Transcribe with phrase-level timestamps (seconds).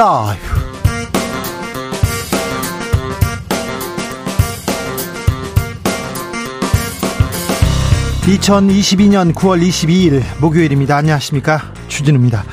[0.00, 0.40] 라이브.
[8.22, 10.96] 2022년 9월 22일 목요일입니다.
[10.96, 11.74] 안녕하십니까?
[11.88, 12.44] 주진우입니다.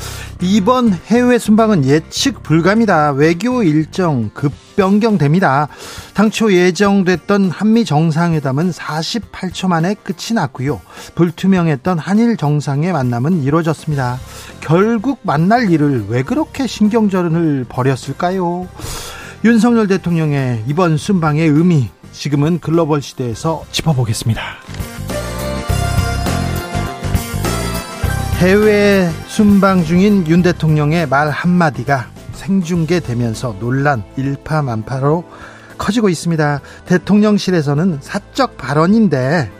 [0.41, 3.11] 이번 해외 순방은 예측 불가입니다.
[3.11, 5.69] 외교 일정 급 변경됩니다.
[6.17, 10.81] 당초 예정됐던 한미 정상회담은 48초 만에 끝이 났고요.
[11.13, 14.17] 불투명했던 한일 정상의 만남은 이루어졌습니다.
[14.59, 18.67] 결국 만날 일을 왜 그렇게 신경전을 벌였을까요?
[19.45, 24.41] 윤석열 대통령의 이번 순방의 의미 지금은 글로벌 시대에서 짚어보겠습니다.
[28.39, 35.23] 해외 순방 중인 윤 대통령의 말 한마디가 생중계되면서 논란 일파만파로
[35.77, 36.61] 커지고 있습니다.
[36.85, 39.51] 대통령실에서는 사적 발언인데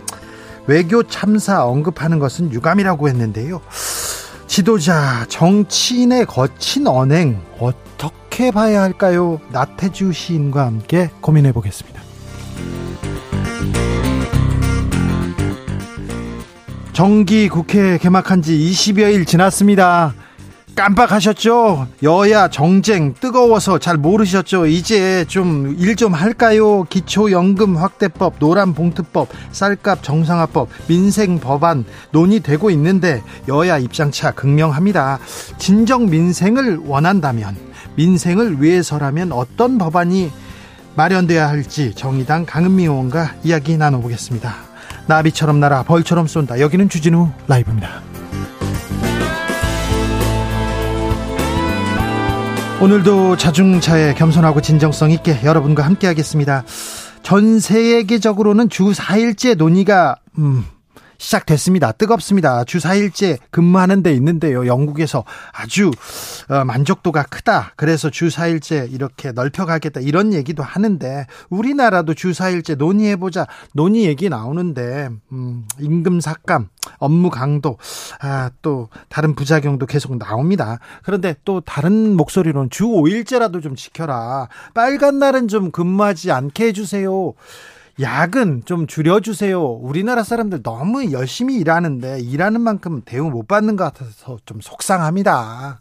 [0.67, 3.61] 외교 참사 언급하는 것은 유감이라고 했는데요.
[4.47, 9.39] 지도자 정치인의 거친 언행 어떻게 봐야 할까요?
[9.51, 12.01] 나태주 시인과 함께 고민해 보겠습니다.
[16.93, 20.15] 정기 국회 개막한 지 20여일 지났습니다.
[20.77, 21.87] 깜빡하셨죠?
[22.03, 24.67] 여야 정쟁 뜨거워서 잘 모르셨죠?
[24.67, 26.83] 이제 좀 일좀 좀 할까요?
[26.83, 35.19] 기초연금 확대법, 노란봉투법, 쌀값 정상화법, 민생 법안 논의되고 있는데 여야 입장차 극명합니다.
[35.57, 37.57] 진정 민생을 원한다면
[37.95, 40.31] 민생을 위해서라면 어떤 법안이
[40.95, 44.55] 마련돼야 할지 정의당 강은미 의원과 이야기 나눠보겠습니다.
[45.07, 46.59] 나비처럼 날아 벌처럼 쏜다.
[46.61, 48.16] 여기는 주진우 라이브입니다.
[52.79, 56.63] 오늘도 자중차에 겸손하고 진정성 있게 여러분과 함께하겠습니다.
[57.23, 60.63] 전 세계적으로는 주 4일째 논의가 음,
[61.17, 61.91] 시작됐습니다.
[61.91, 62.63] 뜨겁습니다.
[62.63, 64.67] 주 4일째 근무하는 데 있는데요.
[64.67, 65.91] 영국에서 아주
[66.49, 67.73] 어, 만족도가 크다.
[67.75, 70.01] 그래서 주 4일째 이렇게 넓혀가겠다.
[70.01, 73.47] 이런 얘기도 하는데 우리나라도 주 4일째 논의해보자.
[73.73, 76.69] 논의 얘기 나오는데 음, 임금 삭감,
[76.99, 77.77] 업무 강도,
[78.19, 80.79] 아, 또 다른 부작용도 계속 나옵니다.
[81.03, 84.47] 그런데 또 다른 목소리로는 주 5일째라도 좀 지켜라.
[84.73, 87.33] 빨간 날은 좀 근무하지 않게 해주세요.
[87.99, 89.61] 야근 좀 줄여주세요.
[89.61, 95.79] 우리나라 사람들 너무 열심히 일하는데 일하는 만큼 대우 못 받는 것 같아서 좀 속상합니다.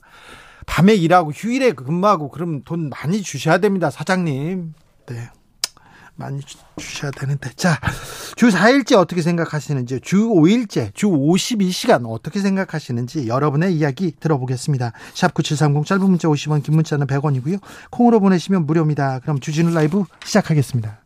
[0.67, 4.75] 밤에 일하고 휴일에 근무하고 그럼 돈 많이 주셔야 됩니다, 사장님.
[5.07, 5.31] 네.
[6.19, 6.41] 많이
[6.77, 7.51] 주셔야 되는데.
[7.57, 7.79] 자,
[8.37, 14.93] 주 4일째 어떻게 생각하시는지, 주 5일째, 주 52시간 어떻게 생각하시는지 여러분의 이야기 들어보겠습니다.
[15.13, 17.61] 샵 9730 짧은 문자 50원, 긴 문자는 100원이고요.
[17.91, 19.21] 콩으로 보내시면 무료입니다.
[19.21, 21.06] 그럼 주진우 라이브 시작하겠습니다.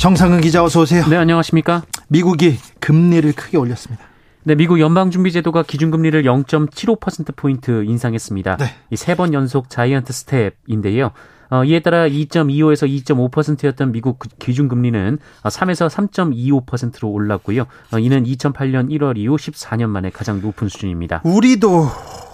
[0.00, 1.04] 정상근 기자 어서 오세요.
[1.10, 1.82] 네, 안녕하십니까?
[2.08, 4.02] 미국이 금리를 크게 올렸습니다.
[4.44, 8.56] 네, 미국 연방준비제도가 기준금리를 0.75%포인트 인상했습니다.
[8.56, 8.64] 네.
[8.90, 11.10] 이세 번 연속 자이언트 스텝인데요.
[11.50, 17.66] 어, 이에 따라 2.25에서 2.5%였던 미국 기준금리는 3에서 3.25%로 올랐고요.
[17.92, 21.20] 어, 이는 2008년 1월 이후 14년 만에 가장 높은 수준입니다.
[21.24, 21.88] 우리도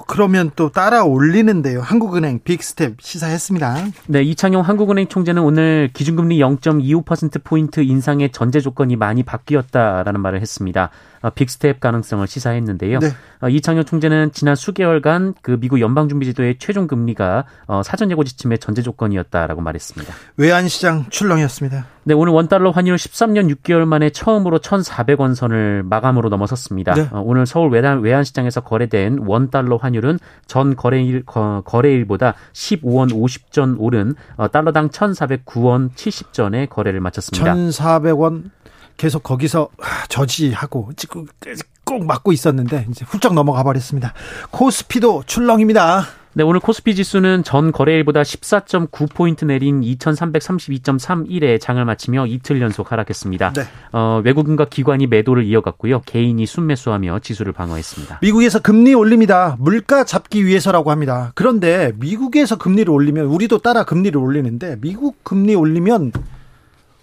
[0.06, 1.80] 그러면 또 따라 올리는데요.
[1.80, 3.76] 한국은행 빅스텝 시사했습니다.
[4.06, 10.90] 네, 이창용 한국은행 총재는 오늘 기준금리 0.25%포인트 인상의 전제 조건이 많이 바뀌었다라는 말을 했습니다.
[11.22, 12.98] 어, 빅스텝 가능성을 시사했는데요.
[13.00, 13.08] 네.
[13.40, 18.82] 어, 이창용 총재는 지난 수개월간 그 미국 연방준비제도의 최종 금리가 어, 사전 예고 지침의 전제
[18.82, 20.14] 조건이었다라고 말했습니다.
[20.36, 21.86] 외환시장 출렁이었습니다.
[22.04, 26.94] 네, 오늘 원달러 환율 13년 6개월 만에 처음으로 1,400원 선을 마감으로 넘어섰습니다.
[26.94, 27.08] 네.
[27.12, 34.14] 오늘 서울 외환, 외환시장에서 거래된 원달러 환율은 전 거래일 거래일보다 15원 50전 오른
[34.52, 37.54] 달러당 1,409원 70전에 거래를 마쳤습니다.
[37.54, 38.50] 1,400원
[38.96, 39.68] 계속 거기서
[40.08, 40.90] 저지하고
[41.84, 44.12] 꼭 맞고 있었는데 이제 훌쩍 넘어가 버렸습니다.
[44.50, 46.06] 코스피도 출렁입니다.
[46.36, 53.54] 네, 오늘 코스피 지수는 전 거래일보다 14.9포인트 내린 2332.31에 장을 마치며 이틀 연속 하락했습니다.
[53.54, 53.62] 네.
[53.92, 56.02] 어, 외국인과 기관이 매도를 이어갔고요.
[56.02, 58.18] 개인이 순매수하며 지수를 방어했습니다.
[58.20, 59.56] 미국에서 금리 올립니다.
[59.58, 61.32] 물가 잡기 위해서라고 합니다.
[61.34, 66.12] 그런데 미국에서 금리를 올리면 우리도 따라 금리를 올리는데 미국 금리 올리면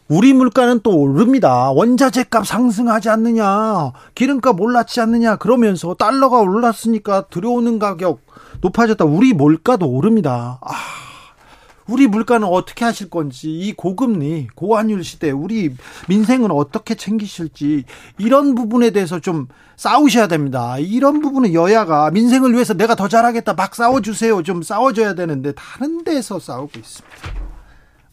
[0.10, 1.72] 우리 물가는 또 오릅니다.
[1.72, 8.22] 원자재 값 상승하지 않느냐, 기름값 올랐지 않느냐, 그러면서 달러가 올랐으니까 들어오는 가격
[8.62, 9.06] 높아졌다.
[9.06, 10.60] 우리 물가도 오릅니다.
[10.62, 10.72] 아,
[11.88, 15.74] 우리 물가는 어떻게 하실 건지, 이 고금리, 고환율 시대, 우리
[16.10, 17.86] 민생은 어떻게 챙기실지,
[18.18, 19.48] 이런 부분에 대해서 좀
[19.78, 20.78] 싸우셔야 됩니다.
[20.80, 24.44] 이런 부분은 여야가 민생을 위해서 내가 더 잘하겠다, 막 싸워주세요.
[24.44, 27.18] 좀 싸워줘야 되는데, 다른 데서 싸우고 있습니다.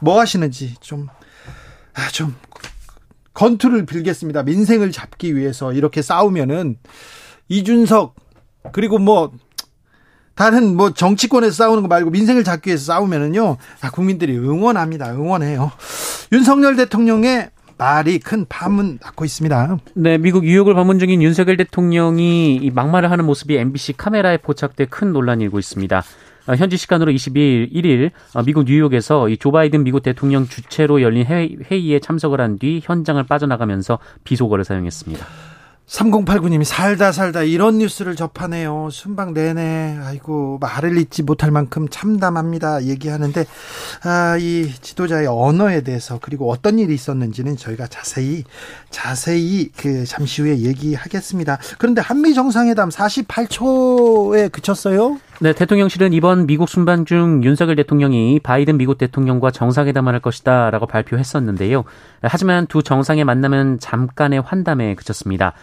[0.00, 1.19] 뭐 하시는지 좀, 아,
[2.12, 2.34] 좀,
[3.34, 4.42] 건투를 빌겠습니다.
[4.42, 6.76] 민생을 잡기 위해서 이렇게 싸우면은,
[7.48, 8.14] 이준석,
[8.72, 9.32] 그리고 뭐,
[10.34, 15.12] 다른 뭐 정치권에서 싸우는 거 말고 민생을 잡기 위해서 싸우면은요, 아, 국민들이 응원합니다.
[15.12, 15.70] 응원해요.
[16.32, 19.78] 윤석열 대통령의 말이 큰 파문 낳고 있습니다.
[19.94, 25.12] 네, 미국 뉴욕을 방문 중인 윤석열 대통령이 이 막말을 하는 모습이 MBC 카메라에 포착돼 큰
[25.12, 26.02] 논란이 일고 있습니다.
[26.46, 31.98] 어, 현지 시간으로 22일 1일 어, 미국 뉴욕에서 조 바이든 미국 대통령 주최로 열린 회의에
[32.00, 35.24] 참석을 한 뒤 현장을 빠져나가면서 비속어를 사용했습니다.
[35.86, 38.90] 3089님이 살다 살다 이런 뉴스를 접하네요.
[38.92, 42.84] 순방 내내 아이고 말을 잊지 못할 만큼 참담합니다.
[42.84, 43.44] 얘기하는데
[44.04, 48.44] 아, 이 지도자의 언어에 대해서 그리고 어떤 일이 있었는지는 저희가 자세히
[48.90, 51.58] 자세히 그 잠시 후에 얘기하겠습니다.
[51.78, 55.18] 그런데 한미 정상회담 48초에 그쳤어요?
[55.42, 61.84] 네, 대통령실은 이번 미국 순방 중 윤석열 대통령이 바이든 미국 대통령과 정상회담을 할 것이다라고 발표했었는데요.
[62.20, 65.54] 하지만 두 정상의 만남은 잠깐의 환담에 그쳤습니다.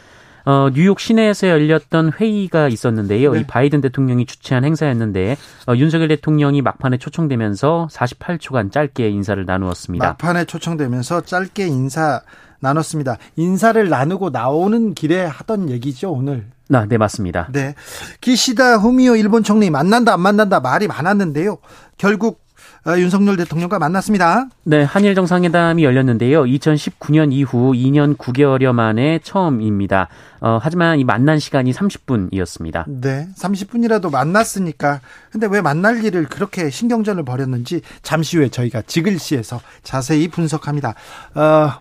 [0.46, 3.34] 어, 뉴욕 시내에서 열렸던 회의가 있었는데요.
[3.34, 3.42] 네.
[3.42, 5.38] 이 바이든 대통령이 주최한 행사였는데
[5.68, 10.08] 어, 윤석열 대통령이 막판에 초청되면서 48초간 짧게 인사를 나누었습니다.
[10.08, 12.22] 막판에 초청되면서 짧게 인사
[12.62, 13.18] 나눴습니다.
[13.36, 16.48] 인사를 나누고 나오는 길에 하던 얘기죠, 오늘.
[16.74, 17.48] 아, 네, 맞습니다.
[17.52, 17.76] 네.
[18.22, 21.58] 기시다 후미오 일본 총리 만난다 안 만난다 말이 많았는데요.
[21.98, 22.48] 결국
[22.88, 24.48] 어, 윤석열 대통령과 만났습니다.
[24.64, 26.44] 네, 한일 정상회담이 열렸는데요.
[26.44, 30.08] 2019년 이후 2년 9개월여 만에 처음입니다.
[30.40, 32.86] 어, 하지만 이 만난 시간이 30분이었습니다.
[32.88, 35.02] 네, 30분이라도 만났으니까.
[35.32, 40.94] 근데 왜 만날 일을 그렇게 신경전을 벌였는지 잠시 후에 저희가 지글시에서 자세히 분석합니다.
[41.36, 41.72] 어,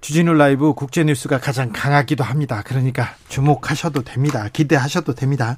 [0.00, 2.62] 주진우 라이브 국제 뉴스가 가장 강하기도 합니다.
[2.64, 4.48] 그러니까 주목하셔도 됩니다.
[4.52, 5.56] 기대하셔도 됩니다.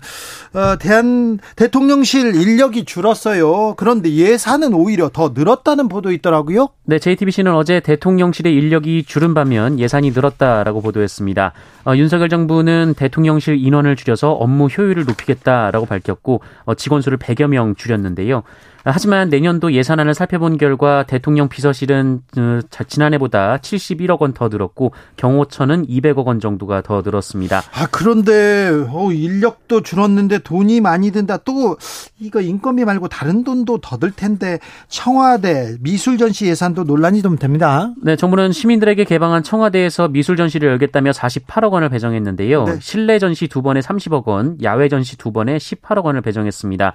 [0.53, 3.75] 어, 대한 대통령실 인력이 줄었어요.
[3.77, 6.69] 그런데 예산은 오히려 더 늘었다는 보도 있더라고요.
[6.85, 11.53] 네, JTBC는 어제 대통령실의 인력이 줄은 반면 예산이 늘었다라고 보도했습니다.
[11.87, 17.75] 어, 윤석열 정부는 대통령실 인원을 줄여서 업무 효율을 높이겠다라고 밝혔고 어, 직원 수를 100여 명
[17.77, 18.43] 줄였는데요.
[18.85, 26.25] 하지만 내년도 예산안을 살펴본 결과 대통령 비서실은 어, 지난해보다 71억 원 더 늘었고 경호처는 200억
[26.27, 27.63] 원 정도가 더 늘었습니다.
[27.75, 31.39] 아 그런데 어, 인력도 줄었는데 돈이 많이 든다.
[31.39, 31.77] 또
[32.19, 34.59] 이거 인건비 말고 다른 돈도 더 들 텐데
[34.89, 37.93] 청와대 미술 전시 예산도 논란이 좀 됩니다.
[38.03, 42.65] 네, 정부는 시민들에게 개방한 청와대에서 미술 전시를 열겠다며 48억 원을 배정했는데요.
[42.65, 42.79] 네.
[42.81, 46.93] 실내 전시 두 번에 30억 원, 야외 전시 두 번에 18억 원을 배정했습니다.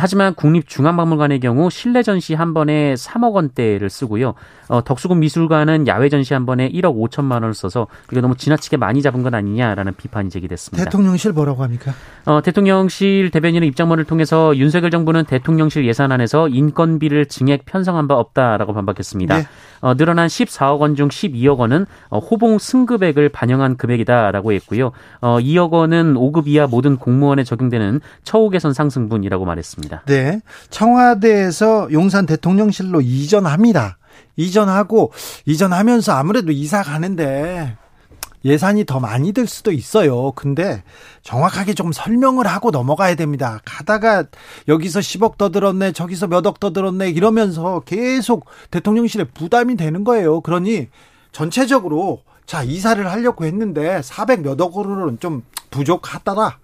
[0.00, 4.34] 하지만 국립중앙박물관의 경우 실내 전시 한 번에 3억 원대를 쓰고요.
[4.68, 9.02] 어, 덕수궁 미술관은 야외 전시 한 번에 1억 5천만 원을 써서 이거 너무 지나치게 많이
[9.02, 10.84] 잡은 건 아니냐라는 비판이 제기됐습니다.
[10.84, 11.92] 대통령실 뭐라고 합니까?
[12.24, 19.36] 어, 대통령실 대변인의 입장문을 통해서 윤석열 정부는 대통령실 예산안에서 인건비를 증액 편성한 바 없다라고 반박했습니다.
[19.36, 19.46] 네.
[19.84, 24.92] 어, 늘어난 14억 원 중 12억 원은 어, 호봉 승급액을 반영한 금액이다라고 했고요.
[25.20, 30.04] 어, 2억 원은 5급 이하 모든 공무원에 적용되는 처우 개선 상승분이라고 말했습니다.
[30.06, 30.40] 네.
[30.70, 33.98] 청와대에서 용산 대통령실로 이전합니다.
[34.36, 35.12] 이전하고
[35.44, 37.76] 이전하면서 아무래도 이사 가는데
[38.44, 40.32] 예산이 더 많이 들 수도 있어요.
[40.32, 40.82] 근데
[41.22, 43.60] 정확하게 좀 설명을 하고 넘어가야 됩니다.
[43.64, 44.24] 가다가
[44.68, 50.40] 여기서 10억 더 들었네, 저기서 몇 억 더 들었네, 이러면서 계속 대통령실에 부담이 되는 거예요.
[50.42, 50.88] 그러니
[51.32, 56.58] 전체적으로 자, 이사를 하려고 했는데 400 몇 억으로는 좀 부족하더라.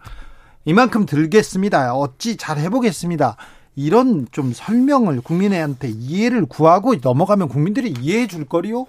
[0.67, 1.95] 이만큼 들겠습니다.
[1.95, 3.37] 어찌 잘 해보겠습니다.
[3.77, 8.87] 이런 좀 설명을 국민한테 이해를 구하고 넘어가면 국민들이 이해해 줄 거리요?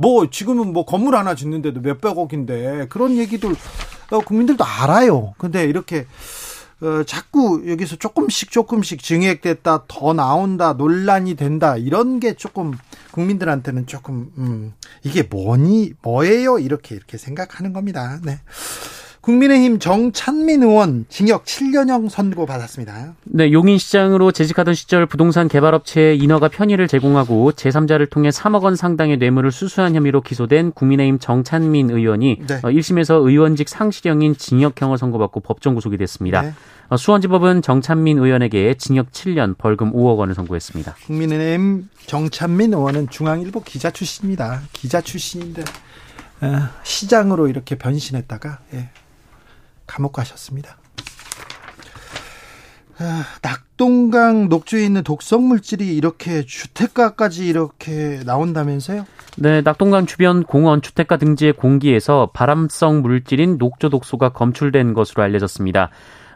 [0.00, 3.54] 뭐 지금은 뭐 건물 하나 짓는데도 몇백억인데 그런 얘기들
[4.10, 5.34] 어, 국민들도 알아요.
[5.36, 6.06] 근데 이렇게
[6.80, 12.72] 어, 자꾸 여기서 조금씩 조금씩 증액됐다, 더 나온다, 논란이 된다, 이런 게 조금
[13.10, 16.58] 국민들한테는 조금, 음, 이게 뭐니, 뭐예요?
[16.58, 18.18] 이렇게, 이렇게 생각하는 겁니다.
[18.24, 18.40] 네.
[19.20, 23.14] 국민의힘 정찬민 의원 징역 7년형 선고 받았습니다.
[23.24, 29.52] 네, 용인시장으로 재직하던 시절 부동산 개발업체에 인허가 편의를 제공하고 제3자를 통해 3억 원 상당의 뇌물을
[29.52, 32.60] 수수한 혐의로 기소된 국민의힘 정찬민 의원이 네.
[32.62, 36.42] 1심에서 어, 의원직 상실형인 징역형을 선고받고 법정 구속이 됐습니다.
[36.42, 36.54] 네.
[36.88, 40.96] 어, 수원지법은 정찬민 의원에게 징역 7년, 벌금 5억 원을 선고했습니다.
[41.06, 44.62] 국민의힘 정찬민 의원은 중앙일보 기자 출신입니다.
[44.72, 45.62] 기자 출신인데
[46.40, 48.88] 어, 시장으로 이렇게 변신했다가 예,
[49.90, 50.76] 감옥 가셨습니다.
[52.98, 59.04] 아, 낙동강 녹조에 있는 독성 물질이 이렇게 주택가까지 이렇게 나온다면서요?
[59.38, 65.90] 네, 낙동강 주변 공원 주택가 등지의 공기에서 발암성 물질인 녹조 독소가 검출된 것으로 알려졌습니다.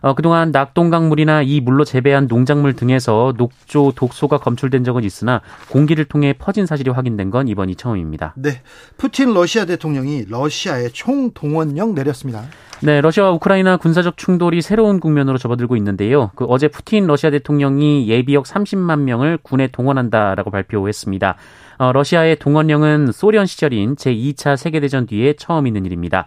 [0.04, 6.34] 어, 그동안 낙동강물이나 이 물로 재배한 농작물 등에서 녹조 독소가 검출된 적은 있으나 공기를 통해
[6.34, 8.34] 퍼진 사실이 확인된 건 이번이 처음입니다.
[8.36, 8.60] 네.
[8.98, 12.44] 푸틴 러시아 대통령이 러시아에 총동원령 내렸습니다.
[12.82, 16.32] 네, 러시아와 우크라이나 군사적 충돌이 새로운 국면으로 접어들고 있는데요.
[16.34, 21.36] 그 어제 푸틴 러시아 대통령이 예비역 30만 명을 군에 동원한다라고 발표했습니다.
[21.78, 26.26] 어, 러시아의 동원령은 소련 시절인 제2차 세계대전 뒤에 처음 있는 일입니다.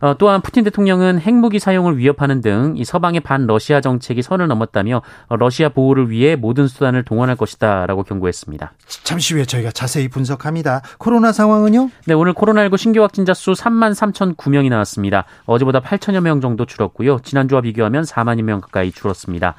[0.00, 5.02] 어, 또한 푸틴 대통령은 핵무기 사용을 위협하는 등 이 서방의 반 러시아 정책이 선을 넘었다며
[5.28, 8.72] 어, 러시아 보호를 위해 모든 수단을 동원할 것이다라고 경고했습니다.
[9.04, 10.82] 잠시 후에 저희가 자세히 분석합니다.
[10.98, 11.90] 코로나 상황은요?
[12.06, 15.24] 네, 오늘 코로나19 신규 확진자 수 3만 3,009명이 나왔습니다.
[15.46, 17.20] 어제보다 8천여 명 정도 줄었고요.
[17.22, 19.54] 지난주와 비교하면 4만여 명 가까이 줄었습니다.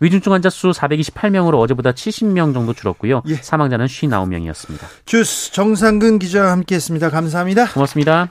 [0.00, 3.22] 위중증 환자 수 428명으로 어제보다 70명 정도 줄었고요.
[3.28, 3.36] 예.
[3.36, 4.84] 사망자는 59명이었습니다.
[5.06, 7.08] 주스 정상근 기자와 함께했습니다.
[7.10, 7.72] 감사합니다.
[7.72, 8.28] 고맙습니다.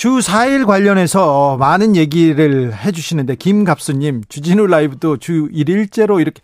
[0.00, 6.40] 주 4일 관련해서 많은 얘기를 해주시는데 김갑수님 주진우 라이브도 주 1일째로 이렇게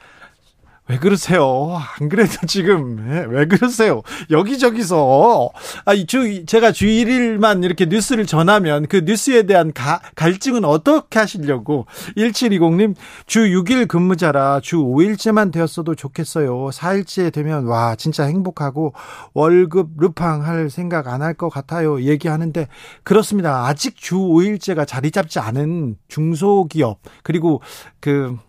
[0.88, 1.81] 왜 그러세요?
[2.00, 4.02] 안 그래도 지금 예, 왜 그러세요?
[4.31, 5.50] 여기저기서
[5.85, 12.95] 아주 제가 주 1일만 이렇게 뉴스를 전하면 그 뉴스에 대한 가, 갈증은 어떻게 하시려고 1720님
[13.26, 16.69] 주 6일 근무자라 주 5일째만 되었어도 좋겠어요.
[16.73, 18.93] 4일째 되면 와 진짜 행복하고
[19.35, 22.00] 월급 루팡 할 생각 안 할 것 같아요.
[22.02, 22.69] 얘기하는데
[23.02, 23.66] 그렇습니다.
[23.66, 27.61] 아직 주 5일째가 자리 잡지 않은 중소기업 그리고
[28.00, 28.45] 그 아,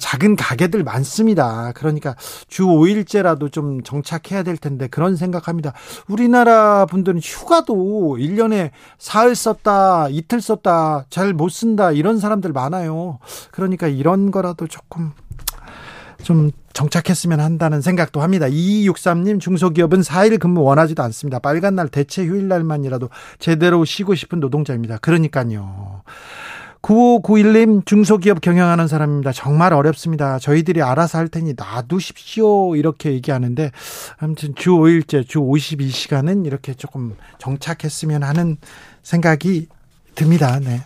[0.00, 1.72] 작은 가게들 많습니다.
[1.74, 2.14] 그러니까
[2.48, 5.72] 주 5일째라도 좀 정착해야 될 텐데 그런 생각합니다.
[6.08, 13.18] 우리나라 분들은 휴가도 1년에 사흘 썼다, 이틀 썼다, 잘 못 쓴다 이런 사람들 많아요.
[13.50, 15.12] 그러니까 이런 거라도 조금
[16.22, 18.46] 좀 정착했으면 한다는 생각도 합니다.
[18.46, 21.38] 2263님 중소기업은 4일 근무 원하지도 않습니다.
[21.38, 24.98] 빨간 날 대체 휴일 날만이라도 제대로 쉬고 싶은 노동자입니다.
[24.98, 26.02] 그러니까요.
[26.82, 29.32] 9591님 중소기업 경영하는 사람입니다.
[29.32, 30.38] 정말 어렵습니다.
[30.38, 32.76] 저희들이 알아서 할 테니 놔두십시오.
[32.76, 33.70] 이렇게 얘기하는데
[34.18, 38.56] 아무튼 주 5일째 주 52시간은 이렇게 조금 정착했으면 하는
[39.02, 39.68] 생각이
[40.14, 40.58] 듭니다.
[40.60, 40.80] 네.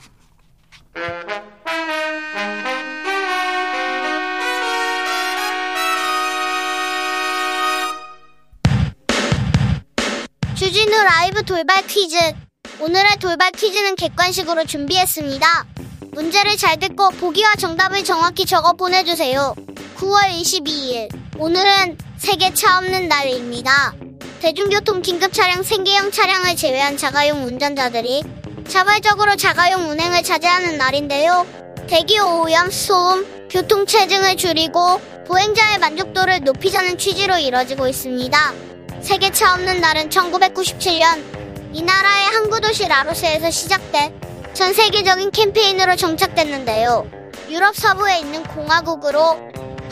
[10.55, 12.46] 주진우 라이브 돌발 퀴즈.
[12.79, 15.67] 오늘의 돌발 퀴즈는 객관식으로 준비했습니다.
[16.13, 19.55] 문제를 잘 듣고 보기와 정답을 정확히 적어 보내주세요.
[19.97, 21.09] 9월 22일.
[21.39, 23.95] 오늘은 세계 차 없는 날입니다.
[24.41, 28.23] 대중교통 긴급 차량 생계형 차량을 제외한 자가용 운전자들이
[28.69, 31.47] 자발적으로 자가용 운행을 자제하는 날인데요.
[31.87, 38.55] 대기 오염, 소음, 교통체증을 줄이고 보행자의 만족도를 높이자는 취지로 이뤄지고 있습니다.
[39.01, 41.36] 세계 차 없는 날은 1997년
[41.77, 44.19] 이 나라의 항구 도시 라로셸에서 시작돼
[44.55, 47.07] 전 세계적인 캠페인으로 정착됐는데요.
[47.51, 49.39] 유럽 서부에 있는 공화국으로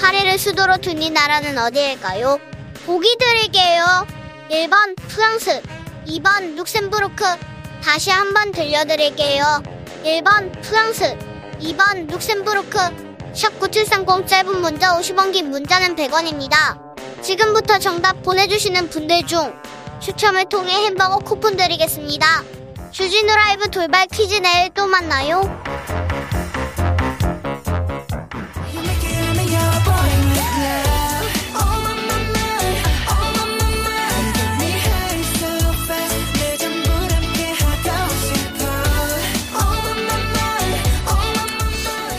[0.01, 2.39] 파리를 수도로 둔 이 나라는 어디일까요?
[2.87, 3.85] 보기 드릴게요.
[4.51, 5.61] 1번 프랑스,
[6.07, 7.23] 2번 룩셈부르크.
[7.85, 9.63] 다시 한번 들려드릴게요.
[10.05, 11.15] 1번 프랑스,
[11.61, 12.79] 2번 룩셈부르크.
[13.35, 16.81] 샵 9730 짧은 문자 50원 긴 문자는 100원입니다.
[17.21, 19.53] 지금부터 정답 보내주시는 분들 중
[20.05, 22.27] 추첨을 통해 햄버거 쿠폰 드리겠습니다.
[22.91, 25.41] 주진우 라이브 돌발 퀴즈 내일 또 만나요.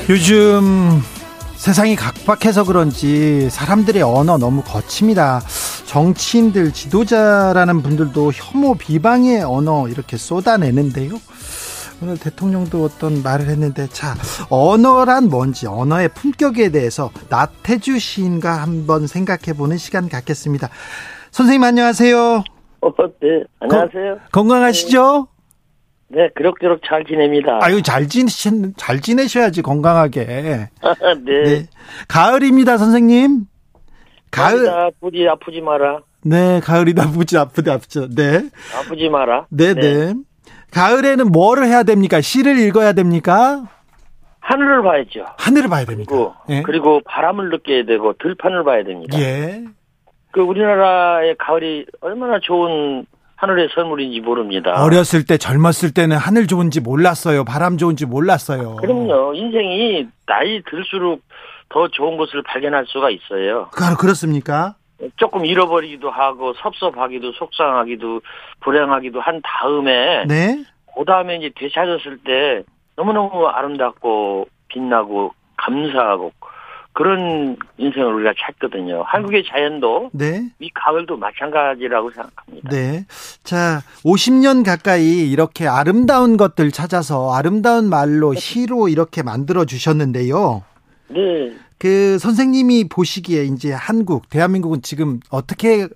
[0.10, 1.04] 요즘
[1.56, 5.44] 세상이 각박해서 그런지 사람들의 언어 너무 거칩니다.
[5.96, 11.12] 정치인들 지도자라는 분들도 혐오 비방의 언어 이렇게 쏟아내는데요.
[12.04, 14.14] 오늘 대통령도 어떤 말을 했는데 자
[14.50, 20.68] 언어란 뭔지 언어의 품격에 대해서 나태주 시인과 한번 생각해보는 시간 갖겠습니다.
[21.32, 22.44] 선생님 안녕하세요.
[22.82, 24.16] 어, 네 안녕하세요.
[24.16, 25.28] 거, 건강하시죠?
[26.10, 26.30] 네, 네.
[26.36, 27.60] 그럭저럭 잘 지냅니다.
[27.62, 28.28] 아유 잘 지내
[28.76, 30.26] 잘 지내셔야지 건강하게.
[31.24, 31.44] 네.
[31.46, 31.68] 네.
[32.10, 33.46] 가을입니다 선생님.
[34.36, 34.92] 가을.
[35.00, 36.00] 부디 아프지 마라.
[36.24, 38.10] 네, 가을이다, 부지 아프다, 아프죠.
[38.10, 38.50] 네.
[38.76, 39.46] 아프지 마라.
[39.50, 40.14] 네, 네.
[40.72, 42.20] 가을에는 뭐를 해야 됩니까?
[42.22, 43.64] 시를 읽어야 됩니까?
[44.40, 45.26] 하늘을 봐야죠.
[45.38, 46.10] 하늘을 봐야 됩니까?
[46.12, 46.62] 그리고, 예.
[46.64, 49.18] 그리고 바람을 느껴야 되고 들판을 봐야 됩니다.
[49.20, 49.64] 예.
[50.32, 53.06] 그 우리나라의 가을이 얼마나 좋은
[53.38, 54.84] 하늘의 선물인지 모릅니다.
[54.84, 57.44] 어렸을 때, 젊었을 때는 하늘 좋은지 몰랐어요.
[57.46, 58.76] 바람 좋은지 몰랐어요.
[58.78, 59.34] 그럼요.
[59.34, 61.22] 인생이 나이 들수록
[61.70, 63.70] 더 좋은 것을 발견할 수가 있어요.
[63.72, 64.76] 그, 그렇습니까?
[65.18, 68.22] 조금 잃어버리기도 하고 섭섭하기도 속상하기도
[68.62, 70.64] 불행하기도 한 다음에 네.
[70.98, 72.64] 그 다음에 이제 되찾았을 때
[72.96, 76.32] 너무너무 아름답고 빛나고 감사하고
[76.94, 79.04] 그런 인생을 우리가 찾거든요.
[79.06, 80.50] 한국의 자연도 네.
[80.60, 82.70] 이 가을도 마찬가지라고 생각합니다.
[82.70, 83.06] 네.
[83.44, 90.64] 자, 50년 가까이 이렇게 아름다운 것들 찾아서 아름다운 말로 시로 이렇게 만들어 주셨는데요.
[91.08, 91.54] 네.
[91.78, 95.88] 그 선생님이 보시기에 이제 한국, 대한민국은 지금 어떻게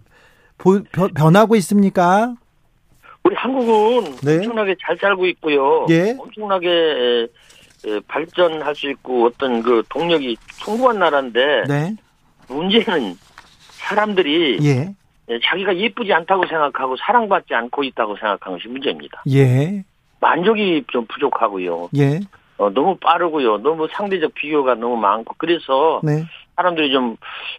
[0.58, 2.36] 보- 변- 변하고 있습니까?
[3.24, 4.38] 우리 한국은 네.
[4.38, 5.86] 엄청나게 잘 살고 있고요.
[5.90, 6.16] 예.
[6.18, 7.28] 엄청나게
[8.08, 11.96] 발전할 수 있고 어떤 그 동력이 풍부한 나라인데 네.
[12.48, 13.18] 문제는
[13.72, 14.96] 사람들이 예.
[15.32, 19.22] 예, 자기가 예쁘지 않다고 생각하고 사랑받지 않고 있다고 생각하는 것이 문제입니다.
[19.32, 19.84] 예.
[20.20, 21.90] 만족이 좀 부족하고요.
[21.96, 22.20] 예.
[22.60, 23.58] 어, 너무 빠르고요.
[23.60, 26.26] 너무 상대적 비교가 너무 많고 그래서 네.
[26.56, 27.16] 사람들이 좀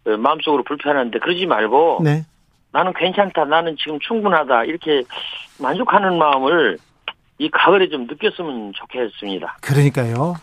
[0.06, 2.24] 어, 마음속으로 불편한데 그러지 말고 네.
[2.72, 3.46] 나는 괜찮다.
[3.46, 4.64] 나는 지금 충분하다.
[4.64, 5.02] 이렇게
[5.58, 6.78] 만족하는 마음을
[7.38, 9.56] 이 가을에 좀 느꼈으면 좋겠습니다.
[9.62, 10.34] 그러니까요.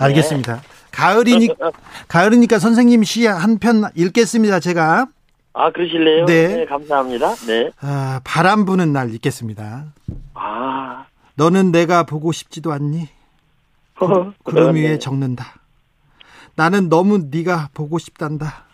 [0.00, 0.60] 알겠습니다.
[0.92, 1.48] 가을이니
[2.08, 4.58] 가을이니까 선생님 시 한 편 읽겠습니다.
[4.58, 5.06] 제가
[5.52, 6.24] 아, 그러실래요?
[6.26, 6.64] 네.
[6.66, 7.34] 감사합니다.
[7.46, 7.70] 네.
[7.80, 9.84] 아, 바람 부는 날 읽겠습니다.
[10.34, 13.08] 아, 너는 내가 보고 싶지도 않니?
[13.98, 14.80] 구름 그러네.
[14.80, 15.44] 위에 적는다.
[16.56, 18.64] 나는 너무 네가 보고 싶단다.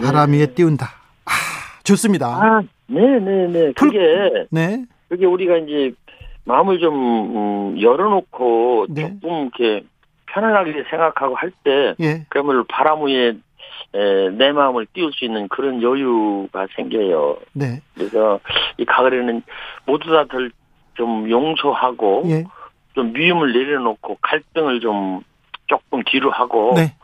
[0.00, 0.86] 바람 위에 띄운다.
[0.86, 1.30] 아,
[1.84, 2.26] 좋습니다.
[2.26, 3.72] 아, 네네네.
[3.72, 4.84] 그게, 네.
[5.08, 5.92] 그게 우리가 이제
[6.44, 6.94] 마음을 좀,
[7.74, 9.18] 음, 열어놓고 네.
[9.20, 9.86] 조금 이렇게
[10.26, 12.26] 편안하게 생각하고 할 때, 예.
[12.28, 13.34] 그러면 바람 위에
[13.94, 17.38] 에, 내 마음을 띄울 수 있는 그런 여유가 생겨요.
[17.54, 17.80] 네.
[17.94, 18.38] 그래서
[18.76, 19.42] 이 가을에는
[19.86, 20.52] 모두 다들
[20.94, 22.44] 좀 용서하고, 예.
[22.98, 25.20] 좀 미움을 내려놓고 갈등을 좀
[25.68, 26.96] 조금 뒤로 하고, 네.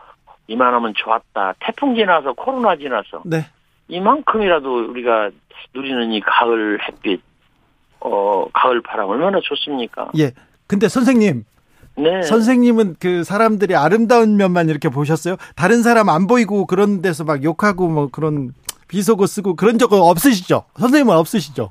[0.48, 1.54] 이만하면 좋았다.
[1.60, 3.46] 태풍 지나서 코로나 지나서 네.
[3.86, 5.30] 이만큼이라도 우리가
[5.72, 7.22] 누리는 이 가을 햇빛,
[8.00, 10.08] 어 가을 바람 얼마나 좋습니까?
[10.18, 10.32] 예.
[10.66, 11.44] 근데 선생님,
[11.96, 12.22] 네.
[12.22, 15.36] 선생님은 그 사람들이 아름다운 면만 이렇게 보셨어요?
[15.54, 18.52] 다른 사람 안 보이고 그런 데서 막 욕하고 뭐 그런
[18.88, 20.64] 비속어 쓰고 그런 적은 없으시죠?
[20.76, 21.70] 선생님은 없으시죠?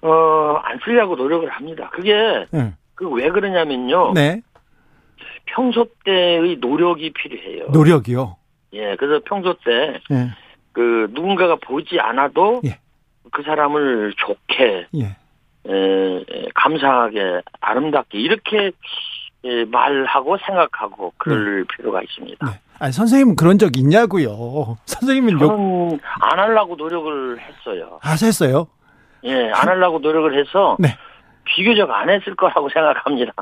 [0.00, 1.90] 어 안 쓰려고 노력을 합니다.
[1.92, 2.14] 그게
[2.50, 2.72] 네.
[3.02, 4.12] 그 왜 그러냐면요.
[4.14, 4.42] 네.
[5.46, 7.66] 평소 때의 노력이 필요해요.
[7.72, 8.36] 노력이요.
[8.74, 10.30] 예, 그래서 평소 때 예.
[10.72, 12.78] 그 누군가가 보지 않아도 예.
[13.32, 15.16] 그 사람을 좋게 예.
[15.68, 18.70] 에, 에, 감사하게 아름답게 이렇게
[19.44, 22.46] 에, 말하고 생각하고 그럴 필요가 있습니다.
[22.46, 22.52] 네.
[22.78, 24.78] 아니 선생님은 그런 적 있냐고요.
[24.86, 27.98] 선생님은 욕 저는 안 하려고 노력을 했어요.
[28.00, 28.68] 하셨어요?
[29.24, 30.96] 예, 안 하려고 노력을 해서 네.
[31.44, 33.32] 비교적 안 했을 거라고 생각합니다.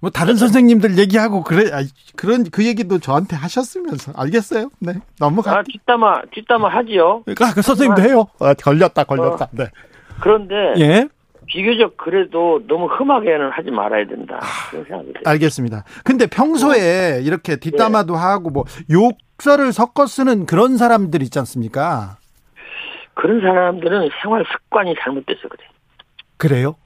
[0.00, 1.82] 뭐 다른 선생님들 얘기하고 그래 아,
[2.16, 4.70] 그런 그 얘기도 저한테 하셨으면서 알겠어요?
[4.78, 4.94] 네.
[5.18, 5.58] 넘어가.
[5.58, 7.22] 아, 뒷담화, 뒷담화 하지요.
[7.40, 8.26] 아, 그 선생님도 해요.
[8.40, 9.48] 아, 걸렸다, 걸렸다.
[9.52, 9.66] 네.
[10.20, 11.08] 그런데 예.
[11.46, 14.38] 비교적 그래도 너무 흠하게는 하지 말아야 된다.
[14.40, 15.28] 아.
[15.28, 15.84] 알겠습니다.
[16.04, 22.18] 근데 평소에 이렇게 뒷담화도 하고 뭐 욕설을 섞어 쓰는 그런 사람들 있지 않습니까?
[23.14, 25.64] 그런 사람들은 생활 습관이 잘못돼서 그래.
[26.36, 26.76] 그래요?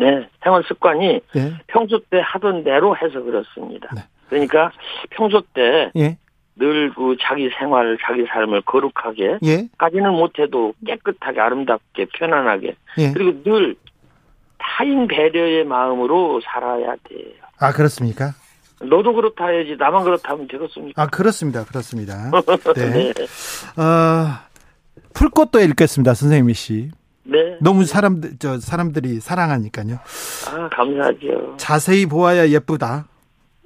[0.00, 1.54] 네, 생활 습관이 예.
[1.66, 3.88] 평소 때 하던 대로 해서 그렇습니다.
[3.94, 4.00] 네.
[4.30, 4.72] 그러니까
[5.10, 6.16] 평소 때 예.
[6.56, 9.68] 늘그 자기 생활, 자기 삶을 거룩하게 예.
[9.76, 13.12] 까지는 못해도 깨끗하게 아름답게 편안하게 예.
[13.12, 13.76] 그리고 늘
[14.58, 17.32] 타인 배려의 마음으로 살아야 돼요.
[17.58, 18.32] 아, 그렇습니까?
[18.80, 21.02] 너도 그렇다 해야지 나만 그렇다 하면 되겠습니까?
[21.02, 21.64] 아, 그렇습니다.
[21.66, 22.30] 그렇습니다.
[22.74, 23.12] 네.
[23.12, 23.82] 네.
[23.82, 24.38] 어,
[25.12, 26.14] 풀꽃도 읽겠습니다.
[26.14, 26.90] 선생님이 씨.
[27.24, 27.56] 네.
[27.60, 29.98] 너무 사람들 저 사람들이 사랑하니까요.
[30.48, 31.56] 아, 감사하죠.
[31.58, 33.06] 자세히 보아야 예쁘다.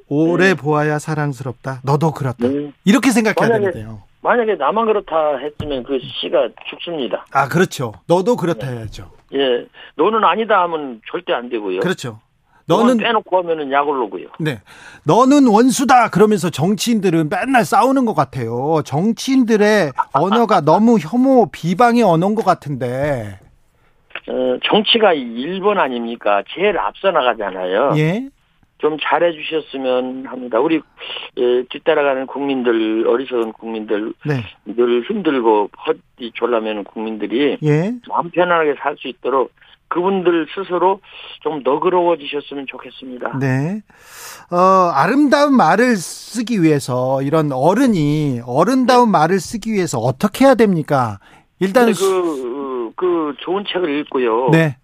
[0.09, 1.81] 오래 보아야 사랑스럽다.
[1.83, 2.47] 너도 그렇다.
[2.49, 2.73] 네.
[2.85, 4.03] 이렇게 생각해야 만약에- 되는데요.
[4.21, 7.25] 만약에 나만 그렇다 했으면 그 시가 죽습니다.
[7.33, 7.93] 아, 그렇죠.
[8.07, 9.11] 너도 그렇다 해야죠.
[9.35, 9.67] 예.
[9.97, 11.81] 너는 아니다 하면 절대 안 되고요.
[11.81, 12.21] 그렇죠.
[12.67, 14.29] 너는 너는 빼놓고 하면은 약올로고요.
[14.41, 14.63] 네.
[15.05, 18.81] 너는 원수다 그러면서 정치인들은 맨날 싸우는 것 같아요.
[18.87, 23.39] 정치인들의 언어가 너무 혐오 비방의 언어인 것 같은데.
[24.29, 26.43] 어, 정치가 1번 아닙니까?
[26.55, 27.93] 제일 앞서 나가잖아요.
[27.97, 28.29] 예.
[28.79, 30.61] 좀 잘해 주셨으면 합니다.
[30.61, 30.81] 우리
[31.39, 34.45] 예, 뒤따라가는 국민들, 어리석은 국민들, 네.
[34.67, 37.95] 늘 힘들고 헛이 졸라매는 국민들이 예.
[38.09, 39.53] 마음 편안하게 살 수 있도록
[39.89, 41.01] 그분들 스스로
[41.43, 43.39] 좀 너그러워지셨으면 좋겠습니다.
[43.39, 43.81] 네.
[44.51, 44.57] 어,
[44.93, 51.19] 아름다운 말을 쓰기 위해서 이런 어른이 어른다운 말을 쓰기 위해서 어떻게 해야 됩니까?
[51.61, 51.93] 일단 그,
[52.97, 54.51] 그 좋은 책을 읽고요.
[54.51, 54.77] 네.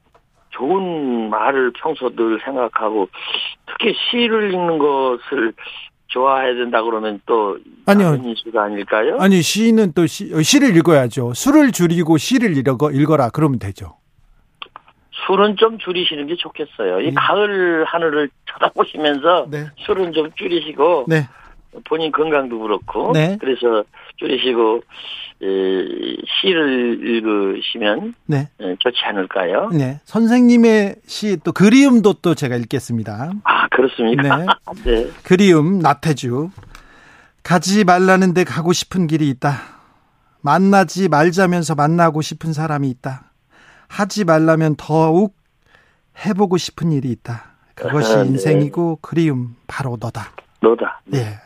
[0.51, 3.09] 좋은 말을 평소 늘 생각하고
[3.67, 5.53] 특히 시를 읽는 것을
[6.09, 8.21] 좋아해야 된다 그러면 또 아니요.
[8.25, 9.17] 이슈가 아닐까요?
[9.21, 11.35] 아니 시는 또 시, 시를 읽어야죠.
[11.35, 13.97] 술을 줄이고 시를 읽어 읽어라 그러면 되죠.
[15.27, 17.01] 술은 좀 줄이시는 게 좋겠어요.
[17.01, 17.13] 이 예.
[17.15, 19.67] 가을 하늘을 쳐다보시면서 네.
[19.79, 21.29] 술은 좀 줄이시고 네.
[21.89, 23.37] 본인 건강도 그렇고 네.
[23.41, 23.85] 그래서
[24.17, 24.83] 줄이시고
[25.43, 25.47] 에,
[26.43, 28.49] 시를 읽으시면 네.
[28.61, 29.69] 에, 좋지 않을까요?
[29.73, 30.01] 네.
[30.05, 33.31] 선생님의 시 또 그리움도 또 제가 읽겠습니다.
[33.45, 34.37] 아 그렇습니까?
[34.39, 34.47] 네.
[35.05, 35.11] 네.
[35.25, 36.51] 그리움 나태주
[37.43, 39.53] 가지 말라는데 가고 싶은 길이 있다.
[40.43, 43.31] 만나지 말자면서 만나고 싶은 사람이 있다.
[43.89, 45.37] 하지 말라면 더욱
[46.25, 47.45] 해보고 싶은 일이 있다.
[47.75, 48.29] 그것이 아, 네.
[48.31, 50.33] 인생이고 그리움 바로 너다.
[50.61, 51.01] 너다.
[51.15, 51.39] 예.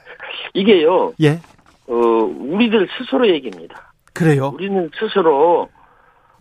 [0.54, 1.12] 이게요.
[1.20, 1.40] 예.
[1.86, 3.92] 어, 우리들 스스로 얘기입니다.
[4.14, 4.52] 그래요.
[4.54, 5.68] 우리는 스스로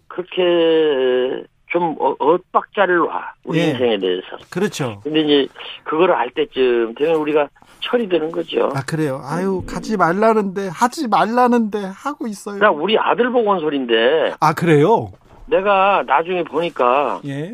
[0.08, 3.69] 그렇게 좀 어- 엇박자를 와 우리 예.
[3.71, 4.28] 인생에 대해서.
[4.52, 5.02] 그렇죠.
[5.04, 5.47] 근데 이제
[5.84, 7.49] 그거를 알 때쯤 되면 우리가
[7.80, 8.69] 철이 드는 거죠.
[8.76, 9.19] 아 그래요.
[9.23, 12.60] 아유 가지 말라는데 하지 말라는데 하고 있어요.
[12.60, 15.12] 나 우리 아들 보고 온 소리인데 아 그래요.
[15.47, 17.52] 내가 나중에 보니까 예.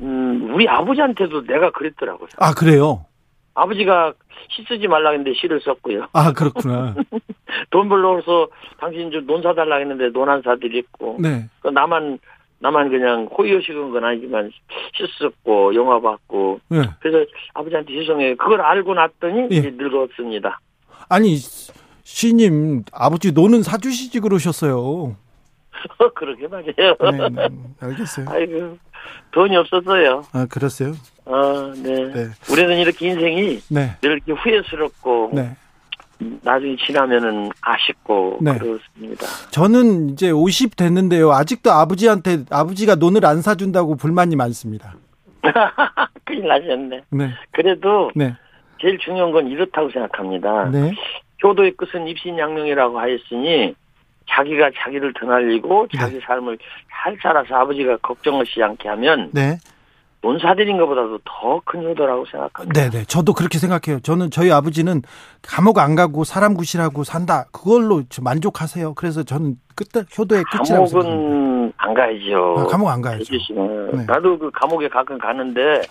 [0.00, 2.28] 음, 우리 아버지한테도 내가 그랬더라고요.
[2.38, 3.04] 아 그래요.
[3.54, 4.14] 아버지가
[4.48, 6.06] 시 쓰지 말라 했는데 시를 썼고요.
[6.12, 6.94] 아 그렇구나.
[7.70, 11.18] 돈 벌러서 당신 좀 논 사달라 했는데 논안 사드렸고.
[11.20, 11.44] 네.
[11.60, 12.18] 그 나만
[12.58, 14.50] 나만 그냥 호의호식은 건 아니지만
[14.94, 16.82] 시 썼고 영화 봤고 네.
[17.00, 18.36] 그래서 아버지한테 죄송해요.
[18.36, 19.56] 그걸 알고 났더니 예.
[19.56, 20.60] 이제 늙었습니다.
[21.08, 21.36] 아니
[22.04, 25.16] 시님 아버지 노는 사주시지 그러셨어요.
[26.14, 26.96] 그러게 말이에요.
[27.00, 27.48] 네, 네,
[27.80, 28.26] 알겠어요.
[28.28, 28.78] 아이고
[29.32, 30.24] 돈이 없었어요.
[30.32, 30.94] 아 그랬어요.
[31.24, 32.12] 아, 네.
[32.12, 32.28] 네.
[32.50, 33.96] 우리는 이렇게 인생이 네.
[34.00, 35.56] 늘 이렇게 후회스럽고 네.
[36.42, 38.56] 나중에 지나면은 아쉽고 네.
[38.58, 39.26] 그렇습니다.
[39.50, 41.32] 저는 이제 50 됐는데요.
[41.32, 44.94] 아직도 아버지한테 아버지가 논을 안 사준다고 불만이 많습니다.
[46.24, 47.02] 큰일 나셨네.
[47.10, 47.30] 네.
[47.50, 48.34] 그래도 네.
[48.80, 50.70] 제일 중요한 건 이렇다고 생각합니다.
[50.70, 50.92] 네.
[51.42, 53.74] 효도의 끝은 입신양명이라고 하였으니
[54.28, 56.58] 자기가 자기를 드날리고 자기 삶을
[56.90, 59.58] 잘 살아서 아버지가 걱정 없이 않게 하면 네.
[60.20, 62.80] 돈 사들인 것보다도 더 큰 효도라고 생각합니다.
[62.80, 63.04] 네, 네.
[63.04, 64.00] 저도 그렇게 생각해요.
[64.00, 65.02] 저는 저희 아버지는
[65.42, 67.46] 감옥 안 가고 사람 구실하고 산다.
[67.52, 68.94] 그걸로 좀 만족하세요.
[68.94, 71.00] 그래서 저는 끝 효도의 끝이라고 생각합니다.
[71.10, 72.54] 감옥은 안 가야죠.
[72.58, 73.24] 아, 감옥 안 가야죠.
[73.94, 74.04] 네.
[74.06, 75.82] 나도 그 감옥에 가끔 가는데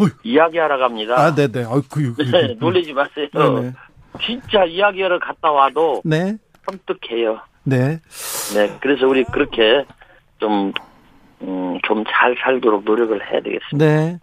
[0.00, 0.08] 어휴.
[0.24, 1.14] 이야기하러 갑니다.
[1.18, 1.62] 아, 네, 네.
[1.64, 3.28] 어, 그, 그, 네, 놀라지 마세요.
[3.34, 3.72] 네, 네.
[4.20, 6.36] 진짜 이야기하러 갔다 와도 네.
[6.68, 7.38] 섬뜩해요.
[7.66, 8.00] 네.
[8.54, 9.84] 네, 그래서 우리 그렇게
[10.38, 10.72] 좀,
[11.42, 13.76] 음, 좀 잘 살도록 노력을 해야 되겠습니다.
[13.76, 14.18] 네.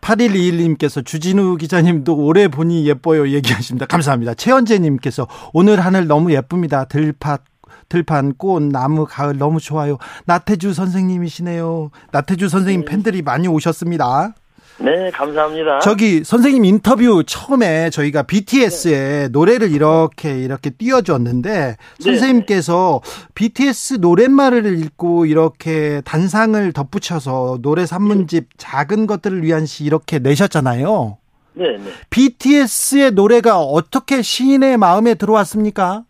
[0.00, 3.86] 8121님께서 주진우 기자님도 올해 보니 예뻐요 얘기하십니다.
[3.86, 4.34] 감사합니다.
[4.34, 6.84] 최현재님께서 오늘 하늘 너무 예쁩니다.
[6.84, 7.44] 들팥
[7.88, 9.98] 들판, 꽃, 나무, 가을 너무 좋아요.
[10.26, 11.90] 나태주 선생님이시네요.
[12.12, 14.34] 나태주 선생님 팬들이 많이 오셨습니다.
[14.78, 15.78] 네, 감사합니다.
[15.80, 23.00] 저기 선생님 인터뷰 처음에 저희가 BTS의 노래를 이렇게 이렇게 띄워줬는데 선생님께서
[23.34, 31.18] BTS 노랫말을 읽고 이렇게 단상을 덧붙여서 노래 산문집 작은 것들을 위한 시 이렇게 내셨잖아요.
[31.54, 31.90] 네, 네.
[32.10, 36.02] BTS의 노래가 어떻게 시인의 마음에 들어왔습니까?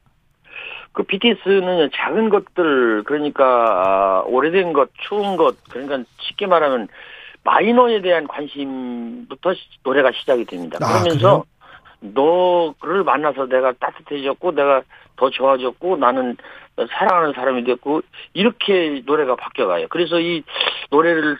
[0.92, 6.86] 그 BTS는 작은 것들, 그러니까, 아, 오래된 것, 추운 것, 그러니까 쉽게 말하면
[7.44, 10.78] 마이너에 대한 관심부터 시- 노래가 시작이 됩니다.
[10.82, 11.44] 아, 그러면서
[12.00, 14.82] 너를 만나서 내가 따뜻해졌고 내가
[15.16, 16.36] 더 좋아졌고 나는
[16.90, 18.02] 사랑하는 사람이 됐고
[18.32, 19.86] 이렇게 노래가 바뀌어가요.
[19.88, 20.42] 그래서 이
[20.90, 21.38] 노래를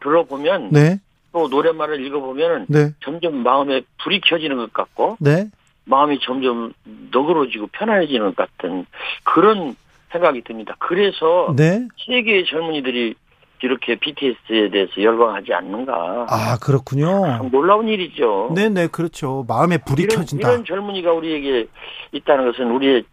[0.00, 0.98] 들어보면 네,
[1.32, 5.46] 또 노랫말을 읽어보면 네, 점점 마음에 불이 켜지는 것 같고 네.
[5.86, 6.72] 마음이 점점
[7.12, 8.86] 너그러지고 편안해지는 것 같은
[9.22, 9.74] 그런
[10.12, 10.76] 생각이 듭니다.
[10.78, 11.86] 그래서 네.
[12.06, 13.14] 세계의 젊은이들이
[13.62, 16.26] 이렇게 BTS에 대해서 열광하지 않는가.
[16.28, 17.22] 아, 그렇군요.
[17.26, 18.52] 참 놀라운 일이죠.
[18.54, 19.44] 네, 네, 그렇죠.
[19.48, 20.50] 마음에 불이 이런, 켜진다.
[20.50, 21.66] 이런 젊은이가 우리에게
[22.12, 23.04] 있다는 것은 우리의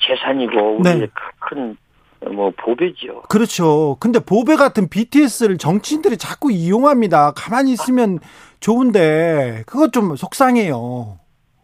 [0.00, 0.94] 재산이고 네.
[0.94, 1.08] 우리의
[2.20, 3.22] 큰뭐 보배죠.
[3.28, 3.96] 그렇죠.
[4.00, 7.32] 근데 보배 같은 BTS를 정치인들이 자꾸 이용합니다.
[7.32, 8.18] 가만히 있으면
[8.60, 11.18] 좋은데 그것 좀 속상해요.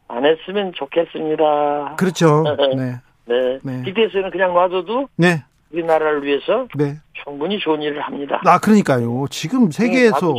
[0.09, 1.97] 안 했으면 좋겠습니다.
[1.97, 2.45] 그렇죠.
[2.77, 3.01] 네.
[3.27, 3.59] 네.
[3.63, 3.83] 네.
[3.83, 5.45] BTS는 그냥 놔둬도 네.
[5.73, 6.99] 우리나라를 위해서 네.
[7.25, 8.41] 충분히 좋은 일을 합니다.
[8.45, 9.27] 아, 그러니까요.
[9.31, 10.35] 지금 세계에서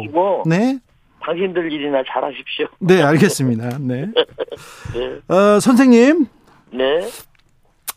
[0.45, 0.79] 네, 네.
[1.21, 2.67] 당신들 일이나 잘하십시오.
[2.79, 3.77] 네, 알겠습니다.
[3.79, 4.07] 네.
[4.93, 5.33] 네.
[5.35, 6.27] 어, 선생님,
[6.71, 7.09] 네.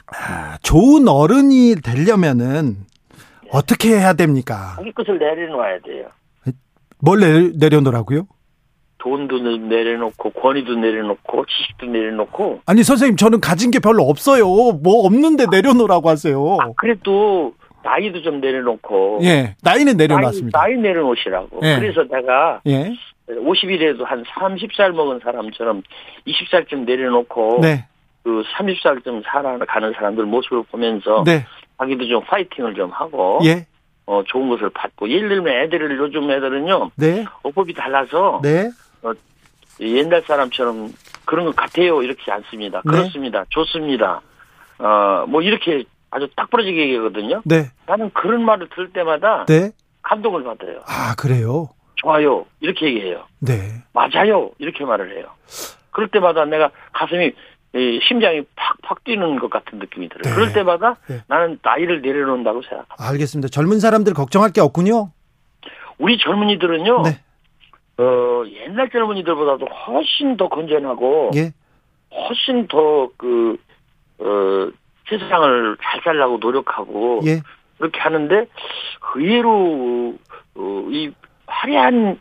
[0.07, 2.77] 아, 좋은 어른이 되려면은
[3.51, 4.75] 어떻게 해야 됩니까?
[4.77, 6.09] 자기 것을 내려놓아야 돼요.
[6.99, 8.27] 뭘 내, 내려놓으라고요?
[9.07, 9.39] 돈도
[9.69, 12.63] 내려놓고 권위도 내려놓고 지식도 내려놓고.
[12.67, 14.45] 아니 선생님 저는 가진 게 별로 없어요.
[14.47, 16.57] 뭐 없는데 내려놓으라고 하세요.
[16.61, 19.21] 아, 그래도 나이도 좀 내려놓고.
[19.23, 20.59] 예, 나이는 내려놨습니다.
[20.59, 21.61] 나이, 나이 내려놓으시라고.
[21.63, 21.79] 예.
[21.79, 22.93] 그래서 내가 예,
[23.29, 25.83] 50일에도 한 30살 먹은 사람처럼
[26.27, 27.85] 20살쯤 내려놓고 네,
[28.25, 31.47] 그 30살쯤 살아가는 사람들 모습을 보면서 네,
[31.79, 33.67] 자기도 좀 파이팅을 좀 하고 예,
[34.07, 35.09] 어, 좋은 것을 받고.
[35.09, 36.91] 예를 들면 애들을 요즘 애들은요.
[36.97, 38.71] 네, 어법이 달라서 네,
[39.81, 40.93] 옛날 사람처럼
[41.27, 42.81] 그런 것 같아요 이렇게 않습니다.
[42.85, 42.91] 네.
[42.91, 43.45] 그렇습니다.
[43.51, 44.21] 좋습니다.
[44.79, 47.43] 어 뭐 이렇게 아주 딱 부러지게 얘기하거든요.
[47.45, 49.71] 네, 나는 그런 말을 들을 때마다 네.
[50.03, 50.81] 감동을 받아요.
[50.87, 51.69] 아 그래요?
[51.97, 53.25] 좋아요 이렇게 얘기해요.
[53.41, 55.27] 네, 맞아요 이렇게 말을 해요.
[55.91, 57.33] 그럴 때마다 내가 가슴이
[57.75, 60.23] 이, 심장이 팍팍 뛰는 것 같은 느낌이 들어요.
[60.23, 60.35] 네.
[60.35, 61.23] 그럴 때마다 네.
[61.27, 62.95] 나는 나이를 내려놓는다고 생각합니다.
[62.99, 63.49] 알겠습니다.
[63.49, 65.11] 젊은 사람들 걱정할 게 없군요.
[65.99, 67.03] 우리 젊은이들은요.
[67.03, 67.21] 네,
[67.99, 71.53] 어, 옛날 젊은이들보다도 훨씬 더 건전하고 예,
[72.13, 73.57] 훨씬 더 그,
[74.19, 74.71] 어,
[75.09, 77.41] 세상을 잘 살라고 노력하고 예,
[77.79, 78.47] 그렇게 하는데
[79.15, 80.15] 의외로
[80.57, 81.11] 어, 이
[81.47, 82.19] 화려한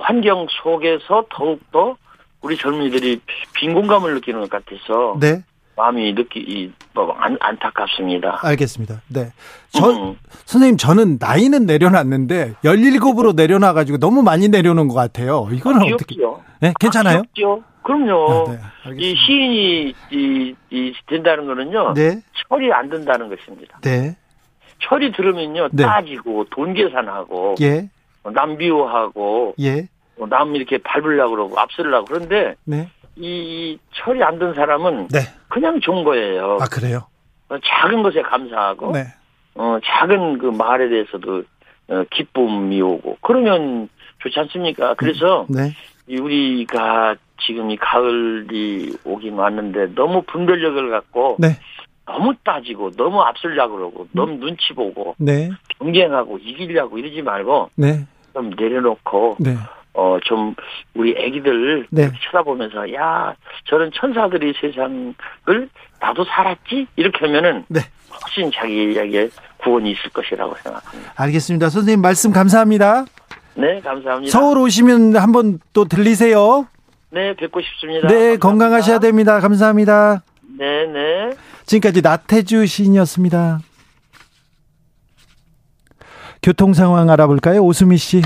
[0.00, 1.96] 환경 속에서 더욱더
[2.40, 3.20] 우리 젊은이들이
[3.54, 5.42] 빈 공감을 느끼는 것 같아서 네,
[5.76, 8.40] 마음이 느끼 이, 뭐 안, 안타깝습니다.
[8.42, 9.00] 알겠습니다.
[9.08, 9.32] 네,
[9.70, 15.48] 저 음, 선생님 저는 나이는 내려놨는데 17으로 내려놔 가지고 너무 많이 내려놓은 것 같아요.
[15.50, 16.14] 이거는 어떻게?
[16.14, 16.42] 귀엽죠.
[16.60, 17.20] 네, 괜찮아요?
[17.20, 17.72] 아.
[17.82, 18.46] 그럼요.
[18.48, 19.14] 아, 네, 이.
[19.16, 21.94] 시인이 이, 이 된다는 거는요.
[21.94, 23.78] 네, 철이 안 든다는 것입니다.
[23.82, 24.16] 네,
[24.80, 25.68] 철이 들으면요.
[25.72, 25.82] 네.
[25.82, 27.88] 따지고 돈 계산하고 예,
[28.32, 29.88] 남 비호하고 예,
[30.28, 35.20] 남 이렇게 밟으려고 그러고 앞서려고 그런데 네, 이 철이 안 든 사람은 네.
[35.48, 36.58] 그냥 좋은 거예요.
[36.60, 37.06] 아 그래요?
[37.48, 39.04] 어, 작은 것에 감사하고 네,
[39.54, 41.42] 어, 작은 그 말에 대해서도
[41.88, 43.88] 어, 기쁨이 오고 그러면
[44.22, 44.94] 좋지 않습니까?
[44.94, 45.72] 그래서 네,
[46.06, 51.58] 이 우리가 지금 이 가을이 오긴 왔는데 너무 분별력을 갖고 네,
[52.06, 58.48] 너무 따지고 너무 앞서려고 그러고 너무 눈치 보고 네, 경쟁하고 이기려고 이러지 말고 네, 좀
[58.50, 59.54] 내려놓고 네,
[59.94, 60.54] 어 좀
[60.94, 62.10] 우리 애기들 네.
[62.24, 65.14] 쳐다보면서 야 저런 천사들이 세상을
[66.00, 67.80] 나도 살았지 이렇게 하면은 네.
[68.10, 69.28] 훨씬 자기에게
[69.58, 71.12] 구원이 있을 것이라고 생각합니다.
[71.16, 71.68] 알겠습니다.
[71.70, 73.04] 선생님 말씀 감사합니다.
[73.54, 74.30] 네 감사합니다.
[74.30, 76.66] 서울 오시면 한번 또 들리세요.
[77.10, 78.08] 네 뵙고 싶습니다.
[78.08, 78.48] 네, 감사합니다.
[78.48, 79.40] 건강하셔야 됩니다.
[79.40, 80.22] 감사합니다.
[80.58, 81.30] 네 네.
[81.66, 83.60] 지금까지 나태주 시인이었습니다.
[86.42, 87.60] 교통 상황 알아볼까요?
[87.60, 88.22] 오수미 씨.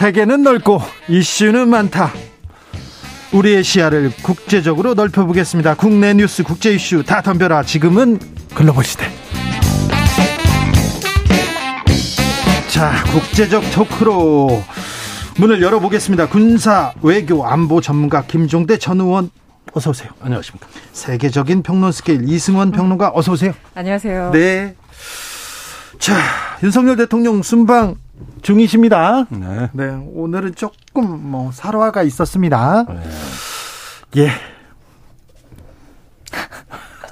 [0.00, 2.10] 세계는 넓고 이슈는 많다.
[3.34, 5.74] 우리의 시야를 국제적으로 넓혀보겠습니다.
[5.74, 7.64] 국내 뉴스, 국제 이슈 다 덤벼라.
[7.64, 8.18] 지금은
[8.54, 9.04] 글로벌 시대.
[12.68, 14.64] 자, 국제적 토크로
[15.36, 16.30] 문을 열어보겠습니다.
[16.30, 19.30] 군사 외교 안보 전문가 김종대 전 의원
[19.74, 20.08] 어서 오세요.
[20.22, 20.66] 안녕하십니까.
[20.92, 23.52] 세계적인 평론 스케일 이승원 평론가 어서 오세요.
[23.74, 24.30] 안녕하세요.
[24.32, 24.74] 네.
[25.98, 26.16] 자,
[26.62, 27.96] 윤석열 대통령 순방
[28.42, 29.26] 중이십니다.
[29.30, 29.68] 네.
[29.72, 32.84] 네, 오늘은 조금 뭐 살화가 있었습니다.
[34.16, 34.30] 예.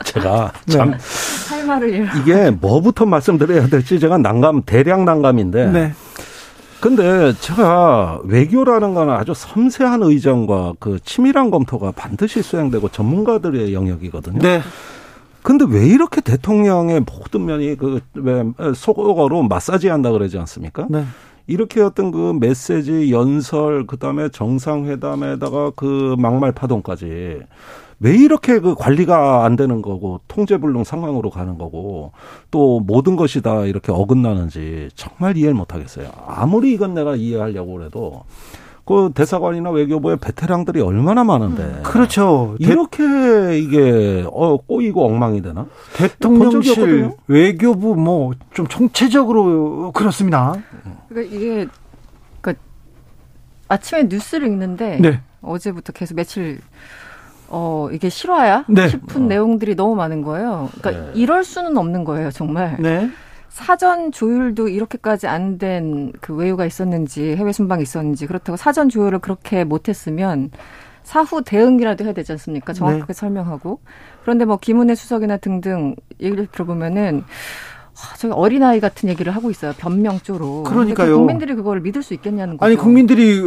[0.04, 0.72] 제가 네.
[0.72, 0.94] 참
[1.88, 2.06] 잃어.
[2.20, 5.66] 이게 뭐부터 말씀드려야 될지 제가 난감 대량 난감인데.
[5.66, 5.92] 네.
[6.80, 14.38] 근데 제가 외교라는 건 아주 섬세한 의정과 그 치밀한 검토가 반드시 수행되고 전문가들의 영역이거든요.
[14.38, 14.62] 네.
[15.48, 20.86] 근데 왜 이렇게 대통령의 모든 면이 그왜 속어로 마사지 한다 그러지 않습니까?
[20.90, 21.04] 네.
[21.46, 27.40] 이렇게 어떤 그 메시지 연설 그다음에 정상회담에다가 그 막말 파동까지
[28.00, 32.12] 왜 이렇게 그 관리가 안 되는 거고 통제불능 상황으로 가는 거고
[32.50, 36.10] 또 모든 것이 다 이렇게 어긋나는지 정말 이해를 못 하겠어요.
[36.26, 38.24] 아무리 이건 내가 이해하려고 그래도
[38.88, 42.56] 그 대사관이나 외교부에 베테랑들이 얼마나 많은데 그렇죠.
[42.58, 45.66] 대, 이렇게 이게 어 꼬이고 엉망이 되나?
[45.94, 47.10] 대통령실.
[47.26, 50.54] 외교부 뭐 좀 총체적으로 그렇습니다.
[51.10, 51.66] 그러니까 이게
[52.40, 52.64] 그러니까
[53.68, 55.20] 아침에 뉴스를 읽는데 네.
[55.42, 56.60] 어제부터 계속 며칠
[57.48, 58.88] 어 이게 실화야 네.
[58.88, 60.70] 싶은 내용들이 너무 많은 거예요.
[60.80, 61.12] 그러니까 네.
[61.14, 62.76] 이럴 수는 없는 거예요, 정말.
[62.80, 63.10] 네.
[63.48, 69.64] 사전 조율도 이렇게까지 안 된 그 외유가 있었는지 해외 순방이 있었는지 그렇다고 사전 조율을 그렇게
[69.64, 70.50] 못했으면
[71.02, 72.72] 사후 대응이라도 해야 되지 않습니까?
[72.74, 73.12] 정확하게 네.
[73.14, 73.80] 설명하고.
[74.22, 79.72] 그런데 뭐 김은혜 수석이나 등등 얘기를 들어보면은 와, 저기 어린아이 같은 얘기를 하고 있어요.
[79.78, 80.64] 변명조로.
[80.64, 81.12] 그러니까요.
[81.12, 82.66] 그 국민들이 그걸 믿을 수 있겠냐는 거죠.
[82.66, 83.40] 아니 국민들이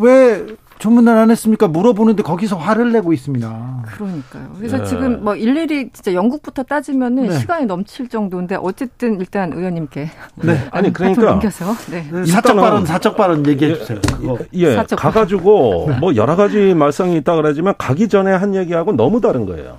[0.00, 0.46] 왜
[0.78, 1.66] 조문을 안 했습니까?
[1.68, 3.84] 물어보는데 거기서 화를 내고 있습니다.
[3.94, 4.48] 그러니까요.
[4.56, 4.84] 그래서 네.
[4.84, 7.38] 지금 뭐 일일이 진짜 영국부터 따지면은 네.
[7.38, 10.68] 시간이 넘칠 정도인데 어쨌든 일단 의원님께 네.
[10.70, 12.04] 아니, 그러니까 넘겨서 네.
[12.26, 13.98] 사적 일단은- 발언, 사적 발언 얘기해 주세요.
[14.16, 14.38] 그거.
[14.54, 19.46] 예, 사적 가가지고 뭐 여러 가지 말썽이 있다 그러지만 가기 전에 한 얘기하고 너무 다른
[19.46, 19.78] 거예요.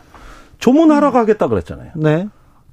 [0.59, 1.91] 조문하러 가겠다 그랬잖아요.
[1.95, 2.27] 네.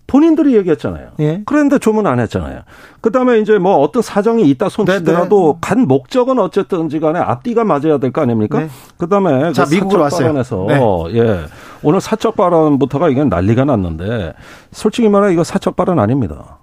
[0.07, 1.09] 본인들이 얘기했잖아요.
[1.21, 1.43] 예.
[1.47, 2.61] 그런데 조문 안 했잖아요.
[3.01, 8.13] 그 다음에 이제 뭐 어떤 사정이 있다 손치더라도 간 목적은 어쨌든지 간에 앞뒤가 맞아야 될
[8.13, 8.61] 거 아닙니까?
[8.61, 8.69] 네.
[8.97, 10.29] 그 다음에 자, 그 미국으로 왔어요.
[10.29, 11.19] 발언에서, 네.
[11.19, 11.41] 예.
[11.83, 14.35] 오늘 사적 발언부터가 이게 난리가 났는데
[14.71, 16.59] 솔직히 말해 이거 사적 발언 아닙니다.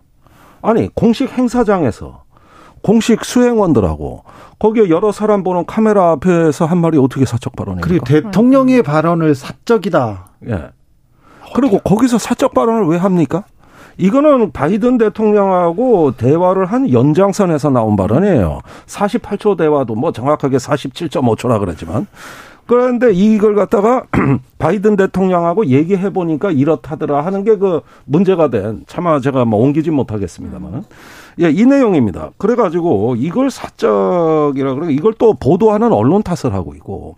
[0.62, 2.24] 아니, 공식 행사장에서
[2.82, 4.24] 공식 수행원들하고
[4.60, 7.88] 거기에 여러 사람 보는 카메라 앞에서 한 말이 어떻게 사적 발언입니까?
[7.88, 10.28] 그리고 대통령의 발언을 사적이다.
[10.50, 10.70] 예.
[11.54, 13.44] 그리고 거기서 사적 발언을 왜 합니까?
[13.98, 18.62] 이거는 바이든 대통령하고 대화를 한 연장선에서 나온 발언이에요.
[18.88, 22.08] 48초 대화도 뭐 정확하게 47.5초라 그랬지만.
[22.66, 24.04] 그런데 이걸 갖다가
[24.58, 30.84] 바이든 대통령하고 얘기해 보니까 이렇다더라 하는 게 그 문제가 된 차마 제가 뭐 옮기지 못하겠습니다만은
[31.42, 32.32] 예, 이 내용입니다.
[32.38, 37.18] 그래가지고 이걸 사적이라 그러고 이걸 또 보도하는 언론 탓을 하고 있고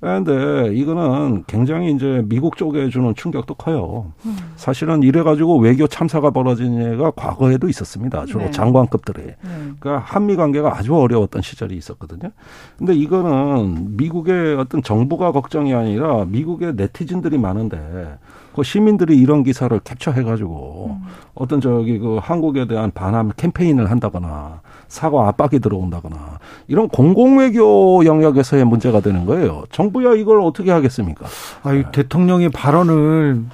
[0.00, 4.12] 그런데 이거는 굉장히 이제 미국 쪽에 주는 충격도 커요.
[4.56, 8.26] 사실은 이래가지고 외교 참사가 벌어진 예가 과거에도 있었습니다.
[8.26, 8.50] 주로 네.
[8.50, 9.22] 장관급들이.
[9.22, 9.36] 네.
[9.80, 12.30] 그러니까 한미 관계가 아주 어려웠던 시절이 있었거든요.
[12.78, 18.18] 근데 이거는 미국의 어떤 정부가 걱정이 아니라 미국의 네티즌들이 많은데
[18.56, 20.98] 그 시민들이 이런 기사를 캡처해가지고
[21.34, 29.00] 어떤 저기 그 한국에 대한 반함 캠페인을 한다거나 사과 압박이 들어온다거나 이런 공공외교 영역에서의 문제가
[29.00, 29.64] 되는 거예요.
[29.70, 31.26] 정부야 이걸 어떻게 하겠습니까?
[31.64, 33.44] 아유, 대통령의 발언을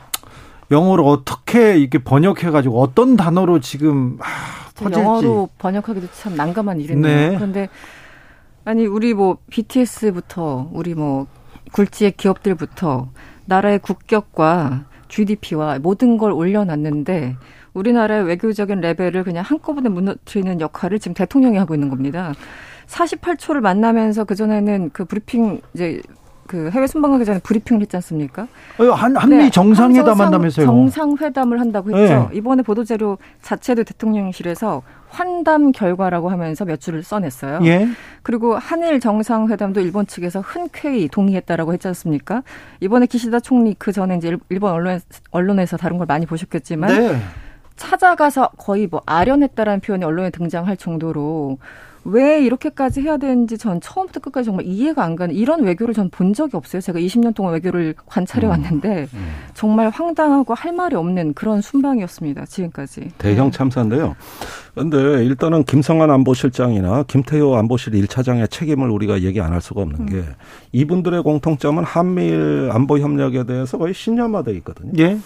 [0.71, 4.25] 영어로 어떻게 이렇게 번역해가지고 어떤 단어로 지금 아,
[4.77, 5.01] 퍼질지.
[5.01, 7.03] 영어로 번역하기도 참 난감한 일이네요.
[7.31, 7.35] 네.
[7.35, 7.69] 그런데
[8.65, 11.27] 아니 우리 뭐 BTS부터 우리 뭐
[11.73, 13.09] 굴지의 기업들부터
[13.47, 17.37] 나라의 국격과 GDP와 모든 걸 올려놨는데
[17.75, 22.33] 우리나라의 외교적인 레벨을 그냥 한꺼번에 무너뜨리는 역할을 지금 대통령이 하고 있는 겁니다.
[22.87, 26.01] 48초를 만나면서 그 전에는 그 브리핑 이제
[26.53, 28.47] 그 해외 순방 가기 전에 브리핑을 했지 않습니까?
[28.79, 30.67] 아유, 한, 한미 네, 정상회담 정상- 한다면서요.
[30.67, 32.29] 정상회담을 한다고 했죠.
[32.31, 32.37] 네.
[32.37, 37.61] 이번에 보도자료 자체도 대통령실에서 환담 결과라고 하면서 몇 줄을 써냈어요.
[37.65, 37.89] 예.
[38.23, 42.43] 그리고 한일 정상회담도 일본 측에서 흔쾌히 동의했다라고 했지 않습니까?
[42.81, 47.17] 이번에 기시다 총리 그 전에 이제 일- 일본 언론 언론에서 다른 걸 많이 보셨겠지만 네.
[47.77, 51.57] 찾아가서 거의 뭐 아련했다라는 표현이 언론에 등장할 정도로
[52.05, 56.35] 왜 이렇게까지 해야 되는지 전 처음부터 끝까지 정말 이해가 안 가는 이런 외교를 전 본
[56.35, 56.81] 적이 없어요.
[56.83, 59.09] 제가 20년 동안 외교를 관찰해 왔는데
[59.55, 62.45] 정말 황당하고 할 말이 없는 그런 순방이었습니다.
[62.47, 63.11] 지금까지.
[63.19, 64.17] 대형 참사인데요.
[64.75, 70.23] 그런데 일단은 김성한 안보실장이나 김태효 안보실 1차장의 책임을 우리가 얘기 안 할 수가 없는 게
[70.73, 74.93] 이분들의 공통점은 한미일 안보 협력에 대해서 거의 신념화돼 있거든요.
[74.99, 75.19] 예.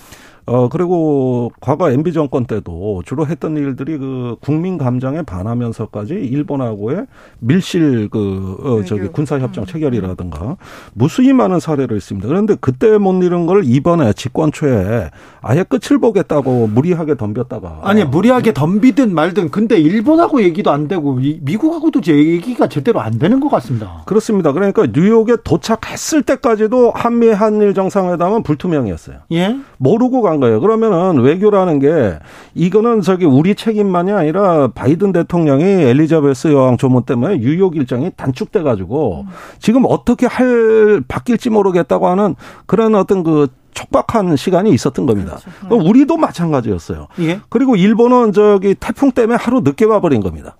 [0.47, 7.07] 어, 그리고 과거 MB 정권 때도 주로 했던 일들이 그 국민 감정에 반하면서까지 일본하고의
[7.41, 9.13] 밀실 그, 어, 저기 외교.
[9.13, 10.57] 군사 협정 체결이라든가
[10.95, 12.29] 무수히 많은 사례를 있습니다.
[12.29, 17.81] 그런데 그때 못 이룬 걸 이번에 집권 초에 아예 끝을 보겠다고 무리하게 덤볐다가.
[17.83, 23.19] 아니, 무리하게 덤비든 말든 근데 일본하고 얘기도 안 되고 이- 미국하고도 제 얘기가 제대로 안
[23.19, 24.03] 되는 것 같습니다.
[24.07, 24.53] 그렇습니다.
[24.53, 29.19] 그러니까 뉴욕에 도착했을 때까지도 한미 한일 정상회담은 불투명이었어요.
[29.33, 29.57] 예.
[29.79, 30.61] 모르고 간 거예요.
[30.61, 32.19] 그러면은 외교라는 게
[32.55, 39.27] 이거는 저기 우리 책임만이 아니라 바이든 대통령이 엘리자베스 여왕 조문 때문에 뉴욕 일정이 단축돼 가지고
[39.59, 42.35] 지금 어떻게 할 바뀔지 모르겠다고 하는
[42.67, 45.39] 그런 어떤 그 촉박한 시간이 있었던 겁니다.
[45.69, 47.09] 그럼 우리도 마찬가지였어요.
[47.21, 47.41] 예.
[47.51, 50.57] 그리고 일본은 저기 태풍 때문에 하루 늦게 와버린 겁니다.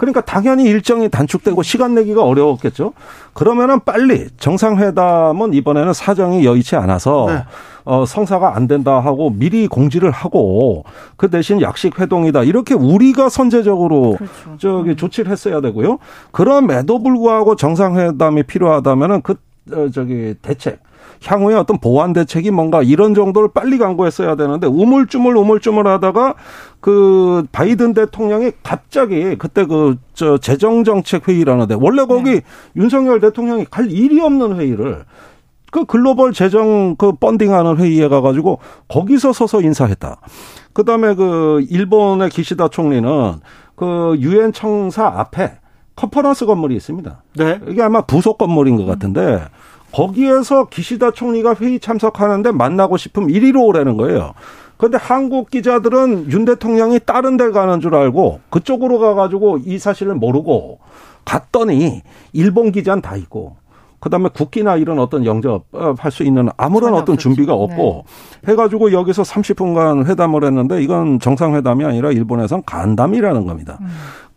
[0.00, 2.94] 그러니까 당연히 일정이 단축되고 시간 내기가 어려웠겠죠.
[3.34, 7.44] 그러면은 빨리 정상회담은 이번에는 사정이 여의치 않아서 네.
[7.84, 10.84] 어, 성사가 안 된다 하고 미리 공지를 하고
[11.18, 14.56] 그 대신 약식 회동이다 이렇게 우리가 선제적으로 그렇죠.
[14.56, 15.98] 저기 조치를 했어야 되고요.
[16.30, 19.34] 그럼에도 불구하고 정상회담이 필요하다면은 그
[19.70, 20.80] 어, 저기 대책
[21.24, 26.34] 향후에 어떤 보완 대책이 뭔가 이런 정도를 빨리 강구했어야 되는데 우물쭈물 우물쭈물 하다가
[26.80, 32.42] 그 바이든 대통령이 갑자기 그때 그 저 재정 정책 회의라는데 원래 거기
[32.76, 35.06] 윤석열 대통령이 갈 일이 없는 회의를
[35.70, 38.58] 그 글로벌 재정 그 펀딩하는 회의에 가가지고
[38.88, 40.20] 거기서 서서 인사했다.
[40.74, 43.40] 그 다음에 그 일본의 기시다 총리는
[43.76, 45.52] 그 유엔 청사 앞에
[45.96, 47.22] 컨퍼런스 건물이 있습니다.
[47.36, 47.58] 네.
[47.68, 49.40] 이게 아마 부속 건물인 것 같은데
[49.92, 54.34] 거기에서 기시다 총리가 회의 참석하는데 만나고 싶으면 이리로 오라는 거예요.
[54.76, 60.78] 그런데 한국 기자들은 윤 대통령이 다른 데 가는 줄 알고 그쪽으로 가가지고 이 사실을 모르고
[61.24, 63.56] 갔더니 일본 기자는 다 있고
[64.00, 67.16] 그다음에 국기나 이런 어떤 영접할 수 있는 아무런 어떤 없었죠.
[67.18, 68.04] 준비가 없고
[68.42, 68.52] 네.
[68.52, 73.78] 해가지고 여기서 30분간 회담을 했는데 이건 정상회담이 아니라 일본에선 간담이라는 겁니다.
[73.82, 73.88] 음.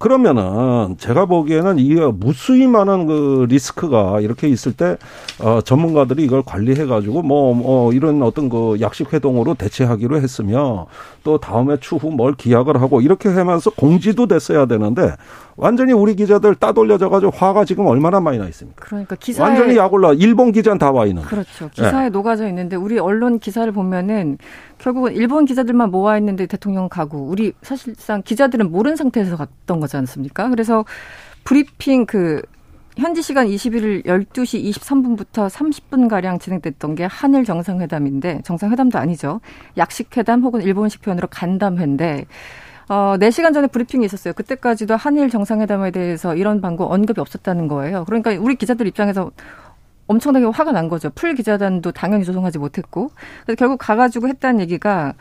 [0.04, 4.98] 그러면은 제가 보기에는 이 무수히 많은 그 리스크가 이렇게 있을 때
[5.40, 10.88] 어, 전문가들이 이걸 관리해 가지고 뭐, 뭐 이런 어떤 그 약식 회동으로 대체하기로 했으며
[11.24, 15.14] 또 다음에 추후 뭘 기약을 하고 이렇게 하면서 공지도 됐어야 되는데
[15.56, 18.84] 완전히 우리 기자들 따돌려져 가지고 화가 지금 얼마나 많이 나 있습니까?
[18.84, 21.24] 그러니까 기사에 완전히 약올라 일본 기자는 다 와 있는.
[21.24, 21.70] 그렇죠.
[21.72, 22.10] 기사에 네.
[22.10, 24.38] 녹아져 있는데 우리 언론 기사를 보면은
[24.84, 30.50] 결국은 일본 기자들만 모아 있는데 대통령 가고 우리 사실상 기자들은 모르는 상태에서 갔던 거지 않습니까?
[30.50, 30.84] 그래서
[31.46, 32.42] 브리핑 그
[32.98, 39.40] 현지 시간 21일 12시 23분부터 30분 가량 진행됐던 게 한일 정상회담인데 정상회담도 아니죠.
[39.78, 42.26] 약식회담 혹은 일본식 표현으로 간담회인데
[42.90, 44.34] 어, 4시간 전에 브리핑이 있었어요.
[44.34, 48.04] 그때까지도 한일 정상회담에 대해서 이런 방법 언급이 없었다는 거예요.
[48.04, 49.32] 그러니까 우리 기자들 입장에서
[50.08, 51.10] 엄청나게 화가 난 거죠.
[51.16, 53.12] 풀 기자단도 당연히 조성하지 못했고.
[53.46, 55.14] 그래서 결국 가가지고 했다는 얘기가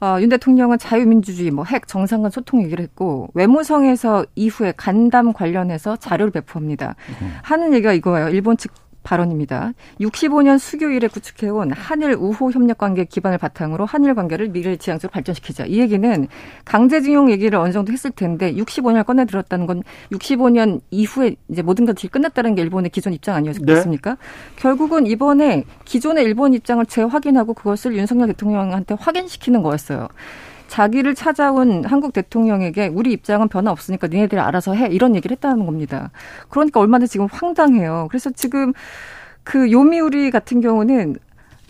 [0.00, 5.96] 어, 윤 대통령은 자유민주주의, 뭐 핵, 정상 간 소통 얘기를 했고 외무성에서 이후에 간담 관련해서
[5.96, 6.94] 자료를 배포합니다.
[7.20, 7.34] 음.
[7.42, 8.28] 하는 얘기가 이거예요.
[8.28, 8.72] 일본 측
[9.08, 9.72] 발언입니다.
[10.00, 15.64] 65년 수교일에 구축해온 한일 우호 협력 관계 기반을 바탕으로 한일 관계를 미래지향적으로 발전시키자.
[15.64, 16.28] 이 얘기는
[16.66, 19.82] 강제징용 얘기를 어느 정도 했을 텐데 65년을 꺼내 들었다는 건
[20.12, 24.10] 65년 이후에 이제 모든 것들이 끝났다는 게 일본의 기존 입장 아니었습니까?
[24.10, 24.16] 네.
[24.56, 30.08] 결국은 이번에 기존의 일본 입장을 재확인하고 그것을 윤석열 대통령한테 확인시키는 거였어요.
[30.68, 36.10] 자기를 찾아온 한국 대통령에게 우리 입장은 변화 없으니까 니네들이 알아서 해 이런 얘기를 했다는 겁니다.
[36.48, 38.06] 그러니까 얼마나 지금 황당해요.
[38.10, 38.72] 그래서 지금
[39.42, 41.16] 그 요미우리 같은 경우는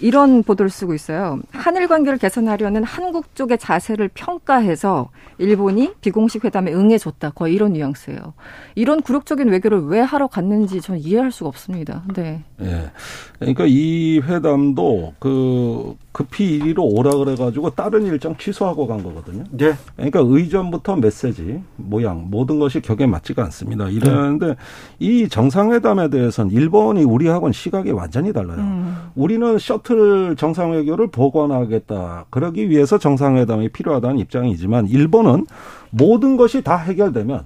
[0.00, 1.40] 이런 보도를 쓰고 있어요.
[1.52, 7.30] 한일 관계를 개선하려는 한국 쪽의 자세를 평가해서 일본이 비공식 회담에 응해줬다.
[7.30, 8.34] 거의 이런 뉘앙스예요.
[8.74, 12.02] 이런 굴욕적인 외교를 왜 하러 갔는지 저는 이해할 수가 없습니다.
[12.14, 12.42] 네.
[12.60, 12.90] 예.
[13.38, 19.44] 그러니까 이 회담도 그 급히 이리로 오라 그래가지고 다른 일정 취소하고 간 거거든요.
[19.52, 19.74] 네.
[19.94, 23.88] 그러니까 의전부터 메시지, 모양 모든 것이 격에 맞지가 않습니다.
[23.88, 24.54] 이러는데 네.
[24.98, 28.58] 이 정상회담에 대해서는 일본이 우리하고는 시각이 완전히 달라요.
[28.58, 28.96] 음.
[29.14, 29.87] 우리는 셔틀
[30.36, 32.26] 정상회교를 복원하겠다.
[32.30, 35.46] 그러기 위해서 정상회담이 필요하다는 입장이지만 일본은
[35.90, 37.44] 모든 것이 다 해결되면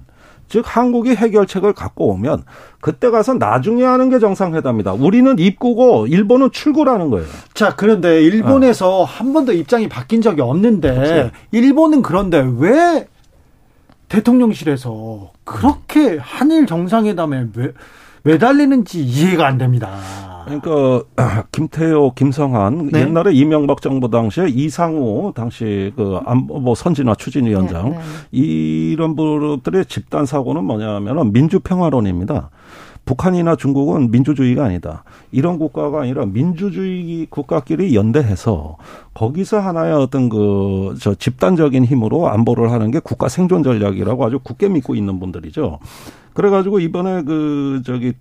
[0.49, 2.43] 즉 한국이 해결책을 갖고 오면
[2.79, 4.93] 그때 가서 나중에 하는 게 정상회담이다.
[4.93, 7.25] 우리는 입구고 일본은 출구라는 거예요.
[7.53, 9.03] 자, 그런데 일본에서 어.
[9.03, 11.31] 한 번도 입장이 바뀐 적이 없는데 그렇지.
[11.51, 13.07] 일본은 그런데 왜
[14.09, 17.73] 대통령실에서 그렇게 한일 정상회담에 왜
[18.23, 19.97] 매달리는지 이해가 안 됩니다.
[20.45, 21.03] 그러니까
[21.51, 23.01] 김태호, 김성한 네.
[23.01, 28.03] 옛날에 이명박 정부 당시에 이상우 당시 그뭐 선진화 추진위원장 네, 네.
[28.31, 32.49] 이런 분들의 집단 사고는 뭐냐면은 민주평화론입니다.
[33.05, 35.03] 북한이나 중국은 민주주의가 아니다.
[35.31, 38.77] 이런 국가가 아니라 민주주의 국가끼리 연대해서
[39.13, 44.69] 거기서 하나의 어떤 그 저 집단적인 힘으로 안보를 하는 게 국가 생존 전략이라고 아주 굳게
[44.69, 45.79] 믿고 있는 분들이죠.
[46.33, 48.13] 그래가지고 이번에 그 저기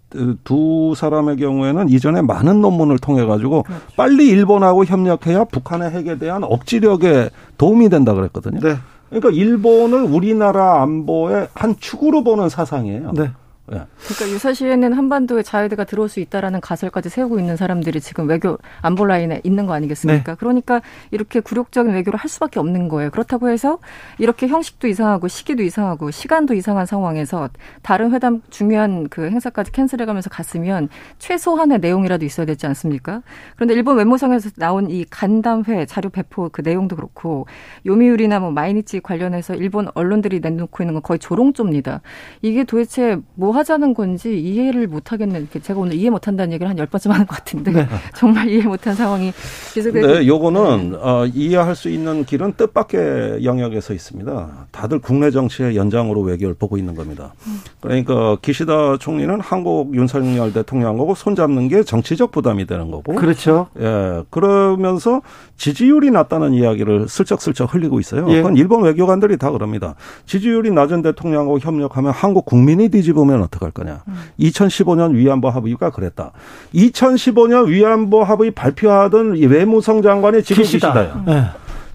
[0.44, 3.82] 두 사람의 경우에는 이전에 많은 논문을 통해 가지고 그렇죠.
[3.96, 8.60] 빨리 일본하고 협력해야 북한의 핵에 대한 억지력에 도움이 된다 그랬거든요.
[8.60, 8.76] 네.
[9.08, 13.12] 그러니까 일본을 우리나라 안보의 한 축으로 보는 사상이에요.
[13.14, 13.30] 네.
[13.70, 13.86] 예.
[13.98, 19.40] 그러니까 유사시에는 한반도에 자유대가 들어올 수 있다라는 가설까지 세우고 있는 사람들이 지금 외교 안보 라인에
[19.44, 20.32] 있는 거 아니겠습니까?
[20.32, 20.36] 네.
[20.38, 20.82] 그러니까
[21.12, 23.10] 이렇게 굴욕적인 외교를 할 수밖에 없는 거예요.
[23.10, 23.78] 그렇다고 해서
[24.18, 27.50] 이렇게 형식도 이상하고 시기도 이상하고 시간도 이상한 상황에서
[27.82, 30.88] 다른 회담 중요한 그 행사까지 캔슬해가면서 갔으면
[31.18, 33.22] 최소한의 내용이라도 있어야 되지 않습니까?
[33.54, 37.46] 그런데 일본 외무성에서 나온 이 간담회 자료 배포 그 내용도 그렇고
[37.86, 42.00] 요미우리나 뭐 마이니치 관련해서 일본 언론들이 내놓고 있는 건 거의 조롱조입니다.
[42.42, 46.78] 이게 도대체 뭐 하자는 건지 이해를 못 하겠는 제가 오늘 이해 못 한다는 얘기를 한
[46.78, 47.88] 열번쯤 하는 것 같은데 네.
[48.16, 49.32] 정말 이해 못한 상황이
[49.74, 50.96] 계속되고 네, 요거는 네.
[51.00, 54.66] 어, 이해할 수 있는 길은 뜻밖의 영역에서 있습니다.
[54.70, 57.34] 다들 국내 정치의 연장으로 외교를 보고 있는 겁니다.
[57.80, 63.68] 그러니까 기시다 총리는 한국 윤석열 대통령하고 손잡는 게 정치적 부담이 되는 거고 그렇죠.
[63.78, 64.22] 예.
[64.30, 65.22] 그러면서
[65.56, 68.26] 지지율이 낮다는 이야기를 슬쩍슬쩍 흘리고 있어요.
[68.30, 68.36] 예.
[68.36, 69.94] 그건 일본 외교관들이 다 그럽니다.
[70.26, 74.02] 지지율이 낮은 대통령하고 협력하면 한국 국민이 뒤집으면 어떡할 거냐.
[74.06, 74.14] 음.
[74.40, 76.32] 2015년 위안부 합의가 그랬다.
[76.74, 81.22] 2015년 위안부 합의 발표하던 외무성 장관이 지금 기시다요.
[81.26, 81.44] 네.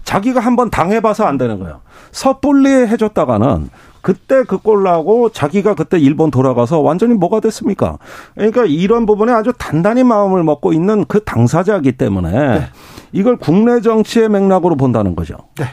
[0.04, 1.80] 자기가 한번 당해봐서 안 되는 거예요.
[2.12, 3.68] 섣불리 해줬다가는
[4.00, 7.98] 그때 그 꼴나고 자기가 그때 일본 돌아가서 완전히 뭐가 됐습니까?
[8.34, 12.66] 그러니까 이런 부분에 아주 단단히 마음을 먹고 있는 그 당사자이기 때문에 네.
[13.12, 15.36] 이걸 국내 정치의 맥락으로 본다는 거죠.
[15.56, 15.66] 네.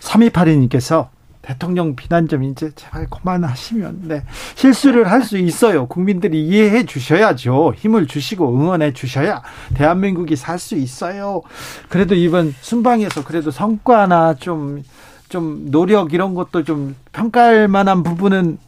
[0.00, 1.08] 3282님께서
[1.42, 4.22] 대통령 비난 좀 이제 제발 그만하시면 네.
[4.54, 5.86] 실수를 할 수 있어요.
[5.86, 7.74] 국민들이 이해해 주셔야죠.
[7.76, 9.42] 힘을 주시고 응원해 주셔야
[9.74, 11.42] 대한민국이 살 수 있어요.
[11.88, 18.58] 그래도 이번 순방에서 그래도 성과나 좀좀 노력 이런 것도 좀 평가할 만한 부분은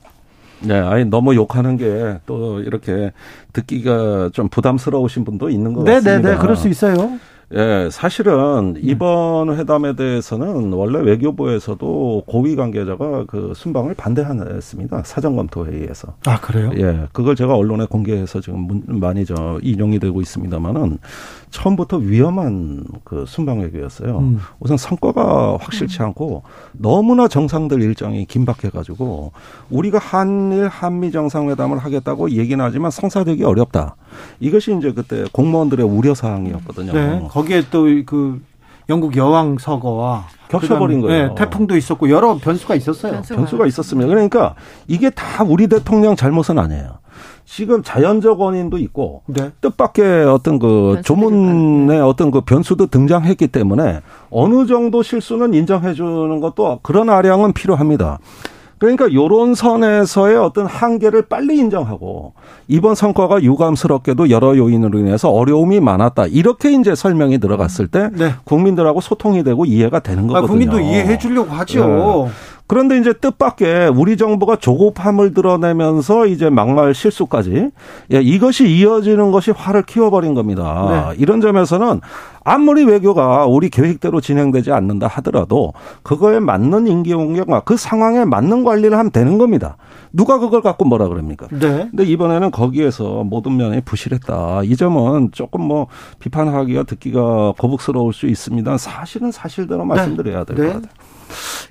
[0.60, 3.12] 네, 아니 너무 욕하는 게 또 이렇게
[3.52, 6.28] 듣기가 좀 부담스러우신 분도 있는 것 네, 같습니다.
[6.28, 7.18] 네, 네, 그럴 수 있어요.
[7.56, 15.02] 예, 사실은 이번 회담에 대해서는 원래 외교부에서도 고위 관계자가 그 순방을 반대했습니다.
[15.04, 16.14] 사전 검토 회의에서.
[16.26, 16.72] 아, 그래요?
[16.76, 17.06] 예.
[17.12, 20.98] 그걸 제가 언론에 공개해서 지금 많이 저 인용이 되고 있습니다만은
[21.54, 24.18] 처음부터 위험한 그 순방 외교였어요.
[24.18, 24.40] 음.
[24.58, 26.42] 우선 성과가 확실치 않고
[26.72, 29.30] 너무나 정상들 일정이 긴박해 가지고
[29.70, 33.94] 우리가 한일 한미 정상회담을 하겠다고 얘기는 하지만 성사되기 어렵다.
[34.40, 36.92] 이것이 이제 그때 공무원들의 우려 사항이었거든요.
[36.92, 37.28] 네.
[37.30, 38.40] 거기에 또 그
[38.88, 41.28] 영국 여왕 서거와 겹쳐버린 거예요.
[41.28, 43.12] 네, 태풍도 있었고 여러 변수가 있었어요.
[43.12, 44.08] 변수가, 변수가 있었습니다.
[44.08, 44.54] 그러니까
[44.86, 46.98] 이게 다 우리 대통령 잘못은 아니에요.
[47.46, 49.50] 지금 자연적 원인도 있고 네.
[49.60, 56.80] 뜻밖의 어떤 그 조문의 어떤 그 변수도 등장했기 때문에 어느 정도 실수는 인정해 주는 것도
[56.82, 58.18] 그런 아량은 필요합니다.
[58.78, 62.34] 그러니까 요런 선에서의 어떤 한계를 빨리 인정하고
[62.68, 66.26] 이번 성과가 유감스럽게도 여러 요인으로 인해서 어려움이 많았다.
[66.26, 68.34] 이렇게 이제 설명이 들어갔을 때 네.
[68.44, 70.44] 국민들하고 소통이 되고 이해가 되는 아, 거거든요.
[70.44, 72.26] 아, 국민도 이해해 주려고 하죠.
[72.26, 72.32] 네.
[72.66, 77.70] 그런데 이제 뜻밖의 우리 정부가 조급함을 드러내면서 이제 막말 실수까지
[78.12, 81.10] 예, 이것이 이어지는 것이 화를 키워버린 겁니다.
[81.10, 81.16] 네.
[81.18, 82.00] 이런 점에서는
[82.42, 89.10] 아무리 외교가 우리 계획대로 진행되지 않는다 하더라도 그거에 맞는 인기공격과 그 상황에 맞는 관리를 하면
[89.10, 89.76] 되는 겁니다.
[90.14, 91.48] 누가 그걸 갖고 뭐라 그럽니까?
[91.48, 91.88] 네.
[91.90, 94.62] 근데 이번에는 거기에서 모든 면이 부실했다.
[94.62, 95.88] 이 점은 조금 뭐
[96.20, 98.78] 비판하기가 듣기가 거북스러울 수 있습니다.
[98.78, 100.72] 사실은 사실대로 말씀드려야 될것 네.
[100.72, 100.92] 같아요.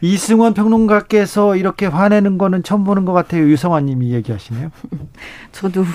[0.02, 3.44] 이승원 평론가께서 이렇게 화내는 거는 처음 보는 것 같아요.
[3.44, 4.72] 유성환 님이 얘기하시네요.
[5.54, 5.86] 저도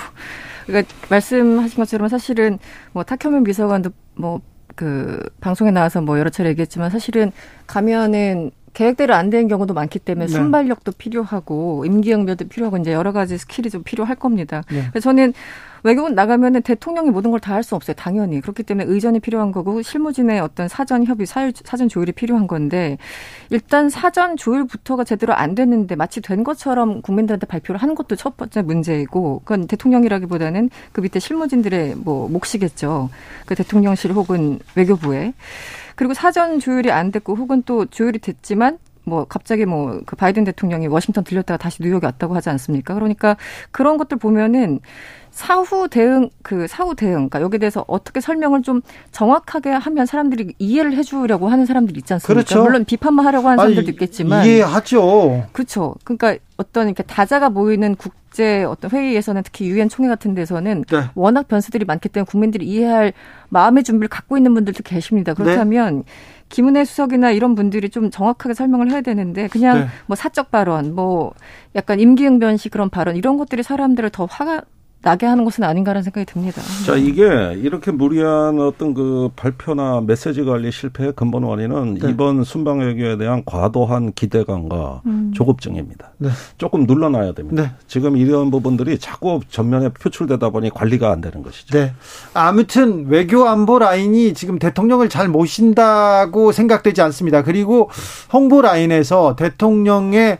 [0.65, 2.57] 그러니까 말씀하신 것처럼 사실은
[2.93, 4.41] 뭐 탁현민 비서관도 뭐
[4.79, 7.33] 그 방송에 나와서 뭐 여러 차례 얘기했지만 사실은
[7.67, 10.31] 가면은 계획대로 안 되는 경우도 많기 때문에 네.
[10.31, 14.63] 순발력도 필요하고 임기응변도 필요하고 이제 여러 가지 스킬이 좀 필요할 겁니다.
[14.69, 14.85] 네.
[14.89, 15.33] 그래서 저는
[15.83, 17.95] 외국은 나가면은 대통령이 모든 걸 다 할 수 없어요.
[17.95, 18.41] 당연히.
[18.41, 22.97] 그렇기 때문에 의전이 필요한 거고 실무진의 어떤 사전 협의, 사전 조율이 필요한 건데
[23.49, 28.61] 일단 사전 조율부터가 제대로 안 됐는데 마치 된 것처럼 국민들한테 발표를 하는 것도 첫 번째
[28.61, 33.09] 문제이고 그건 대통령이라기보다는 그 밑에 실무진들의 뭐 몫이겠죠.
[33.45, 35.33] 그 대통령실 혹은 외교부에.
[35.95, 38.77] 그리고 사전 조율이 안 됐고 혹은 또 조율이 됐지만
[39.09, 42.93] 뭐 갑자기 뭐 그 바이든 대통령이 워싱턴 들렸다가 다시 뉴욕에 왔다고 하지 않습니까?
[42.93, 43.37] 그러니까
[43.71, 44.79] 그런 것들 보면은
[45.31, 48.81] 사후 대응 그 사후 대응 그러니까 여기에 대해서 어떻게 설명을 좀
[49.11, 52.33] 정확하게 하면 사람들이 이해를 해주려고 하는 사람들이 있지 않습니까?
[52.33, 52.63] 그렇죠.
[52.63, 55.47] 물론 비판만 하려고 하는 사람들도 아니, 있겠지만 이해하죠.
[55.51, 55.95] 그렇죠.
[56.03, 61.03] 그러니까 어떤 이렇게 다자가 모이는 국제 어떤 회의에서는 특히 유엔 총회 같은 데서는 네.
[61.15, 63.13] 워낙 변수들이 많기 때문에 국민들이 이해할
[63.49, 65.33] 마음의 준비를 갖고 있는 분들도 계십니다.
[65.33, 66.03] 그렇다면 네.
[66.49, 69.87] 김은혜 수석이나 이런 분들이 좀 정확하게 설명을 해야 되는데 그냥 네.
[70.07, 71.33] 뭐 사적 발언, 뭐
[71.75, 74.63] 약간 임기응변식 그런 발언 이런 것들이 사람들을 더 화가
[75.01, 76.61] 나게 하는 것은 아닌가라는 생각이 듭니다.
[76.85, 77.23] 자, 이게
[77.61, 82.09] 이렇게 무리한 어떤 그 발표나 메시지 관리 실패의 근본 원인은 네.
[82.09, 85.31] 이번 순방 외교에 대한 과도한 기대감과 음.
[85.33, 86.11] 조급증입니다.
[86.17, 86.29] 네.
[86.57, 87.63] 조금 눌러놔야 됩니다.
[87.63, 87.71] 네.
[87.87, 91.77] 지금 이런 부분들이 자꾸 전면에 표출되다 보니 관리가 안 되는 것이죠.
[91.77, 91.93] 네.
[92.33, 97.43] 아무튼 외교 안보 라인이 지금 대통령을 잘 모신다고 생각되지 않습니다.
[97.43, 97.89] 그리고
[98.33, 100.39] 홍보 라인에서 대통령의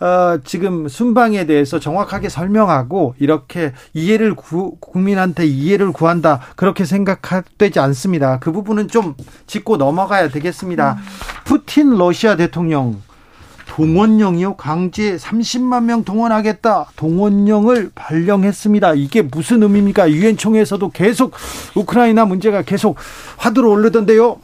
[0.00, 8.38] 어, 지금 순방에 대해서 정확하게 설명하고 이렇게 이해를 구, 국민한테 이해를 구한다 그렇게 생각되지 않습니다.
[8.38, 9.14] 그 부분은 좀
[9.46, 10.92] 짚고 넘어가야 되겠습니다.
[10.92, 11.04] 음.
[11.44, 13.00] 푸틴 러시아 대통령
[13.68, 18.94] 동원령이요 강제 30만 명 동원하겠다 동원령을 발령했습니다.
[18.94, 20.10] 이게 무슨 의미입니까?
[20.10, 21.32] 유엔 총회에서도 계속
[21.76, 22.96] 우크라이나 문제가 계속
[23.36, 24.38] 화두로 오르던데요.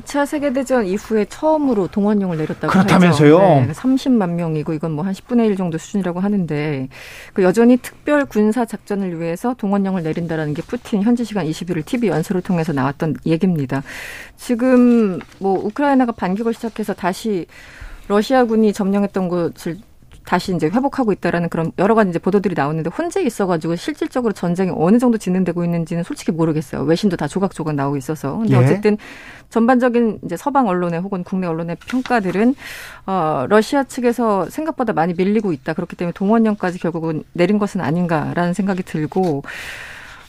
[0.00, 3.38] 2차 세계대전 이후에 처음으로 동원령을 내렸다고 그렇다면서요?
[3.38, 6.88] 네, 30만 명이고 이건 뭐 한 10분의 1 정도 수준이라고 하는데
[7.34, 12.40] 그 여전히 특별 군사 작전을 위해서 동원령을 내린다라는 게 푸틴 현지 시간 20일 TV 연설을
[12.40, 13.82] 통해서 나왔던 얘기입니다.
[14.36, 17.46] 지금 뭐 우크라이나가 반격을 시작해서 다시
[18.08, 19.76] 러시아군이 점령했던 곳을
[20.24, 24.98] 다시 이제 회복하고 있다라는 그런 여러 가지 이제 보도들이 나오는데 혼재 있어가지고 실질적으로 전쟁이 어느
[24.98, 26.82] 정도 진행되고 있는지는 솔직히 모르겠어요.
[26.82, 28.38] 외신도 다 조각조각 나오고 있어서.
[28.38, 28.58] 근데 예.
[28.58, 28.98] 어쨌든
[29.50, 32.54] 전반적인 이제 서방 언론의 혹은 국내 언론의 평가들은
[33.06, 35.74] 어 러시아 측에서 생각보다 많이 밀리고 있다.
[35.74, 39.42] 그렇기 때문에 동원령까지 결국은 내린 것은 아닌가라는 생각이 들고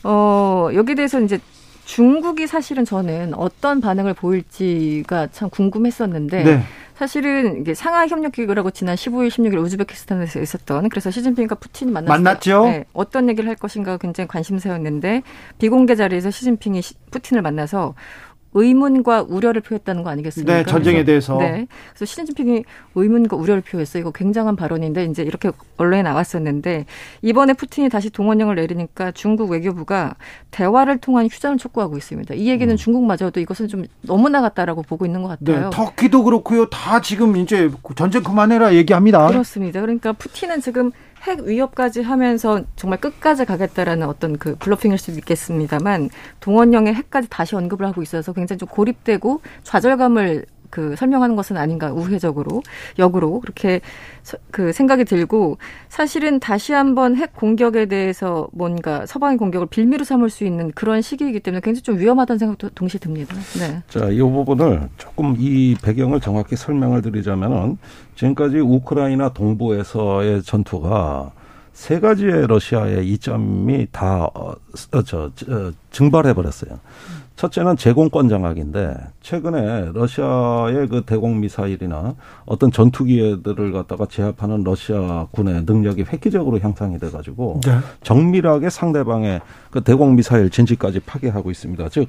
[0.04, 1.40] 어 여기에 대해서 이제
[1.86, 6.64] 중국이 사실은 저는 어떤 반응을 보일지가 참 궁금했었는데 네.
[6.96, 12.66] 사실은 이게 상하이 협력 기구라고 지난 15일, 16일 우즈베키스탄에서 있었던 그래서 시진핑과 푸틴이 만났을 만났죠.
[12.66, 15.24] 네, 어떤 얘기를 할 것인가 굉장히 관심사였는데
[15.58, 16.82] 비공개 자리에서 시진핑이
[17.12, 17.96] 푸틴을 만나서
[18.54, 20.54] 의문과 우려를 표했다는 거 아니겠습니까?
[20.54, 21.38] 네, 전쟁에 대해서.
[21.38, 21.68] 네.
[21.94, 22.64] 그래서 시진핑이
[22.96, 24.02] 의문과 우려를 표했어요.
[24.02, 26.86] 이거 굉장한 발언인데 이제 이렇게 언론에 나왔었는데
[27.22, 30.16] 이번에 푸틴이 다시 동원령을 내리니까 중국 외교부가
[30.52, 32.36] 대화를 통한 휴전을 촉구하고 있습니다.
[32.36, 32.78] 이 얘기는 음.
[32.78, 35.70] 중국마저도 이것은 좀 너무 나갔다라고 보고 있는 것 같아요.
[35.70, 36.70] 네, 터키도 그렇고요.
[36.70, 39.28] 다 지금 이제 전쟁 그만해라 얘기합니다.
[39.28, 39.82] 그렇습니다.
[39.82, 40.92] 그러니까 푸틴은 지금
[41.24, 46.10] 핵 위협까지 하면서 정말 끝까지 가겠다라는 어떤 그 블러핑일 수도 있겠습니다만
[46.42, 52.64] 동원령의 핵까지 다시 언급을 하고 있어서 굉장히 좀 고립되고 좌절감을 그 설명하는 것은 아닌가 우회적으로
[52.98, 53.80] 역으로 그렇게
[54.50, 60.46] 그 생각이 들고 사실은 다시 한번 핵 공격에 대해서 뭔가 서방의 공격을 빌미로 삼을 수
[60.46, 63.36] 있는 그런 시기이기 때문에 굉장히 좀 위험하다는 생각도 동시에 듭니다.
[63.60, 63.84] 네.
[63.88, 67.78] 자, 이 부분을 조금 이 배경을 정확히 설명을 드리자면은
[68.16, 71.34] 지금까지 우크라이나 동부에서의 전투가
[71.74, 74.56] 세 가지의 러시아의 이점이 다 어,
[75.06, 76.80] 저, 저, 증발해 버렸어요.
[77.36, 82.16] 첫째는 제공권 장악인데 최근에 러시아의 그 대공 미사일이나
[82.46, 87.78] 어떤 전투기들을 갖다가 제압하는 러시아 군의 능력이 획기적으로 향상이 돼 가지고 네.
[88.04, 91.90] 정밀하게 상대방의 그 대공 미사일 진지까지 파괴하고 있습니다.
[91.90, 92.08] 즉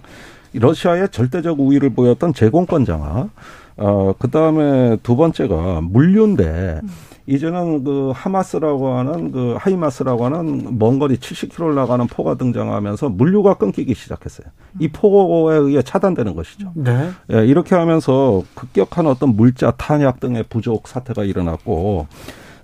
[0.52, 3.30] 러시아의 절대적 우위를 보였던 제공권 장악
[3.76, 6.88] 어, 그 다음에 두 번째가 물류인데, 음.
[7.26, 13.94] 이제는 그 하마스라고 하는 그 하이마스라고 하는 먼 거리 70km 나가는 포가 등장하면서 물류가 끊기기
[13.94, 14.46] 시작했어요.
[14.78, 16.72] 이 포에 의해 차단되는 것이죠.
[16.74, 17.10] 네.
[17.32, 22.06] 예, 이렇게 하면서 급격한 어떤 물자 탄약 등의 부족 사태가 일어났고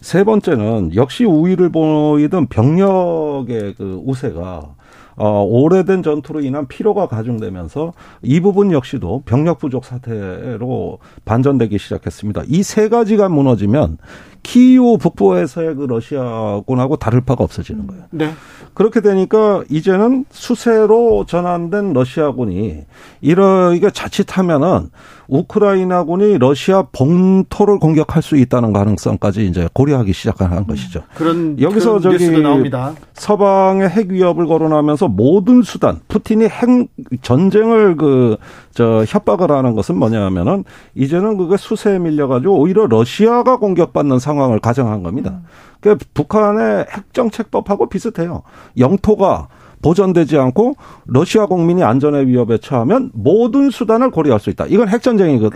[0.02, 4.74] 세 번째는 역시 우위를 보이던 병력의 그 우세가
[5.16, 7.92] 어, 오래된 전투로 인한 피로가 가중되면서
[8.22, 12.44] 이 부분 역시도 병력 부족 사태로 반전되기 시작했습니다.
[12.48, 13.98] 이 세 가지가 무너지면
[14.42, 18.04] 키이우 북부에서의 그 러시아군하고 다를 바가 없어지는 거예요.
[18.10, 18.32] 네.
[18.74, 22.84] 그렇게 되니까 이제는 수세로 전환된 러시아군이
[23.20, 24.90] 이러이게 자칫하면은
[25.28, 31.02] 우크라이나군이 러시아 본토를 공격할 수 있다는 가능성까지 이제 고려하기 시작한 것이죠.
[31.14, 32.94] 그런 여기서 그런 저기 나옵니다.
[33.14, 36.88] 서방의 핵 위협을 거론하면서 모든 수단, 푸틴이 핵
[37.22, 38.36] 전쟁을 그
[38.72, 40.64] 저 협박을 하는 것은 뭐냐면은
[40.94, 45.40] 이제는 그게 수세에 밀려 가지고 오히려 러시아가 공격받는 상 황을 가정한 겁니다.
[45.80, 48.42] 그 북한의 핵 정책법하고 비슷해요.
[48.78, 49.48] 영토가
[49.82, 50.74] 보전되지 않고
[51.06, 54.66] 러시아 국민이 안전의 위협에 처하면 모든 수단을 고려할 수 있다.
[54.68, 55.50] 이건 핵전쟁이걸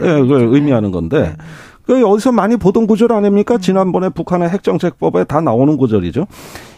[0.54, 1.36] 의미하는 건데
[1.86, 3.58] 그 어디서 많이 보던 구절 아닙니까?
[3.58, 6.26] 지난번에 북한의 핵정책법에 다 나오는 구절이죠.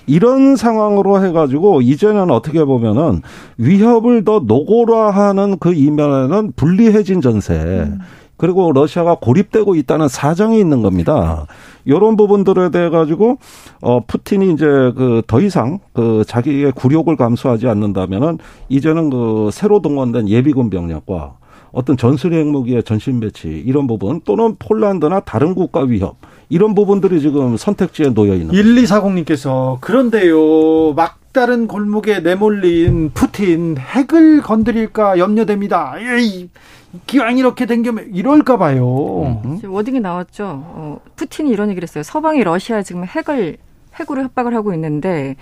[0.08, 3.22] 이런 상황으로 해가지고 이제는 어떻게 보면은
[3.58, 7.88] 위협을 더 노골화하는 그 이면에는 불리해진 전세.
[8.36, 11.46] 그리고 러시아가 고립되고 있다는 사정이 있는 겁니다.
[11.84, 13.38] 이런 부분들에 대해 가지고
[13.80, 20.28] 어 푸틴이 이제 그 더 이상 그 자기의 굴욕을 감수하지 않는다면은 이제는 그 새로 동원된
[20.28, 21.36] 예비군 병력과
[21.72, 26.16] 어떤 전술의 핵무기의 전신 배치 이런 부분 또는 폴란드나 다른 국가 위협
[26.48, 28.54] 이런 부분들이 지금 선택지에 놓여 있는.
[28.54, 35.94] 1240님께서 그런데요 막다른 골목에 내몰린 푸틴 핵을 건드릴까 염려됩니다.
[35.98, 36.48] 에이,
[37.06, 39.42] 기왕 이렇게 댕겨면 이럴까 봐요.
[39.56, 40.44] 지금 워딩이 나왔죠.
[40.46, 42.02] 어, 푸틴이 이런 얘기를 했어요.
[42.02, 43.58] 서방이 러시아 지금 핵을
[43.98, 45.36] 핵으로 협박을 하고 있는데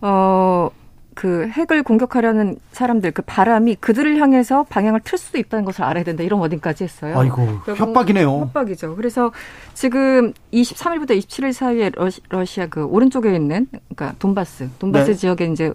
[0.00, 0.70] 어.
[1.14, 6.22] 그 핵을 공격하려는 사람들 그 바람이 그들을 향해서 방향을 틀 수도 있다는 것을 알아야 된다
[6.22, 7.16] 이런 워딩까지 했어요.
[7.18, 8.40] 아이고 협박이네요.
[8.40, 8.96] 협박이죠.
[8.96, 9.30] 그래서
[9.74, 15.16] 지금 23일부터 27일 사이에 러시, 러시아 그 오른쪽에 있는 그러니까 돈바스 돈바스 네.
[15.16, 15.72] 지역에 이제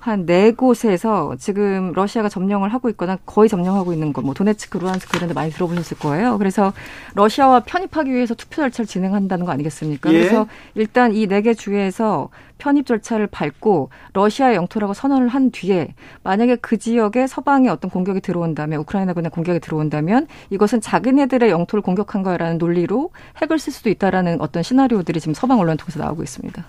[0.00, 5.16] 한 네 곳에서 지금 러시아가 점령을 하고 있거나 거의 점령하고 있는 거, 뭐 도네츠크, 루안스크
[5.16, 6.38] 이런 데 많이 들어보셨을 거예요.
[6.38, 6.72] 그래서
[7.14, 10.12] 러시아와 편입하기 위해서 투표 절차를 진행한다는 거 아니겠습니까?
[10.12, 10.18] 예.
[10.18, 12.28] 그래서 일단 이 네 개 주에서
[12.58, 15.94] 편입 절차를 밟고 러시아 영토라고 선언을 한 뒤에
[16.24, 22.58] 만약에 그 지역에 서방의 어떤 공격이 들어온다면 우크라이나군의 공격이 들어온다면 이것은 자기네들의 영토를 공격한 거라는
[22.58, 26.64] 논리로 핵을 쓸 수도 있다라는 어떤 시나리오들이 지금 서방 언론 통해서 나오고 있습니다.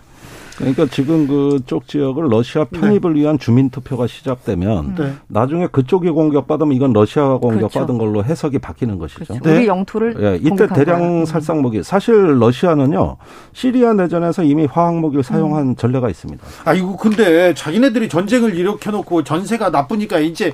[0.59, 2.79] 그러니까 지금 그쪽 지역을 러시아 네.
[2.79, 3.21] 편입을 네.
[3.21, 5.13] 위한 주민 투표가 시작되면 네.
[5.27, 7.97] 나중에 그쪽이 공격받으면 이건 러시아가 공격받은 그렇죠.
[7.97, 9.23] 걸로 해석이 바뀌는 것이죠.
[9.25, 9.43] 그렇죠.
[9.43, 9.57] 네.
[9.57, 10.99] 우리 영토를 예, 이때 대량.
[10.99, 11.25] 음.
[11.25, 13.15] 살상무기 사실 러시아는요
[13.53, 15.75] 시리아 내전에서 이미 화학무기를 사용한 음.
[15.77, 16.45] 전례가 있습니다.
[16.65, 20.53] 아 이거 근데 자기네들이 전쟁을 일으켜놓고 전세가 나쁘니까 이제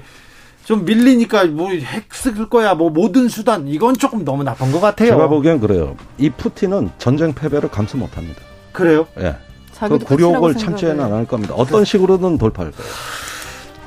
[0.66, 5.10] 좀 밀리니까 뭐 핵 쓸 거야 뭐 모든 수단 이건 조금 너무 나쁜 것 같아요.
[5.10, 5.96] 제가 보기엔 그래요.
[6.20, 8.40] 이 푸틴은 전쟁 패배를 감수 못합니다.
[8.72, 9.08] 그래요?
[9.20, 9.36] 예.
[9.80, 11.54] 그 굴욕을 참지는 않을 겁니다.
[11.56, 12.92] 어떤 식으로든 돌파할 거예요.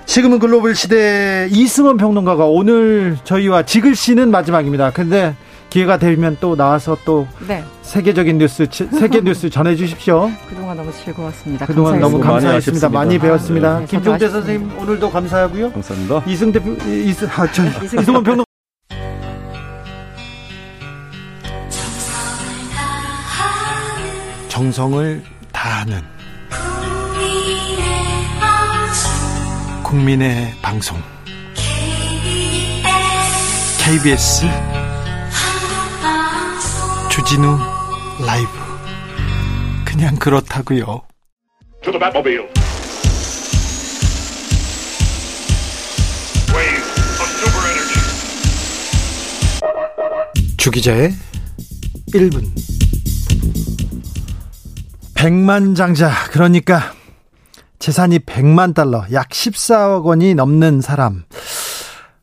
[0.06, 4.90] 지금은 글로벌 시대 이승원 평론가가 오늘 저희와 지글씨는 마지막입니다.
[4.90, 5.34] 근데
[5.68, 7.62] 기회가 되면 또 나와서 또 네.
[7.82, 10.30] 세계적인 뉴스 세계 뉴스 전해 주십시오.
[10.48, 11.66] 그동안 너무 즐거웠습니다.
[11.66, 12.88] 그동안 너무 감사했습니다.
[12.88, 13.80] 많이, 많이 배웠습니다.
[13.80, 15.72] 네, 김종대 선생님 오늘도 감사하고요.
[15.72, 16.22] 감사합니다.
[16.26, 17.62] 이승 대표 이승 아, 저,
[18.00, 18.44] 이승원 평론
[24.48, 25.22] 정성을
[25.60, 26.00] 다하는
[29.82, 30.96] 국민의 방송.
[33.80, 34.46] KBS
[37.10, 37.58] 주진우
[38.24, 38.50] 라이브.
[39.84, 41.02] 그냥 그렇다고요.
[50.56, 51.12] 주 기자의
[52.14, 52.77] 1분
[55.18, 56.92] 100만 장자 그러니까
[57.80, 61.24] 재산이 100만 달러 약 14억 원이 넘는 사람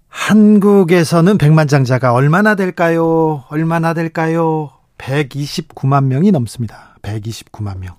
[0.08, 3.44] 한국에서는 100만 장자가 얼마나 될까요?
[3.50, 4.72] 얼마나 될까요?
[4.98, 6.96] 129만 명이 넘습니다.
[7.02, 7.98] 129만 명.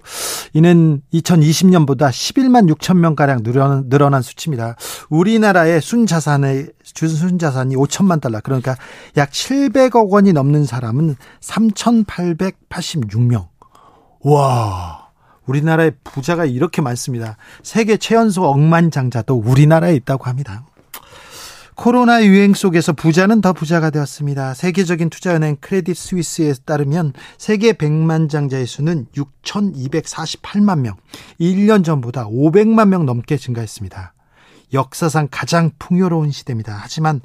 [0.54, 4.76] 이는 2020년보다 11만 6천 명가량 늘어난, 늘어난 수치입니다.
[5.10, 8.76] 우리나라의 순자산의, 순자산이 5천만 달러, 그러니까
[9.18, 13.55] 약 700억 원이 넘는 사람은 3,886명.
[14.20, 15.06] 와.
[15.46, 17.36] 우리나라의 부자가 이렇게 많습니다.
[17.62, 20.64] 세계 최연소 억만장자도 우리나라에 있다고 합니다.
[21.76, 24.54] 코로나 유행 속에서 부자는 더 부자가 되었습니다.
[24.54, 30.96] 세계적인 투자은행 크레딧 스위스에 따르면 세계 100만 장자의 수는 6,248만 명,
[31.38, 34.14] 1년 전보다 500만 명 넘게 증가했습니다.
[34.72, 36.76] 역사상 가장 풍요로운 시대입니다.
[36.80, 37.20] 하지만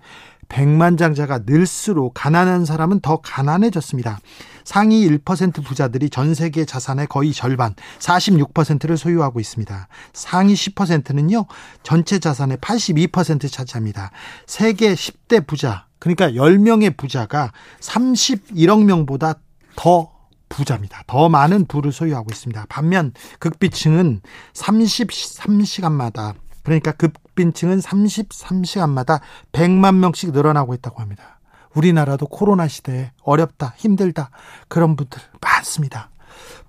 [0.49, 4.19] 백만장자가 늘수록 가난한 사람은 더 가난해졌습니다.
[4.63, 9.87] 상위 1% 부자들이 전 세계 자산의 거의 절반, 46%를 소유하고 있습니다.
[10.13, 11.45] 상위 10%는요,
[11.83, 14.11] 전체 자산의 82% 차지합니다.
[14.45, 19.35] 세계 10대 부자, 그러니까 10명의 부자가 31억 명보다
[19.75, 20.11] 더
[20.49, 21.03] 부자입니다.
[21.07, 22.65] 더 많은 부를 소유하고 있습니다.
[22.69, 24.21] 반면 극비층은
[24.53, 31.39] 33시간마다 그러니까 급빈층은 33시간마다 100만 명씩 늘어나고 있다고 합니다.
[31.73, 34.29] 우리나라도 코로나 시대에 어렵다, 힘들다,
[34.67, 36.09] 그런 분들 많습니다.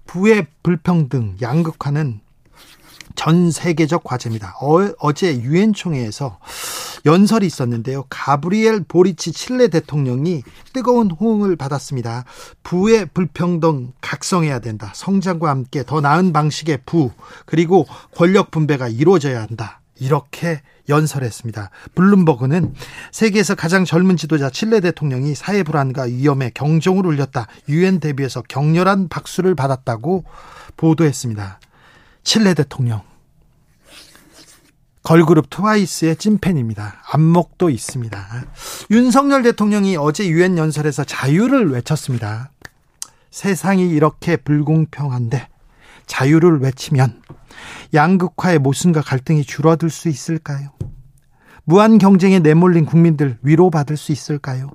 [0.07, 2.21] 부의 불평등, 양극화는
[3.15, 4.57] 전 세계적 과제입니다.
[4.61, 6.39] 어, 제 유엔 총회에서
[7.05, 8.05] 연설이 있었는데요.
[8.09, 10.43] 가브리엘 보리치 칠레 대통령이
[10.73, 12.25] 뜨거운 호응을 받았습니다.
[12.63, 14.93] 부의 불평등 각성해야 된다.
[14.95, 17.11] 성장과 함께 더 나은 방식의 부
[17.45, 19.82] 그리고 권력 분배가 이루어져야 한다.
[20.03, 21.71] 이렇게 연설했습니다.
[21.95, 22.75] 블룸버그는
[23.13, 27.47] 세계에서 가장 젊은 지도자 칠레 대통령이 사회 불안과 위험에 경종을 울렸다.
[27.69, 30.25] 유엔 대비해서 격렬한 박수를 받았다고
[30.77, 31.61] 보도했습니다.
[32.25, 33.03] 칠레 대통령
[35.05, 37.03] 걸그룹 트와이스의 찐팬입니다.
[37.13, 38.45] 안목도 있습니다.
[38.91, 42.51] 윤석열 대통령이 어제 유엔 연설에서 자유를 외쳤습니다.
[43.31, 45.49] 세상이 이렇게 불공평한데
[46.07, 47.21] 자유를 외치면
[47.95, 50.71] 양극화의 모순과 갈등이 줄어들 수 있을까요?
[51.65, 54.71] 무한 경쟁에 내몰린 국민들 위로받을 수 있을까요?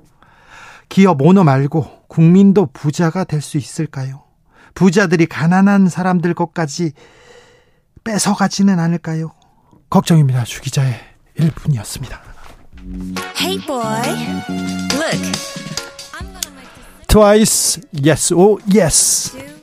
[0.89, 4.23] 기업 오너 말고 국민도 부자가 될 수 있을까요?
[4.73, 6.91] 부자들이 가난한 사람들 것까지
[8.03, 9.31] 뺏어가지는 않을까요?
[9.89, 10.43] 걱정입니다.
[10.43, 10.93] 주 기자의
[11.37, 12.19] 1분이었습니다.
[13.35, 13.83] Hey boy,
[14.93, 15.31] look.
[17.07, 19.56] Twice, yes, oh yes.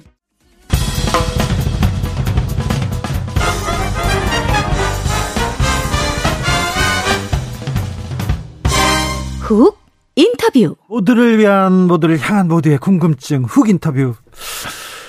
[9.45, 9.79] 훅
[10.17, 10.77] 인터뷰.
[10.89, 14.15] 모두를 위한 모두를 향한 모두의 궁금증 훅 인터뷰.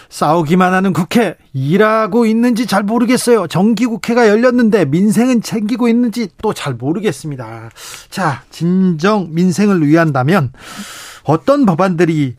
[0.09, 3.47] 싸우기만 하는 국회 일하고 있는지 잘 모르겠어요.
[3.47, 7.69] 정기 국회가 열렸는데 민생은 챙기고 있는지 또 잘 모르겠습니다.
[8.09, 10.51] 자, 진정 민생을 위한다면
[11.23, 12.35] 어떤 법안들이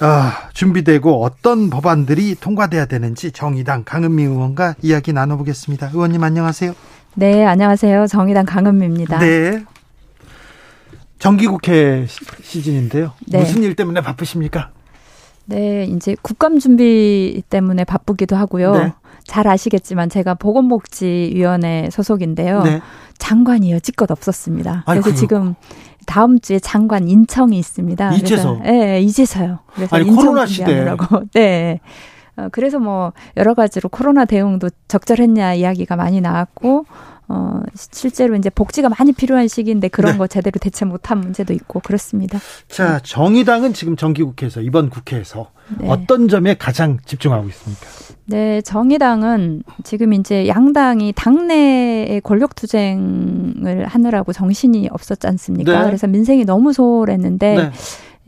[0.00, 5.90] 아, 준비되고 어떤 법안들이 통과돼야 되는지 정의당 강은미 의원과 이야기 나눠보겠습니다.
[5.92, 6.72] 의원님 안녕하세요.
[7.14, 8.06] 네, 안녕하세요.
[8.06, 9.18] 정의당 강은미입니다.
[9.18, 9.64] 네.
[11.18, 12.06] 정기국회
[12.42, 13.12] 시즌인데요.
[13.26, 13.40] 네.
[13.40, 14.70] 무슨 일 때문에 바쁘십니까?
[15.46, 18.72] 네, 이제 국감 준비 때문에 바쁘기도 하고요.
[18.72, 18.92] 네.
[19.24, 22.62] 잘 아시겠지만 제가 보건복지위원회 소속인데요.
[22.62, 22.80] 네.
[23.18, 24.84] 장관이 여지껏 없었습니다.
[24.86, 25.14] 그래서 아이고.
[25.14, 25.54] 지금
[26.06, 28.14] 다음 주에 장관 인청이 있습니다.
[28.14, 28.60] 이제서?
[28.64, 29.58] 예, 네, 이제서요.
[29.74, 31.24] 그래서 아니 코로나 시대라고.
[31.34, 31.80] 네.
[32.36, 36.86] 어, 그래서 뭐 여러 가지로 코로나 대응도 적절했냐 이야기가 많이 나왔고
[37.28, 40.18] 어, 실제로 이제 복지가 많이 필요한 시기인데 그런 네.
[40.18, 42.38] 거 제대로 대처 못한 문제도 있고 그렇습니다.
[42.68, 45.88] 자, 정의당은 지금 정기국회에서 이번 국회에서 네.
[45.88, 47.86] 어떤 점에 가장 집중하고 있습니까?
[48.24, 55.80] 네, 정의당은 지금 이제 양당이 당내의 권력 투쟁을 하느라고 정신이 없었지 않습니까?
[55.80, 55.84] 네.
[55.84, 57.70] 그래서 민생이 너무 소홀했는데 네.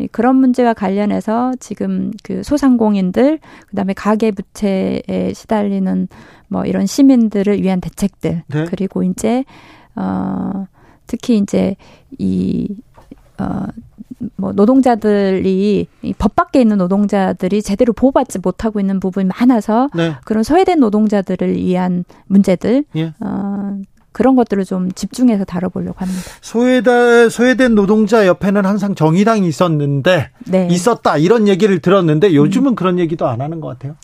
[0.09, 3.39] 그런 문제와 관련해서 지금 그 소상공인들
[3.69, 6.09] 그다음에 가계 부채에 시달리는
[6.49, 8.65] 뭐 이런 시민들을 위한 대책들 네.
[8.67, 9.45] 그리고 이제
[9.97, 10.67] 어
[11.07, 11.77] 특히 이제
[12.19, 12.69] 이
[13.39, 13.67] 어,
[14.37, 20.15] 뭐 노동자들이 이법 밖에 있는 노동자들이 제대로 보호받지 못하고 있는 부분이 많아서 네.
[20.25, 23.15] 그런 소외된 노동자들을 위한 문제들 예.
[23.21, 23.50] 어,
[24.13, 26.21] 그런 것들을 좀 집중해서 다뤄보려고 합니다.
[26.41, 30.69] 소외다, 소외된 노동자 옆에는 항상 정의당이 있었는데 네.
[30.71, 32.75] 있었다 이런 얘기를 들었는데 요즘은 음.
[32.75, 33.97] 그런 얘기도 안 하는 것 같아요.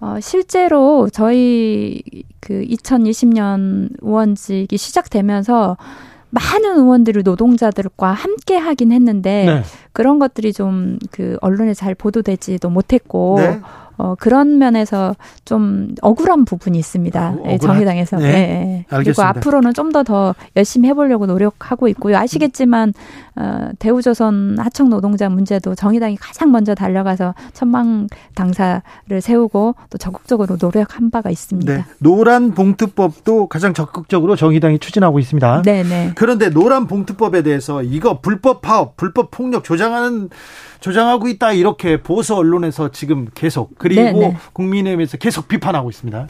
[0.00, 2.02] 어, 실제로 저희
[2.40, 5.76] 그 2020년 의원직이 시작되면서
[6.30, 9.62] 많은 의원들이 노동자들과 함께 하긴 했는데 네.
[9.92, 13.60] 그런 것들이 좀 그 언론에 잘 보도되지도 못했고 네.
[13.96, 15.14] 어, 그런 면에서
[15.44, 17.28] 좀 억울한 부분이 있습니다.
[17.28, 18.16] 어, 네, 정의당에서.
[18.16, 18.32] 네.
[18.32, 18.86] 네.
[18.88, 22.16] 그리고 앞으로는 좀 더더 더 열심히 해보려고 노력하고 있고요.
[22.16, 22.92] 아시겠지만
[23.36, 28.82] 어, 대우조선 하청 노동자 문제도 정의당이 가장 먼저 달려가서 천망 당사를
[29.20, 31.76] 세우고 또 적극적으로 노력한 바가 있습니다.
[31.76, 31.84] 네.
[31.98, 35.62] 노란 봉투법도 가장 적극적으로 정의당이 추진하고 있습니다.
[35.62, 35.88] 네네.
[35.88, 36.12] 네.
[36.14, 40.30] 그런데 노란 봉투법에 대해서 이거 불법 파업, 불법 폭력 조장하는
[40.80, 44.36] 조장하고 있다 이렇게 보수 언론에서 지금 계속 그리고 네네.
[44.54, 46.26] 국민의힘에서 계속 비판하고 있습니다.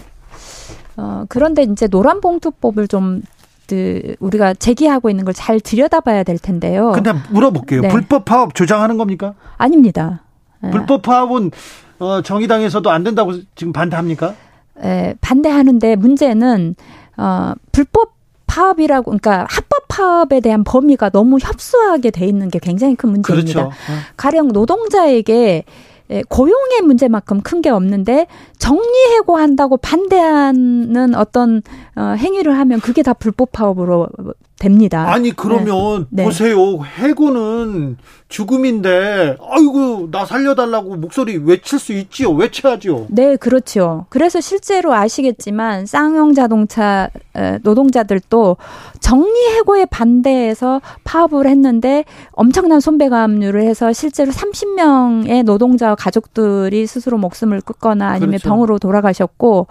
[0.96, 3.22] 어, 그런데 이제 노란 봉투법을 좀
[3.68, 6.90] 그, 우리가 제기하고 있는 걸 잘 들여다봐야 될 텐데요.
[6.92, 7.82] 근데 물어볼게요.
[7.82, 7.88] 네.
[7.88, 9.34] 불법 파업 조장하는 겁니까?
[9.56, 10.22] 아닙니다.
[10.60, 10.70] 네.
[10.70, 11.52] 불법 파업은
[12.00, 14.34] 어, 정의당에서도 안 된다고 지금 반대합니까?
[14.82, 16.74] 네, 반대하는데 문제는
[17.16, 18.14] 어, 불법
[18.48, 23.52] 파업이라고 그러니까 합법 파업에 대한 범위가 너무 협소하게 돼 있는 게 굉장히 큰 문제입니다.
[23.52, 23.68] 그렇죠.
[23.68, 23.96] 어.
[24.16, 25.64] 가령 노동자에게
[26.28, 28.26] 고용의 문제만큼 큰 게 없는데
[28.58, 31.62] 정리해고한다고 반대하는 어떤
[31.96, 34.08] 어, 행위를 하면 그게 다 불법 파업으로
[34.58, 35.12] 됩니다.
[35.12, 36.22] 아니 그러면 네.
[36.22, 36.24] 네.
[36.24, 36.82] 보세요.
[36.82, 37.96] 해고는
[38.28, 42.30] 죽음인데 아이고 나 살려달라고 목소리 외칠 수 있지요.
[42.30, 43.06] 외쳐야죠.
[43.10, 44.06] 네, 그렇죠.
[44.08, 47.10] 그래서 실제로 아시겠지만 쌍용 자동차
[47.62, 48.56] 노동자들도
[49.00, 58.08] 정리 해고에 반대해서 파업을 했는데 엄청난 손배가압류를 해서 실제로 30명의 노동자 가족들이 스스로 목숨을 끊거나
[58.08, 58.48] 아니면 그렇죠.
[58.48, 59.66] 병으로 돌아가셨고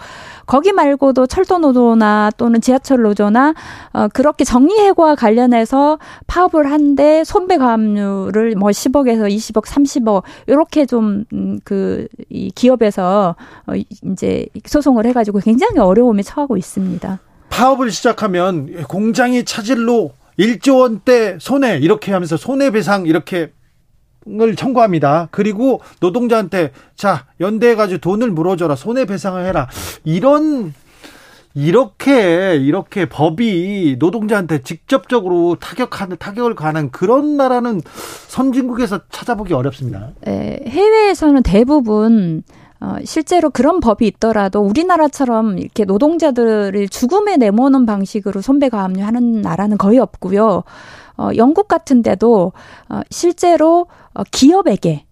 [0.46, 3.54] 거기 말고도 철도 노조나 또는 지하철 노조나
[3.94, 11.28] 어, 그렇게 정리 해고와 관련해서 파업을 한데 손배 가압류를 뭐 10억에서 20억, 30억 이렇게 좀그이
[11.34, 13.36] 음, 기업에서
[13.68, 13.74] 어,
[14.12, 17.20] 이제 소송을 해가지고 굉장히 어려움에 처하고 있습니다.
[17.50, 23.52] 파업을 시작하면 공장이 차질로 1조 원대 손해 이렇게 하면서 손해배상 이렇게
[24.26, 25.28] 을 청구합니다.
[25.32, 29.68] 그리고 노동자한테 자 연대해 가지고 돈을 물어줘라 손해배상을 해라
[30.06, 30.74] 이런
[31.56, 37.82] 이렇게 이렇게 법이 노동자한테 직접적으로 타격하는 타격을 가는 그런 나라는
[38.28, 40.10] 선진국에서 찾아보기 어렵습니다.
[40.22, 42.44] 네, 해외에서는 대부분
[42.80, 50.00] 어, 실제로 그런 법이 있더라도 우리나라처럼 이렇게 노동자들을 죽음에 내모는 방식으로 손배가 압류하는 나라는 거의
[50.00, 50.64] 없고요.
[51.18, 52.52] 어, 영국 같은 데도
[52.90, 55.06] 어, 실제로 어, 기업에게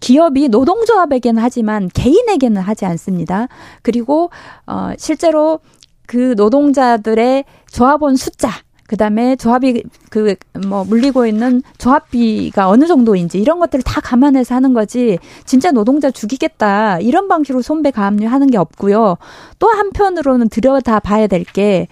[0.00, 3.48] 기업이 노동조합에게는 하지만 개인에게는 하지 않습니다.
[3.82, 4.30] 그리고
[4.66, 5.60] 어 실제로
[6.06, 8.50] 그 노동자들의 조합원 숫자
[8.86, 10.36] 그다음에 조합이 그
[10.66, 17.00] 뭐 물리고 있는 조합비가 어느 정도인지 이런 것들을 다 감안해서 하는 거지 진짜 노동자 죽이겠다
[17.00, 19.16] 이런 방식으로 손배 가압류하는 게 없고요.
[19.58, 21.88] 또 한편으로는 들여다 봐야 될게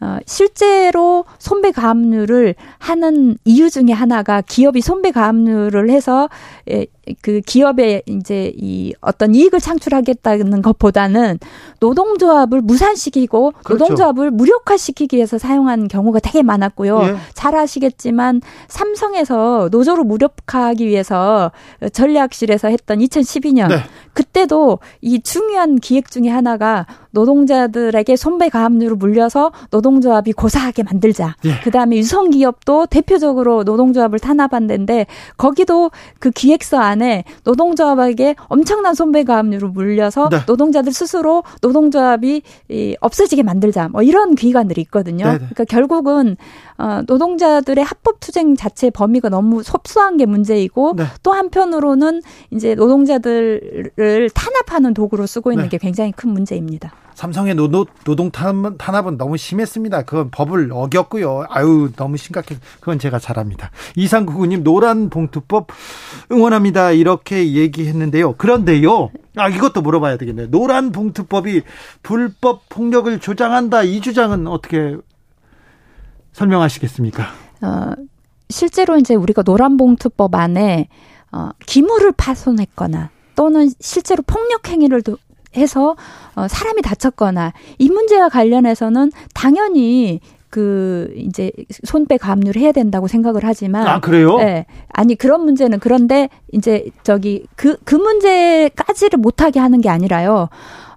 [0.00, 6.28] 어, 실제로 손배 가압류를 하는 이유 중에 하나가 기업이 손배 가압류를 해서
[6.70, 6.86] 에,
[7.20, 11.38] 그 기업에 이제 이 어떤 이익을 창출하겠다는 것보다는
[11.80, 13.84] 노동조합을 무산시키고 그렇죠.
[13.84, 17.00] 노동조합을 무력화시키기 위해서 사용한 경우가 되게 많았고요.
[17.02, 17.16] 예.
[17.34, 21.52] 잘 아시겠지만 삼성에서 노조를 무력화하기 위해서
[21.92, 23.76] 전략실에서 했던 2012년 네.
[24.12, 31.36] 그때도 이 중요한 기획 중에 하나가 노동자들에게 손배 가압류로 물려서 노동조합이 고사하게 만들자.
[31.44, 31.60] 예.
[31.60, 35.06] 그다음에 유성기업도 대표적으로 노동조합을 탄압한 데인데
[35.36, 40.38] 거기도 그 기획서 안에 노동조합에게 엄청난 손배 가압류로 물려서 네.
[40.46, 43.88] 노동자들 스스로 노동조합이 이 없어지게 만들자.
[43.88, 45.24] 뭐 이런 기관들이 있거든요.
[45.24, 45.38] 네네.
[45.38, 46.36] 그러니까 결국은
[46.78, 51.04] 어, 노동자들의 합법 투쟁 자체 범위가 너무 섭수한 게 문제이고 네.
[51.24, 52.22] 또 한편으로는
[52.52, 55.70] 이제 노동자들을 탄압하는 도구로 쓰고 있는 네.
[55.70, 56.92] 게 굉장히 큰 문제입니다.
[57.14, 60.02] 삼성의 노동, 노동 탄압은 너무 심했습니다.
[60.02, 61.46] 그건 법을 어겼고요.
[61.48, 62.54] 아유, 너무 심각해.
[62.78, 63.72] 그건 제가 잘합니다.
[63.96, 65.66] 이상구구님, 노란 봉투법
[66.30, 66.92] 응원합니다.
[66.92, 68.34] 이렇게 얘기했는데요.
[68.34, 69.10] 그런데요.
[69.34, 70.48] 아, 이것도 물어봐야 되겠네요.
[70.52, 71.62] 노란 봉투법이
[72.04, 73.82] 불법 폭력을 조장한다.
[73.82, 74.96] 이 주장은 어떻게
[76.38, 77.24] 설명하시겠습니까?
[77.62, 77.92] 어,
[78.48, 80.88] 실제로 이제 우리가 노란봉투법 안에
[81.32, 85.02] 어, 기물을 파손했거나 또는 실제로 폭력 행위를
[85.56, 85.96] 해서
[86.34, 90.20] 어, 사람이 다쳤거나 이 문제와 관련해서는 당연히
[90.50, 91.52] 그 이제
[91.84, 94.38] 손빼 가압류를 해야 된다고 생각을 하지만 아 그래요?
[94.38, 94.64] 네.
[94.94, 100.48] 아니 그런 문제는 그런데 이제 저기 그그 그 문제까지를 못하게 하는 게 아니라요.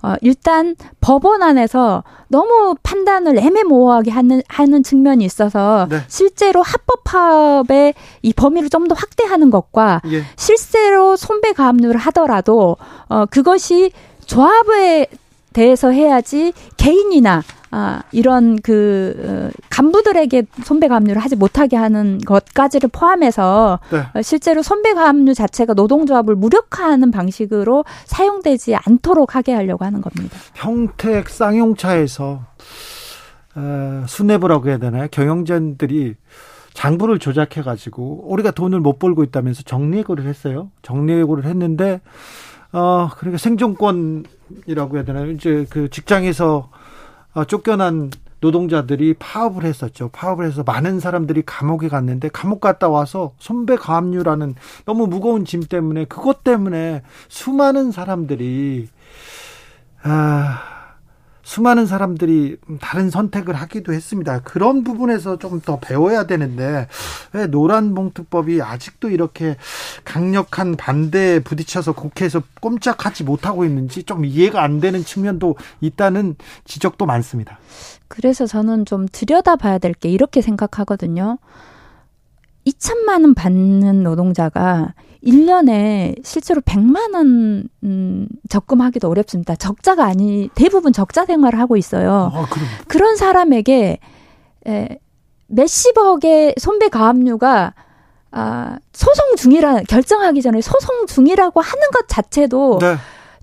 [0.03, 5.99] 어, 일단 법원 안에서 너무 판단을 애매모호하게 하는, 하는 측면이 있어서 네.
[6.07, 10.23] 실제로 합법화의 이 범위를 좀 더 확대하는 것과 예.
[10.35, 12.77] 실제로 손배 가압류를 하더라도
[13.09, 13.91] 어, 그것이
[14.25, 15.05] 조합에
[15.53, 23.99] 대해서 해야지 개인이나 아, 이런 그 어, 간부들에게 손배가압류를 하지 못하게 하는 것까지를 포함해서 네.
[24.13, 30.37] 어, 실제로 손배가압류 자체가 노동조합을 무력화하는 방식으로 사용되지 않도록 하게 하려고 하는 겁니다.
[30.53, 32.41] 평택 쌍용차에서
[33.55, 35.07] 어, 수뇌부라고 해야 되나요?
[35.09, 36.15] 경영진들이
[36.73, 40.71] 장부를 조작해 가지고 우리가 돈을 못 벌고 있다면서 정리해고를 했어요.
[40.81, 42.01] 정리해고를 했는데
[42.73, 45.29] 어 그러니까 생존권이라고 해야 되나요?
[45.31, 46.80] 이제 그 직장에서 어,
[47.47, 48.11] 쫓겨난
[48.41, 50.09] 노동자들이 파업을 했었죠.
[50.09, 54.55] 파업을 해서 많은 사람들이 감옥에 갔는데 감옥 갔다 와서 손배 가압류라는
[54.85, 58.89] 너무 무거운 짐 때문에 그것 때문에 수많은 사람들이
[60.03, 60.70] 아
[61.43, 64.41] 수많은 사람들이 다른 선택을 하기도 했습니다.
[64.41, 66.87] 그런 부분에서 좀 더 배워야 되는데
[67.33, 69.57] 왜 노란 봉투법이 아직도 이렇게
[70.03, 76.35] 강력한 반대에 부딪혀서 국회에서 꼼짝하지 못하고 있는지 좀 이해가 안 되는 측면도 있다는
[76.65, 77.59] 지적도 많습니다.
[78.07, 81.37] 그래서 저는 좀 들여다봐야 될 게 이렇게 생각하거든요.
[82.65, 89.55] 2천만 원 받는 노동자가 1년에 실제로 100만 원 음, 적금하기도 어렵습니다.
[89.55, 92.31] 적자가 아니 대부분 적자 생활을 하고 있어요.
[92.33, 92.47] 아,
[92.87, 93.99] 그런 사람에게
[94.67, 94.99] 에,
[95.47, 97.73] 몇십억의 손배 가압류가
[98.31, 102.95] 아, 소송 중이라 결정하기 전에 소송 중이라고 하는 것 자체도 네.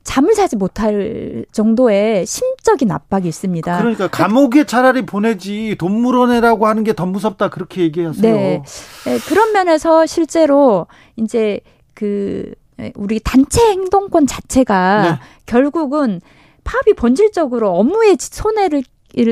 [0.09, 3.79] 잠을 자지 못할 정도의 심적인 압박이 있습니다.
[3.79, 8.35] 그러니까 감옥에 차라리 보내지 돈 물어내라고 하는 게 더 무섭다 그렇게 얘기하세요.
[8.35, 8.63] 네.
[9.05, 9.19] 네.
[9.29, 10.87] 그런 면에서 실제로
[11.17, 11.61] 이제
[11.93, 12.55] 그
[12.95, 15.19] 우리 단체 행동권 자체가 네.
[15.45, 16.23] 결국은
[16.65, 18.83] 파업이 본질적으로 업무에 손해를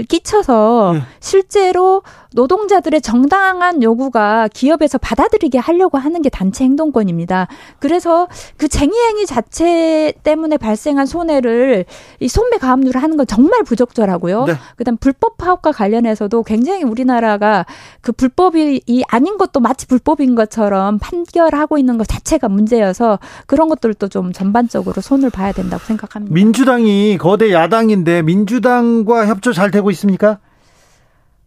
[0.09, 1.01] 끼쳐서 네.
[1.21, 2.03] 실제로
[2.37, 7.49] 노동자들의 정당한 요구가 기업에서 받아들이게 하려고 하는 게 단체 행동권입니다.
[7.79, 8.29] 그래서
[8.59, 11.87] 그 쟁의 행위 자체 때문에 발생한 손해를
[12.21, 14.45] 이 손배 가압류를 하는 건 정말 부적절하고요.
[14.45, 14.55] 네.
[14.77, 17.65] 그다음 불법 파업과 관련해서도 굉장히 우리나라가
[18.03, 24.35] 그 불법이 아닌 것도 마치 불법인 것처럼 판결하고 있는 것 자체가 문제여서 그런 것들도 좀
[24.35, 26.35] 전반적으로 손을 봐야 된다고 생각합니다.
[26.35, 30.39] 민주당이 거대 야당인데 민주당과 협조 잘 되고 있습니까?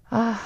[0.10, 0.40] 아,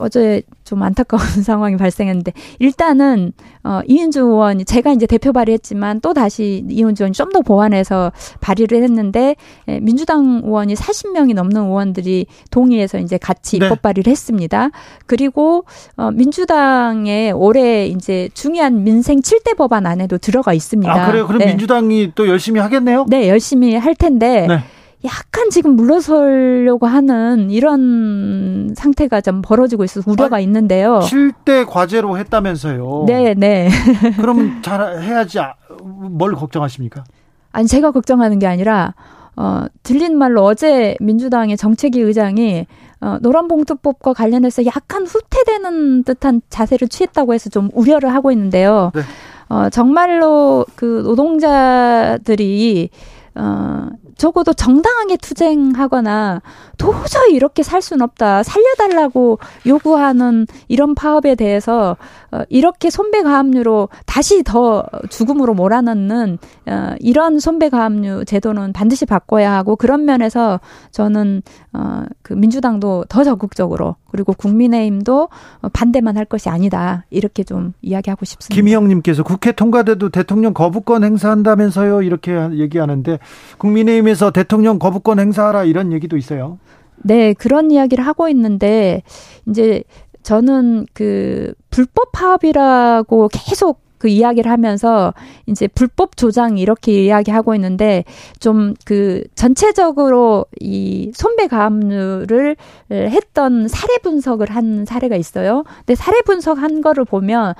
[0.00, 3.32] 어제 좀 안타까운 상황이 발생했는데 일단은
[3.64, 8.82] 어 이은주 의원이 제가 이제 대표 발의했지만 또 다시 이은주 의원이 좀 더 보완해서 발의를
[8.82, 9.36] 했는데
[9.68, 13.66] 예, 민주당 의원이 40명이 넘는 의원들이 동의해서 이제 같이 네.
[13.66, 14.70] 입법 발의를 했습니다.
[15.06, 15.64] 그리고
[15.96, 20.92] 어 민주당의 올해 이제 중요한 민생 7대 법안 안에도 들어가 있습니다.
[20.92, 21.26] 아, 그래요?
[21.26, 21.46] 그럼 네.
[21.46, 23.06] 민주당이 또 열심히 하겠네요?
[23.08, 24.58] 네, 열심히 할 텐데 네.
[25.04, 31.00] 약간 지금 물러서려고 하는 이런 상태가 좀 벌어지고 있어서 우려가 아, 있는데요.
[31.00, 33.04] 7대 과제로 했다면서요.
[33.06, 33.70] 네, 네.
[34.20, 37.04] 그러면 잘 해야지 아, 뭘 걱정하십니까?
[37.52, 38.94] 아니 제가 걱정하는 게 아니라
[39.36, 42.66] 어 들린 말로 어제 민주당의 정책위 의장이
[43.00, 48.92] 어, 노란봉투법과 관련해서 약간 후퇴되는 듯한 자세를 취했다고 해서 좀 우려를 하고 있는데요.
[48.94, 49.00] 네.
[49.48, 52.90] 어, 정말로 그 노동자들이
[53.34, 53.88] 어,
[54.20, 56.42] 적어도 정당하게 투쟁하거나
[56.76, 58.42] 도저히 이렇게 살 수는 없다.
[58.42, 61.96] 살려달라고 요구하는 이런 파업에 대해서
[62.32, 69.52] 어, 이렇게 손배 가압류로 다시 더 죽음으로 몰아넣는 어, 이런 손배 가압류 제도는 반드시 바꿔야
[69.52, 70.60] 하고 그런 면에서
[70.92, 75.28] 저는 어, 그 민주당도 더 적극적으로 그리고 국민의힘도
[75.72, 78.54] 반대만 할 것이 아니다 이렇게 좀 이야기하고 싶습니다.
[78.54, 83.18] 김희영님께서 국회 통과돼도 대통령 거부권 행사한다면서요 이렇게 얘기하는데
[83.58, 86.58] 국민의힘에서 대통령 거부권 행사하라 이런 얘기도 있어요.
[87.02, 89.02] 네 그런 이야기를 하고 있는데
[89.48, 89.82] 이제
[90.22, 95.12] 저는 그 불법 파업이라고 계속 그 이야기를 하면서
[95.46, 98.04] 이제 불법 조장 이렇게 이야기하고 있는데
[98.38, 102.56] 좀 그 전체적으로 이 손배 가압류를
[102.90, 105.64] 했던 사례 분석을 한 사례가 있어요.
[105.78, 107.54] 근데 사례 분석한 거를 보면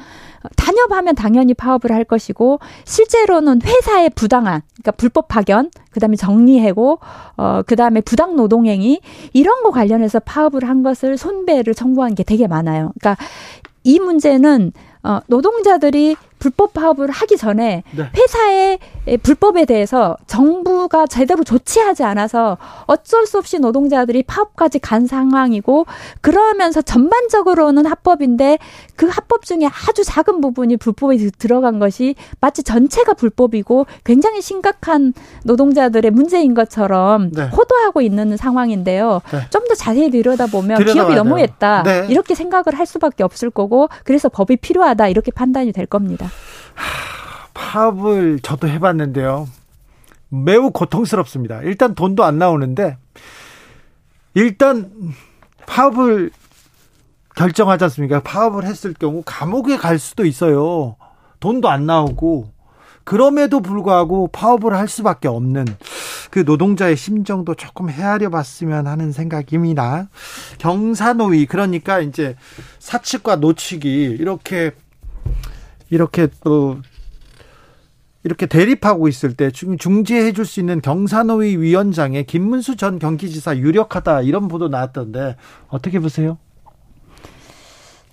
[0.57, 6.99] 단협하면 당연히 파업을 할 것이고 실제로는 회사의 부당한 그러니까 불법 파견 그다음에 정리해고
[7.37, 9.01] 어 그다음에 부당 노동행위
[9.35, 12.93] 이런 거 관련해서 파업을 한 것을 손배를 청구한 게 되게 많아요.
[12.99, 13.23] 그러니까
[13.85, 14.73] 이 문제는
[15.03, 18.11] 어 노동자들이 불법 파업을 하기 전에 네.
[18.17, 18.79] 회사의
[19.23, 25.87] 불법에 대해서 정부가 제대로 조치하지 않아서 어쩔 수 없이 노동자들이 파업까지 간 상황이고
[26.21, 28.59] 그러면서 전반적으로는 합법인데
[28.97, 35.13] 그 합법 중에 아주 작은 부분이 불법이 들어간 것이 마치 전체가 불법이고 굉장히 심각한
[35.45, 37.49] 노동자들의 문제인 것처럼 네.
[37.49, 39.21] 호도하고 있는 상황인데요.
[39.31, 39.41] 네.
[39.51, 41.83] 좀더 자세히 들여다보면 기업이 너무했다.
[41.83, 42.07] 네.
[42.09, 46.30] 이렇게 생각을 할 수밖에 없을 거고 그래서 법이 필요하다 이렇게 판단이 될 겁니다.
[47.55, 49.49] 파업을 저도 해봤는데요.
[50.29, 51.63] 매우 고통스럽습니다.
[51.63, 52.97] 일단 돈도 안 나오는데,
[54.35, 54.91] 일단
[55.67, 56.31] 파업을
[57.35, 58.21] 결정하지 않습니까?
[58.21, 60.97] 파업을 했을 경우 감옥에 갈 수도 있어요.
[61.41, 62.53] 돈도 안 나오고,
[63.05, 65.65] 그럼에도 불구하고 파업을 할 수밖에 없는
[66.31, 70.09] 그 노동자의 심정도 조금 헤아려 봤으면 하는 생각입니다.
[70.59, 72.37] 경사노위, 그러니까 이제
[72.79, 74.73] 사측과 노측이 이렇게
[75.91, 76.79] 이렇게 또
[78.23, 84.49] 이렇게 대립하고 있을 때 중재해 줄 수 있는 경사노위 위원장의 김문수 전 경기지사 유력하다 이런
[84.49, 85.37] 보도 나왔던데
[85.69, 86.39] 어떻게 보세요?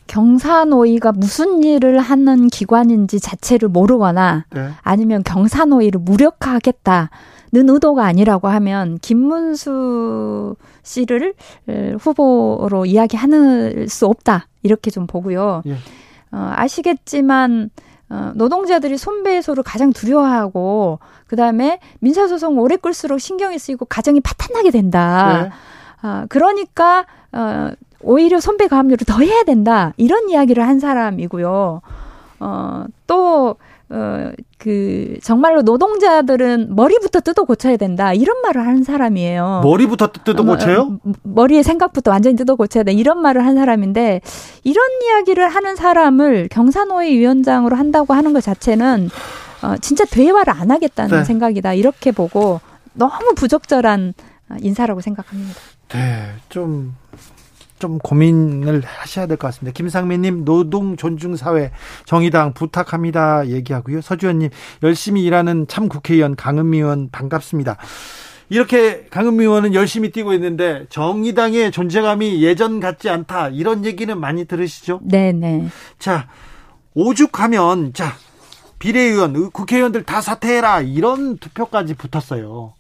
[0.08, 4.70] 경사노위가 무슨 일을 하는 기관인지 자체를 모르거나 네.
[4.82, 7.10] 아니면 경사노위를 무력화하겠다
[7.54, 11.34] 는 의도가 아니라고 하면 김문수 씨를
[11.98, 15.62] 후보로 이야기하는 수 없다 이렇게 좀 보고요.
[15.66, 15.78] 예.
[16.32, 17.70] 어, 아시겠지만
[18.10, 25.44] 어, 노동자들이 손배소를 가장 두려워하고 그다음에 민사소송 오래 끌수록 신경이 쓰이고 가정이 파탄나게 된다.
[25.44, 26.08] 네.
[26.08, 27.72] 어, 그러니까 어,
[28.02, 29.94] 오히려 손배 가압류를 더 해야 된다.
[29.98, 31.82] 이런 이야기를 한 사람이고요.
[32.40, 33.56] 어, 또
[33.90, 38.14] 어, 그, 정말로 노동자들은 머리부터 뜯어 고쳐야 된다.
[38.14, 39.62] 이런 말을 하는 사람이에요.
[39.64, 41.00] 머리부터 뜯어 고쳐요?
[41.04, 42.92] 어, 머리의 생각부터 완전히 뜯어 고쳐야 돼.
[42.92, 44.22] 이런 말을 한 사람인데,
[44.64, 49.10] 이런 이야기를 하는 사람을 경사노위 위원장으로 한다고 하는 것 자체는,
[49.64, 51.24] 어, 진짜 대화를 안 하겠다는 네.
[51.24, 51.74] 생각이다.
[51.74, 52.60] 이렇게 보고,
[52.94, 54.14] 너무 부적절한
[54.62, 55.54] 인사라고 생각합니다.
[55.90, 56.96] 네, 좀,
[57.80, 59.76] 좀 고민을 하셔야 될 것 같습니다.
[59.76, 61.72] 김상민님 노동 존중 사회
[62.06, 64.02] 정의당 부탁합니다 얘기하고요.
[64.02, 64.50] 서주현님
[64.84, 67.78] 열심히 일하는 참 국회의원 강은미 의원 반갑습니다.
[68.50, 75.02] 이렇게 강은미 의원은 열심히 뛰고 있는데 정의당의 존재감이 예전 같지 않다 이런 얘기는 많이 들으시죠?
[75.04, 75.68] 네네.
[76.00, 76.28] 자
[76.94, 78.14] 오죽하면 자
[78.80, 82.74] 비례의원 국회의원들 다 사퇴해라 이런 투표까지 붙었어요.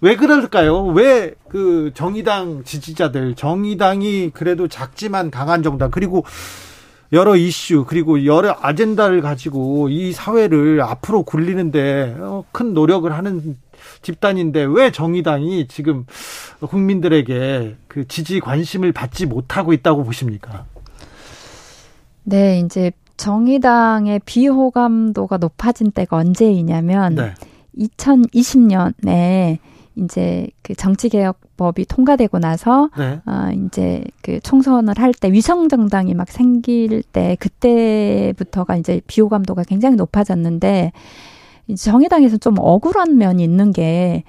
[0.00, 0.86] 왜 그럴까요?
[0.86, 6.24] 왜 그 정의당 지지자들, 정의당이 그래도 작지만 강한 정당, 그리고
[7.12, 13.58] 여러 이슈, 그리고 여러 아젠다를 가지고 이 사회를 앞으로 굴리는데 어, 큰 노력을 하는
[14.00, 16.06] 집단인데 왜 정의당이 지금
[16.60, 20.64] 국민들에게 그 지지 관심을 받지 못하고 있다고 보십니까?
[22.24, 22.92] 네, 이제
[23.22, 27.34] 정의당의 비호감도가 높아진 때가 언제이냐면 네.
[27.78, 29.58] 2020년에
[29.94, 33.20] 이제 그 정치개혁법이 통과되고 나서 네.
[33.24, 39.94] 어, 이제 그 총선을 할 때 위성 정당이 막 생길 때 그때부터가 이제 비호감도가 굉장히
[39.94, 40.90] 높아졌는데
[41.76, 44.24] 정의당에서 좀 억울한 면이 있는 게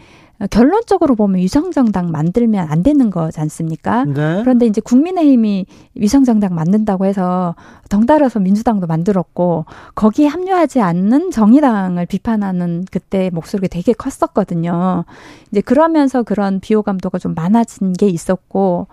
[0.49, 4.05] 결론적으로 보면 위성정당 만들면 안 되는 거지 않습니까?
[4.05, 4.41] 네.
[4.41, 5.65] 그런데 이제 국민의힘이
[5.95, 7.55] 위성정당 만든다고 해서
[7.89, 9.65] 덩달아서 민주당도 만들었고
[9.95, 15.05] 거기에 합류하지 않는 정의당을 비판하는 그때 목소리가 되게 컸었거든요.
[15.51, 18.87] 이제 그러면서 그런 비호감도가 좀 많아진 게 있었고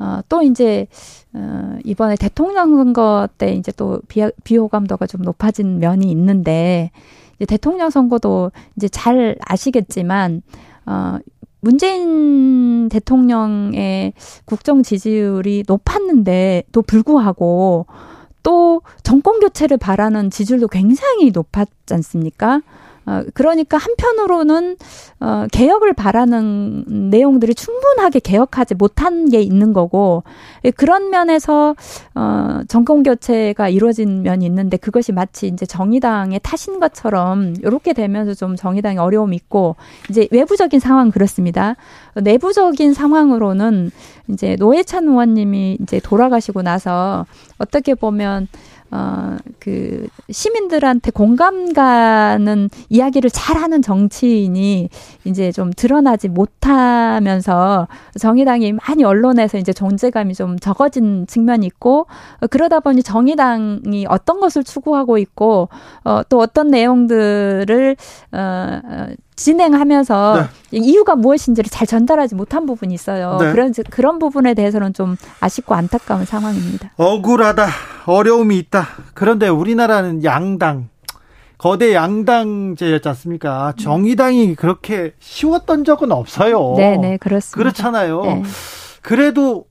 [0.00, 0.86] 어, 또 이제,
[1.34, 6.90] 어, 이번에 대통령 선거 때 이제 또 비, 비호감도가 좀 높아진 면이 있는데,
[7.36, 10.40] 이제 대통령 선거도 이제 잘 아시겠지만,
[10.86, 11.18] 어,
[11.60, 17.86] 문재인 대통령의 국정 지지율이 높았는데도 불구하고
[18.42, 22.62] 또 정권 교체를 바라는 지지율도 굉장히 높았지 않습니까?
[23.10, 24.76] 어, 그러니까 한편으로는
[25.18, 30.22] 어, 개혁을 바라는 내용들이 충분하게 개혁하지 못한 게 있는 거고
[30.64, 31.74] 예, 그런 면에서
[32.14, 38.54] 어, 정권 교체가 이루어진 면이 있는데 그것이 마치 이제 정의당의 탓인 것처럼 이렇게 되면서 좀
[38.54, 39.74] 정의당이 어려움이 있고
[40.08, 41.74] 이제 외부적인 상황 그렇습니다.
[42.14, 43.90] 내부적인 상황으로는
[44.28, 47.26] 이제 노회찬 의원님이 이제 돌아가시고 나서
[47.58, 48.46] 어떻게 보면
[48.92, 54.88] 어, 그, 시민들한테 공감 가는 이야기를 잘하는 정치인이
[55.24, 57.86] 이제 좀 드러나지 못하면서
[58.18, 62.06] 정의당이 많이 언론에서 이제 존재감이 좀 적어진 측면이 있고,
[62.40, 65.68] 어, 그러다 보니 정의당이 어떤 것을 추구하고 있고,
[66.04, 67.96] 어, 또 어떤 내용들을,
[68.32, 69.06] 어, 어
[69.40, 70.78] 진행하면서 네.
[70.78, 73.38] 이유가 무엇인지를 잘 전달하지 못한 부분이 있어요.
[73.40, 73.52] 네.
[73.52, 76.92] 그런 그런 부분에 대해서는 좀 아쉽고 안타까운 상황입니다.
[76.98, 77.66] 억울하다.
[78.04, 78.86] 어려움이 있다.
[79.14, 80.90] 그런데 우리나라는 양당
[81.56, 83.72] 거대 양당제였지 않습니까?
[83.78, 86.74] 정의당이 그렇게 쉬웠던 적은 없어요.
[86.76, 87.56] 네, 네, 그렇습니다.
[87.56, 88.22] 그렇잖아요.
[88.22, 88.42] 네.
[89.00, 89.64] 그래도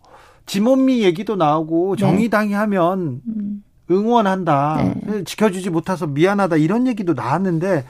[0.47, 1.99] 지몬미 얘기도 나오고 네.
[1.99, 3.63] 정의당이 하면 음.
[3.91, 4.93] 응원한다.
[5.03, 5.23] 네.
[5.23, 6.57] 지켜주지 못해서 미안하다.
[6.57, 7.85] 이런 얘기도 나왔는데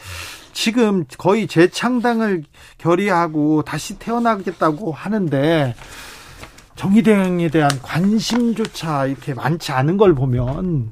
[0.54, 2.44] 지금 거의 재창당을
[2.78, 5.76] 결의하고 다시 태어나겠다고 하는데
[6.76, 10.92] 정의대행에 대한 관심조차 이렇게 많지 않은 걸 보면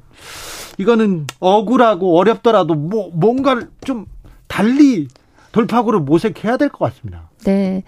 [0.76, 4.06] 이거는 억울하고 어렵더라도 뭐 뭔가를 좀
[4.46, 5.08] 달리
[5.52, 7.30] 돌파구를 모색해야 될 것 같습니다.
[7.44, 7.84] 네.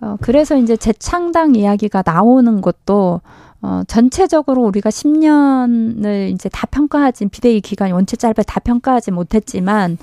[0.00, 3.20] 어, 그래서 이제 재창당 이야기가 나오는 것도
[3.66, 9.96] 어, 전체적으로 우리가 10년을 이제 다 평가하지, 비대위 기간이 원체 짧아 다 평가하지 못했지만,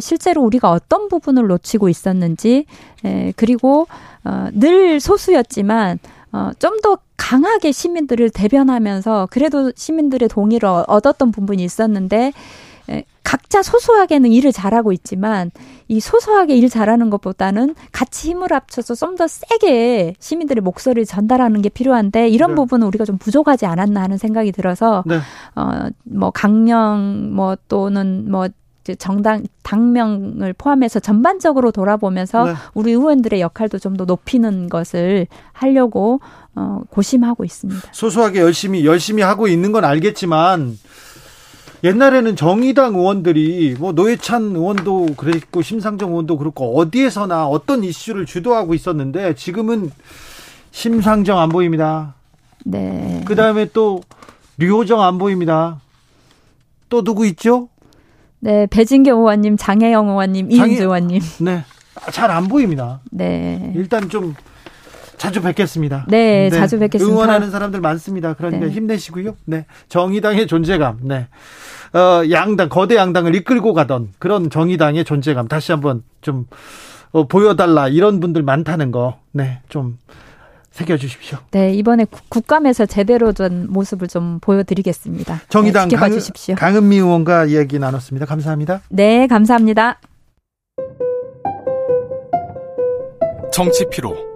[0.00, 2.66] 실제로 우리가 어떤 부분을 놓치고 있었는지,
[3.06, 3.88] 에, 그리고,
[4.22, 5.98] 어, 늘 소수였지만,
[6.32, 12.34] 어, 좀 더 강하게 시민들을 대변하면서, 그래도 시민들의 동의를 얻었던 부분이 있었는데,
[13.24, 15.50] 각자 소소하게는 일을 잘하고 있지만
[15.88, 21.68] 이 소소하게 일 잘하는 것보다는 같이 힘을 합쳐서 좀 더 세게 시민들의 목소리를 전달하는 게
[21.68, 22.54] 필요한데 이런 네.
[22.56, 25.18] 부분은 우리가 좀 부족하지 않았나 하는 생각이 들어서 네.
[25.54, 28.48] 어뭐 강령 뭐 또는 뭐
[28.98, 32.52] 정당 당명을 포함해서 전반적으로 돌아보면서 네.
[32.74, 36.20] 우리 의원들의 역할도 좀 더 높이는 것을 하려고
[36.54, 37.88] 어 고심하고 있습니다.
[37.90, 40.78] 소소하게 열심히 열심히 하고 있는 건 알겠지만
[41.84, 49.34] 옛날에는 정의당 의원들이 뭐 노회찬 의원도 그랬고 심상정 의원도 그렇고 어디에서나 어떤 이슈를 주도하고 있었는데
[49.34, 49.90] 지금은
[50.70, 52.14] 심상정 안 보입니다.
[52.64, 53.22] 네.
[53.26, 54.00] 그 다음에 또
[54.58, 55.80] 류호정 안 보입니다.
[56.88, 57.68] 또 누구 있죠?
[58.40, 60.68] 네, 배진경 의원님, 장혜영 의원님, 장혜...
[60.70, 61.20] 이은주 의원님.
[61.40, 61.64] 네,
[62.12, 63.00] 잘 안 보입니다.
[63.10, 63.72] 네.
[63.74, 64.34] 일단 좀
[65.16, 66.06] 자주 뵙겠습니다.
[66.08, 67.12] 네, 네, 자주 뵙겠습니다.
[67.12, 68.34] 응원하는 사람들 많습니다.
[68.34, 68.72] 그러니까 네.
[68.72, 69.36] 힘내시고요.
[69.44, 70.98] 네, 정의당의 존재감.
[71.02, 71.28] 네,
[71.92, 76.46] 어, 양당 거대 양당을 이끌고 가던 그런 정의당의 존재감 다시 한번 좀
[77.12, 79.18] 어, 보여달라 이런 분들 많다는 거.
[79.32, 79.98] 네, 좀
[80.70, 81.38] 새겨주십시오.
[81.52, 85.40] 네, 이번에 국감에서 제대로 된 모습을 좀 보여드리겠습니다.
[85.48, 86.10] 정의당 네, 강,
[86.56, 88.26] 강은미 의원과 이야기 나눴습니다.
[88.26, 88.82] 감사합니다.
[88.90, 89.98] 네, 감사합니다.
[93.50, 94.35] 정치 피로.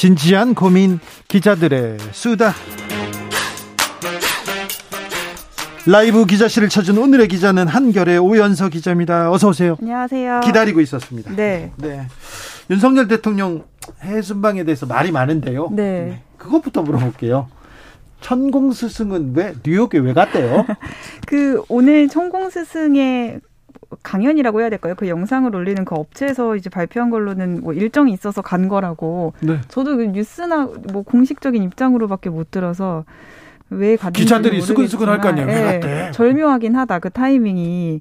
[0.00, 0.98] 진지한 고민
[1.28, 2.54] 기자들의 수다.
[5.86, 9.30] 라이브 기자실을 찾은 오늘의 기자는 한결의 오연서 기자입니다.
[9.30, 9.76] 어서 오세요.
[9.78, 10.40] 안녕하세요.
[10.40, 11.36] 기다리고 있었습니다.
[11.36, 11.72] 네.
[11.76, 12.06] 네.
[12.70, 13.64] 윤석열 대통령
[14.00, 15.68] 해외 순방에 대해서 말이 많은데요.
[15.72, 15.82] 네.
[15.82, 16.22] 네.
[16.38, 17.48] 그것부터 물어볼게요.
[18.22, 20.64] 천공 스승은 왜 뉴욕에 왜 갔대요?
[21.28, 23.40] 그 오늘 천공 스승의
[24.02, 24.94] 강연이라고 해야 될까요?
[24.96, 29.32] 그 영상을 올리는 그 업체에서 이제 발표한 걸로는 뭐 일정이 있어서 간 거라고.
[29.40, 29.60] 네.
[29.68, 33.04] 저도 그 뉴스나 뭐 공식적인 입장으로밖에 못 들어서
[33.70, 35.46] 왜 갔는지 기자들이 수근수근할 거 아니에요.
[35.46, 36.10] 왜 네, 갔대?
[36.12, 36.98] 절묘하긴 하다.
[37.00, 38.00] 그 타이밍이.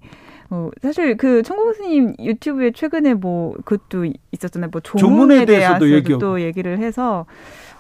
[0.51, 4.69] 어, 사실 그 천공 스님 유튜브에 최근에 뭐 그것도 있었잖아요.
[4.71, 7.27] 뭐 조문에, 조문에 대해서도 얘기 또 얘기를 해서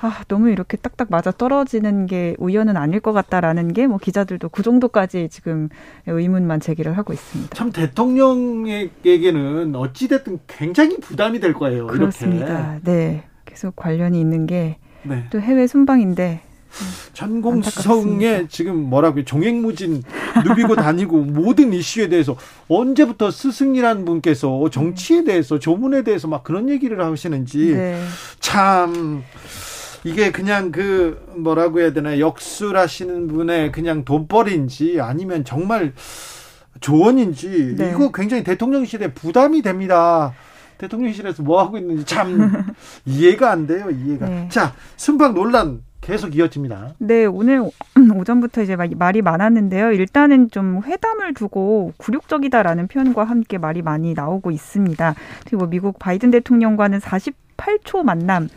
[0.01, 4.63] 아, 너무 이렇게 딱딱 맞아 떨어지는 게 우연은 아닐 것 같다라는 게 뭐 기자들도 그
[4.63, 5.69] 정도까지 지금
[6.05, 7.55] 의문만 제기를 하고 있습니다.
[7.55, 11.87] 참 대통령에게는 어찌됐든 굉장히 부담이 될 거예요.
[11.87, 12.73] 그렇습니다.
[12.75, 12.91] 이렇게.
[12.91, 13.23] 네.
[13.45, 15.25] 계속 관련이 있는 게또 네.
[15.39, 16.41] 해외 순방인데
[17.13, 20.03] 전공수성에 지금 뭐라고 종횡무진
[20.45, 22.35] 누비고 다니고 모든 이슈에 대해서
[22.67, 27.99] 언제부터 스승이라는 분께서 정치에 대해서 조문에 대해서 막 그런 얘기를 하시는지 네.
[28.39, 29.23] 참
[30.03, 35.93] 이게 그냥 그 뭐라고 해야 되나 역술하시는 분의 그냥 돈벌인지 아니면 정말
[36.79, 37.89] 조언인지 네.
[37.89, 40.33] 이거 굉장히 대통령실에 부담이 됩니다.
[40.77, 42.65] 대통령실에서 뭐 하고 있는지 참
[43.05, 43.89] 이해가 안 돼요.
[43.89, 44.27] 이해가.
[44.27, 44.47] 네.
[44.49, 46.95] 자, 순방 논란 계속 이어집니다.
[46.99, 47.69] 네, 오늘
[48.15, 49.91] 오전부터 이제 말이 많았는데요.
[49.91, 55.15] 일단은 좀 회담을 두고 굴욕적이다라는 표현과 함께 말이 많이 나오고 있습니다.
[55.45, 58.47] 그리고 미국 바이든 대통령과는 48초 만남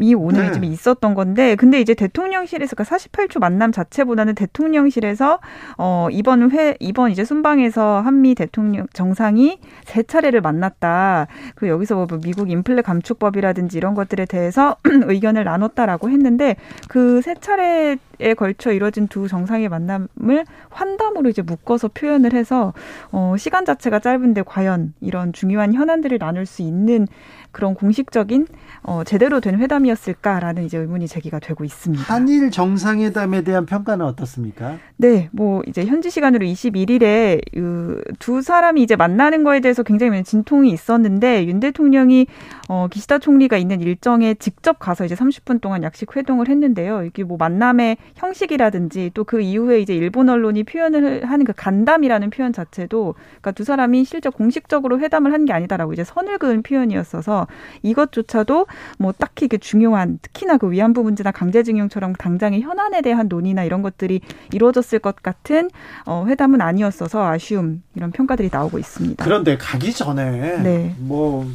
[0.00, 0.52] 이 오늘 네.
[0.52, 5.40] 좀 있었던 건데 근데 이제 대통령실에서 그러니까 48초 만남 자체보다는 대통령실에서
[5.78, 11.26] 어 이번 회 이번 이제 순방에서 한미 대통령 정상이 세 차례를 만났다.
[11.54, 16.56] 그 여기서 뭐 미국 인플레 감축법이라든지 이런 것들에 대해서 의견을 나눴다라고 했는데
[16.88, 17.96] 그 세 차례에
[18.36, 22.74] 걸쳐 이뤄진 두 정상의 만남을 환담으로 이제 묶어서 표현을 해서
[23.10, 27.06] 어 시간 자체가 짧은데 과연 이런 중요한 현안들을 나눌 수 있는
[27.52, 28.46] 그런 공식적인
[28.82, 32.02] 어, 제대로 된 회담이었을까라는 이제 의문이 제기가 되고 있습니다.
[32.12, 34.76] 한일 정상회담에 대한 평가는 어떻습니까?
[34.96, 41.46] 네, 뭐 이제 현지 시간으로 21일에 그두 사람이 이제 만나는 거에 대해서 굉장히 진통이 있었는데
[41.46, 42.26] 윤 대통령이
[42.68, 47.04] 어, 기시다 총리가 있는 일정에 직접 가서 이제 30분 동안 약식 회동을 했는데요.
[47.04, 52.52] 이게 뭐 만남의 형식이라든지 또 그 이후에 이제 일본 언론이 표현을 하는 그 간담이라는 표현
[52.52, 57.41] 자체도 그러니까 두 사람이 실제 공식적으로 회담을 한 게 아니다라고 이제 선을 그은 표현이었어서
[57.82, 58.66] 이것조차도
[58.98, 64.20] 뭐 딱히 그 중요한 특히나 그 위안부 문제나 강제징용처럼 당장의 현안에 대한 논의나 이런 것들이
[64.52, 65.70] 이루어졌을 것 같은
[66.06, 69.24] 어, 회담은 아니었어서 아쉬움 이런 평가들이 나오고 있습니다.
[69.24, 70.94] 그런데 가기 전에 네.
[70.98, 71.46] 뭐.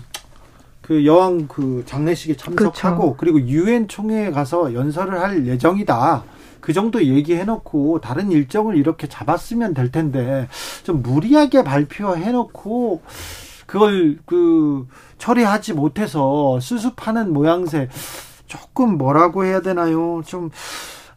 [0.82, 3.16] 그 여왕 그 장례식에 참석하고 그렇죠.
[3.18, 6.24] 그리고 유엔 총회에 가서 연설을 할 예정이다.
[6.62, 10.48] 그 정도 얘기해놓고 다른 일정을 이렇게 잡았으면 될 텐데
[10.84, 13.02] 좀 무리하게 발표해놓고
[13.66, 17.90] 그걸 그 처리하지 못해서 수습하는 모양새
[18.46, 20.22] 조금 뭐라고 해야 되나요?
[20.26, 20.50] 좀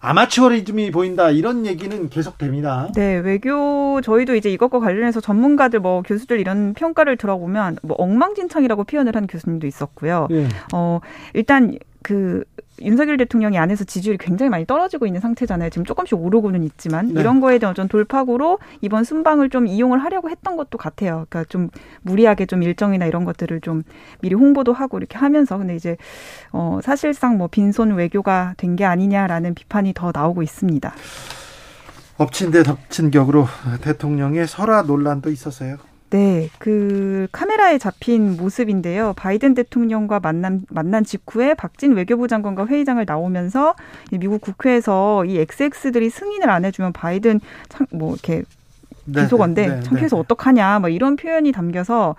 [0.01, 2.90] 아마추어리즘이 보인다 이런 얘기는 계속됩니다.
[2.94, 9.14] 네, 외교 저희도 이제 이것과 관련해서 전문가들 뭐 교수들 이런 평가를 들어보면 뭐 엉망진창이라고 표현을
[9.14, 10.28] 한 교수님도 있었고요.
[10.31, 10.48] 예.
[10.72, 11.01] 어
[11.35, 12.44] 일단 그
[12.81, 15.70] 윤석열 대통령이 안에서 지지율이 굉장히 많이 떨어지고 있는 상태잖아요.
[15.70, 17.20] 지금 조금씩 오르고는 있지만 네.
[17.20, 21.27] 이런 거에 대한 좀 돌파구로 이번 순방을 좀 이용을 하려고 했던 것도 같아요.
[21.28, 21.69] 그러니까 좀
[22.02, 23.82] 무리하게 좀 일정이나 이런 것들을 좀
[24.20, 25.97] 미리 홍보도 하고 이렇게 하면서 근데 이제
[26.52, 30.94] 어 사실상 뭐 빈손 외교가 된 게 아니냐라는 비판이 더 나오고 있습니다.
[32.19, 33.47] 엎친 데 덮친 격으로
[33.82, 35.77] 대통령의 설화 논란도 있었어요.
[36.11, 39.12] 네, 그 카메라에 잡힌 모습인데요.
[39.16, 43.77] 바이든 대통령과 만난 만난 직후에 박진 외교부 장관과 회의장을 나오면서
[44.11, 48.43] 미국 국회에서 이 XX들이 승인을 안 해주면 바이든 참, 뭐 이렇게
[49.05, 50.20] 네, 비속어인데 네, 네, 창피해서 네.
[50.20, 52.16] 어떡하냐, 뭐 이런 표현이 담겨서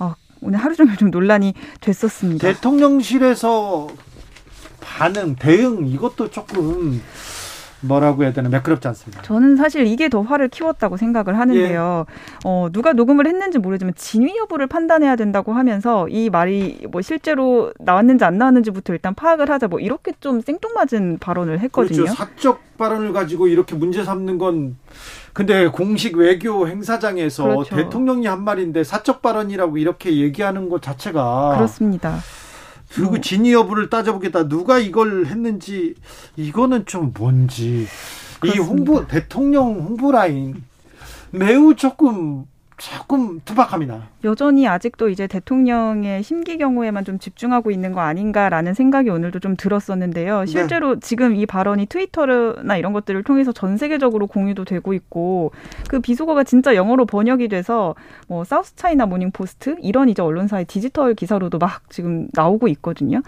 [0.00, 2.48] 어, 오늘 하루 종일 좀 논란이 됐었습니다.
[2.48, 3.88] 대통령실에서
[4.80, 7.00] 반응, 대응 이것도 조금
[7.80, 9.22] 뭐라고 해야 되나 매끄럽지 않습니다.
[9.22, 12.04] 저는 사실 이게 더 화를 키웠다고 생각을 하는데요.
[12.08, 12.14] 예.
[12.44, 18.24] 어, 누가 녹음을 했는지 모르지만 진위 여부를 판단해야 된다고 하면서 이 말이 뭐 실제로 나왔는지
[18.24, 22.04] 안 나왔는지부터 일단 파악을 하자 뭐 이렇게 좀 생뚱맞은 발언을 했거든요.
[22.04, 22.14] 그렇죠.
[22.14, 24.76] 사적 발언을 가지고 이렇게 문제 삼는 건
[25.32, 27.76] 근데 공식 외교 행사장에서 그렇죠.
[27.76, 32.18] 대통령이 한 말인데 사적 발언이라고 이렇게 얘기하는 것 자체가 그렇습니다.
[32.94, 33.20] 그리고 뭐.
[33.20, 34.48] 진위 여부를 따져보겠다.
[34.48, 35.94] 누가 이걸 했는지
[36.36, 37.86] 이거는 좀 뭔지
[38.40, 38.64] 그렇습니다.
[38.64, 40.64] 이 홍보 대통령 홍보 라인
[41.30, 42.46] 매우 조금
[42.76, 44.08] 조금 투박합니다.
[44.24, 50.40] 여전히 아직도 이제 대통령의 심기 경우에만 좀 집중하고 있는 거 아닌가라는 생각이 오늘도 좀 들었었는데요.
[50.40, 50.46] 네.
[50.46, 51.00] 실제로 네.
[51.00, 55.52] 지금 이 발언이 트위터나 이런 것들을 통해서 전 세계적으로 공유도 되고 있고
[55.88, 57.94] 그 비속어가 진짜 영어로 번역이 돼서
[58.28, 63.22] 뭐 사우스 차이나 모닝 포스트 이런 이제 언론사의 디지털 기사로도 막 지금 나오고 있거든요.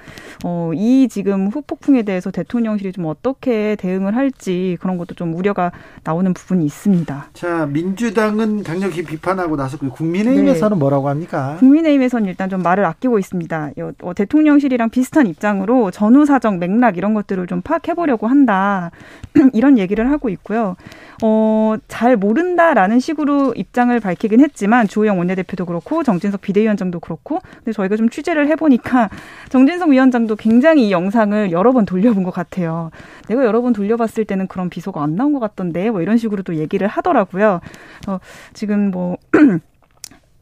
[0.44, 5.72] 어, 이 지금 후폭풍에 대해서 대통령실이 좀 어떻게 대응을 할지 그런 것도 좀 우려가
[6.04, 7.28] 나오는 부분이 있습니다.
[7.32, 10.81] 자, 민주당은 강력히 비판하고 나섰고 국민의힘에서는 네.
[10.82, 11.56] 뭐라고 합니까?
[11.58, 13.70] 국민의힘에서는 일단 좀 말을 아끼고 있습니다.
[14.02, 18.90] 어, 대통령실이랑 비슷한 입장으로 전후 사정 맥락 이런 것들을 좀 파악해 보려고 한다.
[19.52, 20.76] 이런 얘기를 하고 있고요.
[21.22, 27.96] 어, 잘 모른다라는 식으로 입장을 밝히긴 했지만 주호영 원내대표도 그렇고 정진석 비대위원장도 그렇고 근데 저희가
[27.96, 29.08] 좀 취재를 해보니까
[29.50, 32.90] 정진석 위원장도 굉장히 이 영상을 여러 번 돌려본 것 같아요.
[33.28, 36.56] 내가 여러 번 돌려봤을 때는 그런 비소가 안 나온 것 같던데 뭐 이런 식으로 또
[36.56, 37.60] 얘기를 하더라고요.
[38.08, 38.18] 어,
[38.52, 39.16] 지금 뭐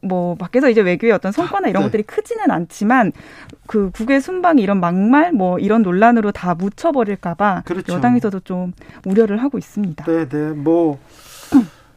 [0.01, 1.87] 뭐 밖에서 이제 외교의 어떤 성과나 이런 네.
[1.87, 3.11] 것들이 크지는 않지만
[3.67, 7.93] 그 국외 순방이 이런 막말 뭐 이런 논란으로 다 묻혀버릴까봐 그렇죠.
[7.93, 8.73] 여당에서도 좀
[9.05, 10.05] 우려를 하고 있습니다.
[10.05, 10.99] 네, 네, 뭐.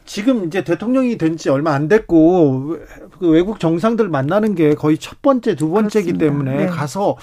[0.05, 2.77] 지금 이제 대통령이 된 지 얼마 안 됐고
[3.19, 6.65] 그 외국 정상들 만나는 게 거의 첫 번째, 두 번째이기 때문에 네.
[6.67, 7.17] 가서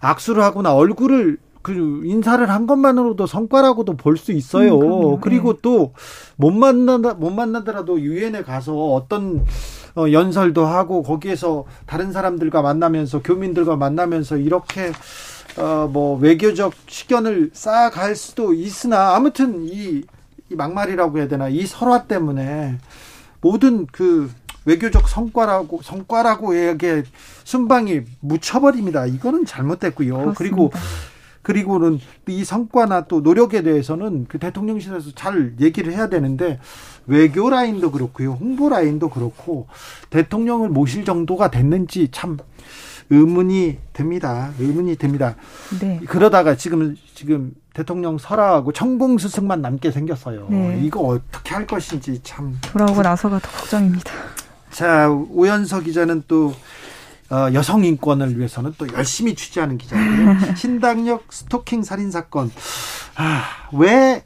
[0.00, 1.38] 악수를 하거나 얼굴을
[1.68, 4.78] 그 인사를 한 것만으로도 성과라고도 볼 수 있어요.
[4.78, 5.60] 음, 그리고 네.
[5.60, 9.44] 또못 만나다 못 만나더라도 유엔에 가서 어떤
[9.94, 14.92] 어, 연설도 하고 거기에서 다른 사람들과 만나면서 교민들과 만나면서 이렇게
[15.58, 20.02] 어, 뭐 외교적 식견을 쌓아갈 수도 있으나 아무튼 이,
[20.50, 22.78] 이 막말이라고 해야 되나 이 설화 때문에
[23.42, 24.30] 모든 그
[24.64, 27.02] 외교적 성과라고 성과라고 얘기
[27.44, 29.06] 순방이 묻혀버립니다.
[29.06, 30.14] 이거는 잘못됐고요.
[30.14, 30.38] 그렇습니다.
[30.38, 30.70] 그리고
[31.42, 36.58] 그리고는 이 성과나 또 노력에 대해서는 그 대통령실에서 잘 얘기를 해야 되는데
[37.06, 38.32] 외교 라인도 그렇고요.
[38.32, 39.66] 홍보 라인도 그렇고
[40.10, 42.38] 대통령을 모실 정도가 됐는지 참
[43.10, 44.50] 의문이 듭니다.
[44.58, 45.36] 의문이 듭니다.
[45.80, 46.00] 네.
[46.06, 50.48] 그러다가 지금 지금 대통령 설하고 천공 스승만 남게 생겼어요.
[50.50, 50.80] 네.
[50.82, 54.12] 이거 어떻게 할 것인지 참 돌아오고 나서가 더 걱정입니다.
[54.70, 56.52] 자 오연석 기자는 또
[57.30, 60.36] 어, 여성 인권을 위해서는 또 열심히 취재하는 기자예요.
[60.56, 62.50] 신당역 스토킹 살인 사건.
[63.16, 63.42] 아,
[63.72, 64.22] 왜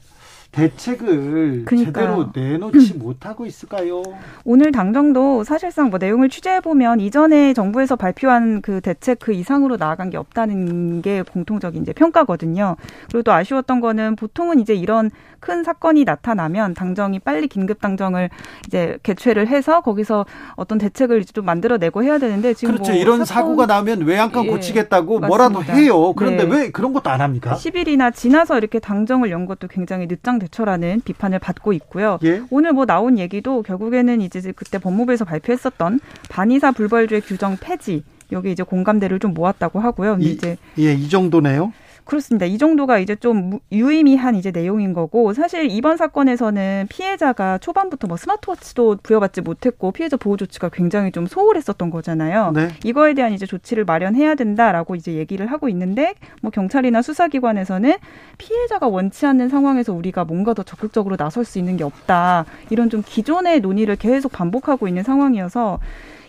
[0.53, 1.85] 대책을 그러니까요.
[1.85, 4.03] 제대로 내놓지 못하고 있을까요?
[4.45, 10.11] 오늘 당정도 사실상 뭐 내용을 취재해 보면 이전에 정부에서 발표한 그 대책 그 이상으로 나아간
[10.11, 12.77] 게 없다는 게 공통적인 이제 평가거든요.
[13.09, 15.11] 그리고 또 아쉬웠던 거는 보통은 이제 이런
[15.43, 18.31] 큰 사건이 나타나면 당정이 빨리 긴급 당정을
[18.69, 20.25] 이제 개최를 해서 거기서
[20.55, 22.93] 어떤 대책을 이제 좀 만들어내고 해야 되는데 지금 그렇죠.
[22.93, 23.43] 뭐 이런 사건...
[23.57, 26.13] 사고가 나면 외양간 예, 고치겠다고 뭐라도 해요.
[26.15, 26.57] 그런데 네.
[26.57, 27.57] 왜 그런 것도 안 합니까?
[27.57, 32.21] 10일이나 지나서 이렇게 당정을 연 것도 굉장히 늦장 대처라는 비판을 받고 있고요.
[32.23, 32.43] 예?
[32.51, 35.99] 오늘 뭐 나온 얘기도 결국에는 이제 그때 법무부에서 발표했었던
[36.29, 40.19] 반의사 불벌죄 규정 폐지 여기 이제 공감대를 좀 모았다고 하고요.
[40.21, 41.73] 이, 이제 예, 이 정도네요.
[42.05, 42.47] 그렇습니다.
[42.47, 48.99] 이 정도가 이제 좀 유의미한 이제 내용인 거고 사실 이번 사건에서는 피해자가 초반부터 뭐 스마트워치도
[49.03, 52.53] 부여받지 못했고 피해자 보호 조치가 굉장히 좀 소홀했었던 거잖아요.
[52.55, 52.69] 네.
[52.85, 57.95] 이거에 대한 이제 조치를 마련해야 된다라고 이제 얘기를 하고 있는데 뭐 경찰이나 수사기관에서는
[58.39, 62.45] 피해자가 원치 않는 상황에서 우리가 뭔가 더 적극적으로 나설 수 있는 게 없다.
[62.71, 65.79] 이런 좀 기존의 논의를 계속 반복하고 있는 상황이어서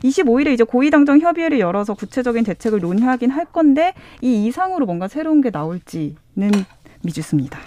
[0.04, 5.50] 25일에 이제 고위당정 협의회를 열어서 구체적인 대책을 논의하긴 할 건데 이 이상으로 뭔가 새로운 게
[5.50, 6.18] 나올지는
[7.04, 7.60] 미지수입니다.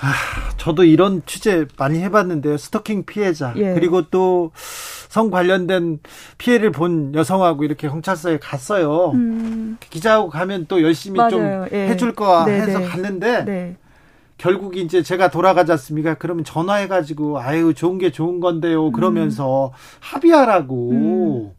[0.00, 0.12] 아,
[0.58, 2.58] 저도 이런 취재 많이 해봤는데요.
[2.58, 3.74] 스토킹 피해자 예.
[3.74, 4.52] 그리고 또
[5.16, 6.00] 성 관련된
[6.36, 9.12] 피해를 본 여성하고 이렇게 경찰서에 갔어요.
[9.14, 9.78] 음.
[9.88, 11.30] 기자하고 가면 또 열심히 맞아요.
[11.30, 11.88] 좀 예.
[11.88, 12.84] 해줄 거 네, 해서 네.
[12.86, 13.76] 갔는데 네.
[14.38, 16.14] 결국 이제 제가 돌아가지 않습니까?
[16.14, 18.92] 그러면 전화해가지고 아유 좋은 게 좋은 건데요.
[18.92, 19.72] 그러면서 음.
[20.00, 20.90] 합의하라고.
[20.90, 21.50] 음.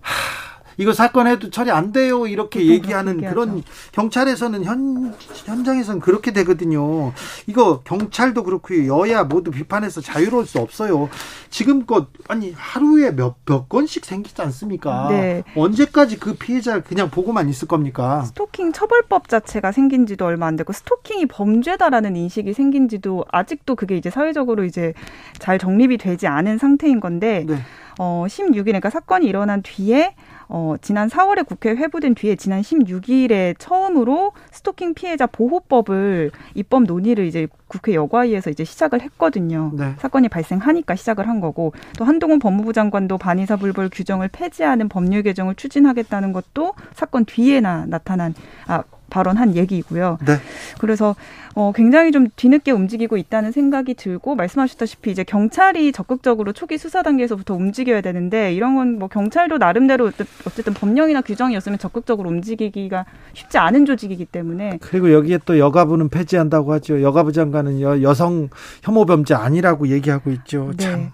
[0.00, 0.39] 하,
[0.80, 2.26] 이거 사건 해도 처리 안 돼요.
[2.26, 3.62] 이렇게 얘기하는 그런
[3.92, 7.12] 경찰에서는 현, 현장에서는 그렇게 되거든요.
[7.46, 8.86] 이거 경찰도 그렇고요.
[8.86, 11.10] 여야 모두 비판해서 자유로울 수 없어요.
[11.50, 15.08] 지금껏, 아니, 하루에 몇, 몇 건씩 생기지 않습니까?
[15.10, 15.42] 네.
[15.54, 18.22] 언제까지 그 피해자를 그냥 보고만 있을 겁니까?
[18.22, 23.98] 스토킹 처벌법 자체가 생긴 지도 얼마 안 되고 스토킹이 범죄다라는 인식이 생긴 지도 아직도 그게
[23.98, 24.94] 이제 사회적으로 이제
[25.38, 27.58] 잘 정립이 되지 않은 상태인 건데, 네.
[28.02, 30.14] 어, 16일, 그러니까 사건이 일어난 뒤에
[30.48, 37.46] 어, 지난 4월에 국회에 회부된 뒤에 지난 16일에 처음으로 스토킹 피해자 보호법을 입법 논의를 이제
[37.68, 39.72] 국회 여과위에서 이제 시작을 했거든요.
[39.74, 39.94] 네.
[39.98, 45.54] 사건이 발생하니까 시작을 한 거고 또 한동훈 법무부 장관도 반의사 불벌 규정을 폐지하는 법률 개정을
[45.54, 48.32] 추진하겠다는 것도 사건 뒤에 나 나타난
[48.66, 50.18] 아 발언한 얘기이고요.
[50.24, 50.34] 네.
[50.78, 51.16] 그래서
[51.54, 57.54] 어, 굉장히 좀 뒤늦게 움직이고 있다는 생각이 들고 말씀하셨다시피 이제 경찰이 적극적으로 초기 수사 단계에서부터
[57.54, 60.10] 움직여야 되는데 이런 건 뭐 경찰도 나름대로
[60.46, 67.02] 어쨌든 법령이나 규정이었으면 적극적으로 움직이기가 쉽지 않은 조직이기 때문에 그리고 여기에 또 여가부는 폐지한다고 하죠.
[67.02, 68.48] 여가부 장관은 여, 여성
[68.82, 70.72] 혐오 범죄 아니라고 얘기하고 있죠.
[70.76, 70.84] 네.
[70.84, 71.10] 참.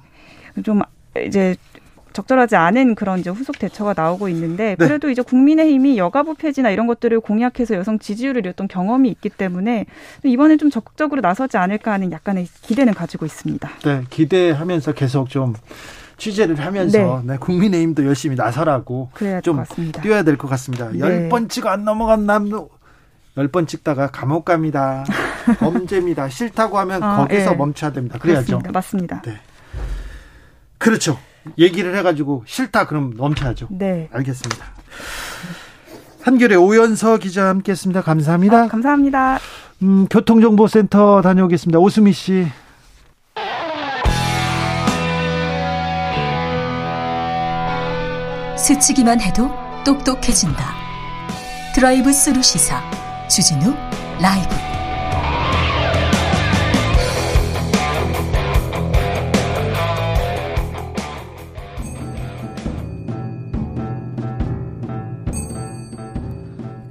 [0.65, 0.81] 좀
[1.25, 1.55] 이제
[2.17, 4.87] 적절하지 않은 그런 이제 후속 대처가 나오고 있는데 네.
[4.87, 9.85] 그래도 이제 국민의힘이 여가부 폐지나 이런 것들을 공약해서 여성 지지율을 잃었던 경험이 있기 때문에
[10.25, 13.69] 이번에 좀 적극적으로 나서지 않을까 하는 약간의 기대는 가지고 있습니다.
[13.85, 15.55] 네, 기대하면서 계속 좀
[16.17, 17.33] 취재를 하면서 네.
[17.35, 19.11] 네, 국민의힘도 열심히 나서라고
[19.43, 19.63] 좀
[20.03, 20.89] 뛰어야 될 것 같습니다.
[20.91, 20.99] 네.
[21.01, 22.71] 열번 찍어 안 넘어간 남도
[23.37, 25.05] 열 번 찍다가 감옥 갑니다.
[25.61, 26.31] 범죄입니다.
[26.31, 27.55] 싫다고 하면 아, 거기서 예.
[27.55, 28.19] 멈춰야 됩니다.
[28.19, 28.59] 그래야죠.
[28.61, 28.73] 그렇습니다.
[28.73, 29.23] 맞습니다.
[29.23, 29.39] 네.
[30.79, 31.19] 그렇죠.
[31.59, 33.69] 얘기를 해가지고 싫다 그럼 멈춰야죠.
[33.71, 34.09] 네.
[34.13, 34.65] 알겠습니다.
[36.23, 38.03] 한겨레 오연서 기자 함께했습니다.
[38.03, 38.63] 감사합니다.
[38.65, 39.39] 아, 감사합니다.
[39.83, 41.79] 음, 교통정보센터 다녀오겠습니다.
[41.79, 42.47] 오수미 씨.
[48.57, 49.49] 스치기만 해도
[49.85, 50.75] 똑똑해진다.
[51.75, 52.83] 드라이브 스루 시사
[53.29, 53.73] 주진우
[54.21, 54.76] 라이브.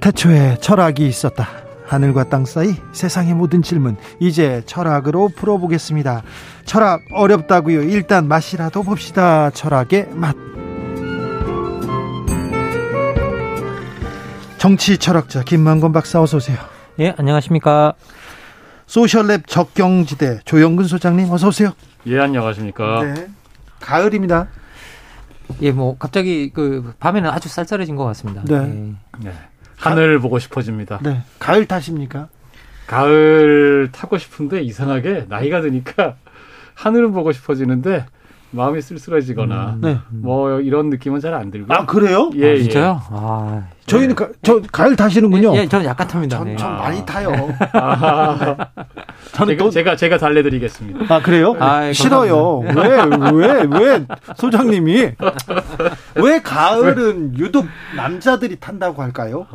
[0.06, 1.48] 태초에 철학이 있었다.
[1.84, 6.22] 하늘과 땅 사이 세상의 모든 질문 이제 철학으로 풀어보겠습니다.
[6.64, 7.82] 철학 어렵다고요.
[7.82, 9.50] 일단 맛이라도 봅시다.
[9.50, 10.36] 철학의 맛.
[14.58, 16.56] 정치 철학자 김만건 박사 어서 오세요.
[17.00, 17.94] 예, 안녕하십니까.
[18.86, 21.72] 소셜랩 적경지대 조영근 소장님 어서 오세요.
[22.06, 23.02] 예, 안녕하십니까.
[23.02, 23.26] 네.
[23.80, 24.46] 가을입니다.
[25.62, 28.44] 예, 뭐 갑자기 그 밤에는 아주 쌀쌀해진 것 같습니다.
[28.44, 28.54] 네.
[28.54, 29.24] 예.
[29.24, 29.32] 네.
[29.76, 30.22] 하늘 가...
[30.22, 31.00] 보고 싶어집니다.
[31.02, 31.22] 네.
[31.38, 32.28] 가을 타십니까?
[32.86, 36.16] 가을 타고 싶은데 이상하게 나이가 드니까
[36.74, 38.06] 하늘은 보고 싶어지는데
[38.52, 39.98] 마음이 쓸쓸해지거나 음, 네.
[40.10, 41.72] 뭐 이런 느낌은 잘 안 들고.
[41.74, 42.30] 아 그래요?
[42.36, 43.00] 예, 아, 진짜요?
[43.02, 43.14] 예.
[43.14, 45.54] 아, 저희는 가, 저 가을 타시는군요.
[45.56, 46.38] 예, 예 저는 약간 탑니다.
[46.38, 46.56] 전, 네.
[46.56, 47.30] 전 많이 타요.
[47.72, 48.56] 아,
[49.32, 51.14] 저는 제가, 또 제가 제가 달래드리겠습니다.
[51.14, 51.54] 아 그래요?
[51.58, 52.60] 아, 싫어요.
[52.60, 54.06] 왜왜왜
[54.36, 55.10] 소장님이
[56.16, 57.66] 왜 가을은 유독
[57.96, 59.46] 남자들이 탄다고 할까요?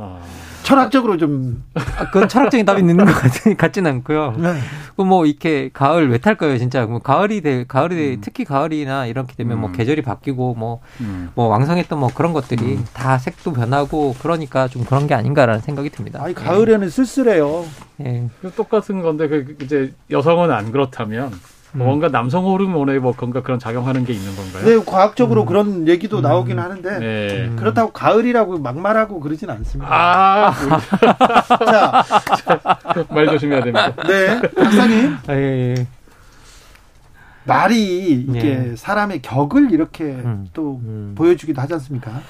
[0.62, 0.64] 아...
[0.64, 4.36] 철학적으로 좀 아, 그건 철학적인 답이 있는 것 같, 같지는 않고요.
[4.38, 4.60] 네.
[5.04, 6.86] 뭐 이렇게 가을 왜 탈까요, 진짜?
[6.86, 8.22] 뭐 가을이 돼 가을이 음.
[8.22, 9.72] 특히 가을이나 이렇게 되면 뭐 음.
[9.72, 11.32] 뭐 계절이 바뀌고 뭐뭐 음.
[11.34, 12.86] 뭐 왕성했던 뭐 그런 것들이 음.
[12.94, 16.22] 다 색도 변하고 그러니까 좀 그런 게 아닌가라는 생각이 듭니다.
[16.24, 17.66] 아니 가을에는 쓸쓸해요.
[18.02, 18.30] 예.
[18.56, 21.32] 똑같은 건데 그 이제 여성은 안 그렇다면
[21.74, 24.66] 뭐 뭔가 남성 호르몬에 뭐 뭔가 그런 작용하는 게 있는 건가요?
[24.66, 25.46] 네, 과학적으로 음.
[25.46, 26.22] 그런 얘기도 음.
[26.24, 27.46] 나오긴 하는데 네.
[27.48, 27.56] 음.
[27.58, 29.88] 그렇다고 가을이라고 막말하고 그러진 않습니다.
[29.90, 30.54] 아,
[31.72, 32.04] 자,
[33.10, 33.94] 말 조심해야 됩니다.
[34.08, 35.18] 네, 박사님.
[35.28, 35.88] 아, 예, 예.
[37.44, 38.76] 말이 이게 예.
[38.76, 40.48] 사람의 격을 이렇게 음.
[40.54, 41.14] 또 음.
[41.18, 42.22] 보여주기도 하지 않습니까?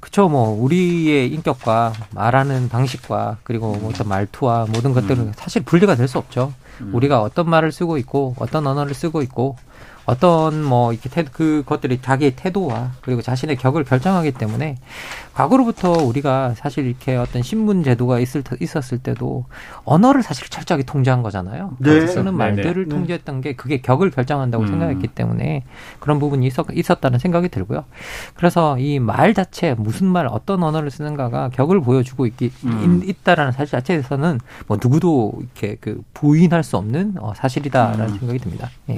[0.00, 5.32] 그쵸, 뭐, 우리의 인격과 말하는 방식과 그리고 뭐 어떤 말투와 모든 것들은 음.
[5.34, 6.52] 사실 분리가 될 수 없죠.
[6.80, 6.94] 음.
[6.94, 9.56] 우리가 어떤 말을 쓰고 있고 어떤 언어를 쓰고 있고
[10.08, 14.76] 어떤 뭐 이렇게 태, 그것들이 자기의 태도와 그리고 자신의 격을 결정하기 때문에
[15.34, 19.44] 과거로부터 우리가 사실 이렇게 어떤 신문 제도가 있을 있었을 때도
[19.84, 21.76] 언어를 사실 철저하게 통제한 거잖아요.
[21.78, 22.06] 네.
[22.06, 22.88] 쓰는 말들을 네.
[22.88, 24.68] 통제했던 게 그게 격을 결정한다고 음.
[24.68, 25.64] 생각했기 때문에
[26.00, 27.84] 그런 부분이 있었, 있었다는 생각이 들고요.
[28.34, 33.02] 그래서 이 말 자체 무슨 말 어떤 언어를 쓰는가가 격을 보여주고 있기 음.
[33.04, 38.18] 있다라는 사실 자체에서는 뭐 누구도 이렇게 그 부인할 수 없는 어, 사실이다라는 음.
[38.18, 38.70] 생각이 듭니다.
[38.88, 38.96] 예.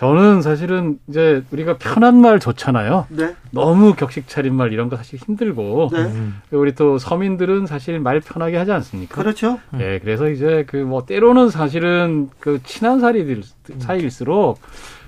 [0.00, 0.06] 음.
[0.06, 3.06] 저는 사실은 이제 우리가 편한 말 좋잖아요.
[3.10, 3.34] 네.
[3.50, 5.90] 너무 격식 차린 말 이런 거 사실 힘들고.
[5.92, 6.12] 네.
[6.52, 9.14] 우리 또 서민들은 사실 말 편하게 하지 않습니까?
[9.22, 9.58] 그렇죠.
[9.72, 13.42] 네, 그래서 이제 그 뭐 때로는 사실은 그 친한 사이들
[13.78, 14.58] 사이일수록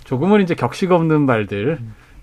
[0.04, 1.78] 조금은 이제 격식 없는 말들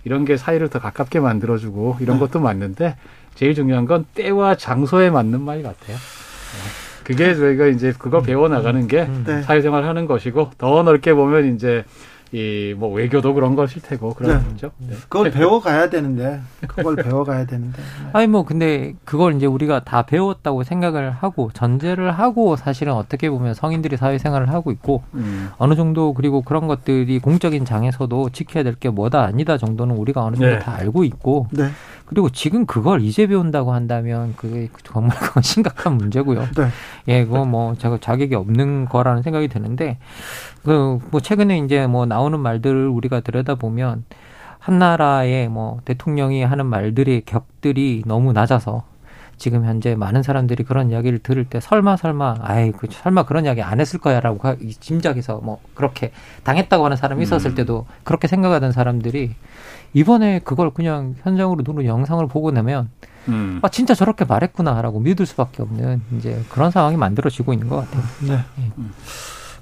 [0.06, 2.20] 이런 게 사이를 더 가깝게 만들어주고 이런 네.
[2.26, 2.96] 것도 맞는데
[3.36, 5.96] 제일 중요한 건 때와 장소에 맞는 말 같아요.
[5.98, 7.04] 네.
[7.04, 9.42] 그게 저희가 이제 그거 배워 나가는 게 네.
[9.42, 11.84] 사회생활 하는 것이고 더 넓게 보면 이제
[12.32, 14.50] 이 뭐 외교도 그런 것일 테고 그런 네.
[14.50, 14.72] 거죠.
[14.78, 14.94] 네.
[15.10, 17.78] 그걸 배워가야 되는데 그걸 배워가야 되는데.
[17.82, 18.10] 네.
[18.14, 23.56] 아니 뭐 근데 그걸 이제 우리가 다 배웠다고 생각을 하고 전제를 하고 사실은 어떻게 보면
[23.56, 25.50] 성인들이 사회생활을 하고 있고 음.
[25.58, 30.36] 어느 정도 그리고 그런 것들이 공적인 장에서도 지켜야 될 게 뭐다 아니다 정도는 우리가 어느
[30.36, 30.60] 정도 네.
[30.60, 31.70] 다 알고 있고 네.
[32.10, 36.42] 그리고 지금 그걸 이제 배운다고 한다면 그게 정말 그건 심각한 문제고요.
[36.58, 36.70] 네.
[37.08, 40.00] 예, 그거 뭐 제가 자격이 없는 거라는 생각이 드는데
[40.64, 44.06] 그 뭐 최근에 이제 뭐 나오는 말들을 우리가 들여다보면
[44.60, 48.84] 한 나라의 뭐 대통령이 하는 말들의 격들이 너무 낮아서
[49.40, 53.62] 지금 현재 많은 사람들이 그런 이야기를 들을 때 설마 설마 아이 그 설마 그런 이야기
[53.62, 56.12] 안 했을 거야라고 짐작해서 뭐 그렇게
[56.44, 57.56] 당했다고 하는 사람이 있었을 음.
[57.56, 59.34] 때도 그렇게 생각하던 사람들이
[59.94, 62.90] 이번에 그걸 그냥 현장으로 눈으로 영상을 보고 나면
[63.30, 63.60] 음.
[63.64, 68.04] 아 진짜 저렇게 말했구나라고 믿을 수밖에 없는 이제 그런 상황이 만들어지고 있는 것 같아요.
[68.22, 68.40] 네.
[68.58, 68.72] 네.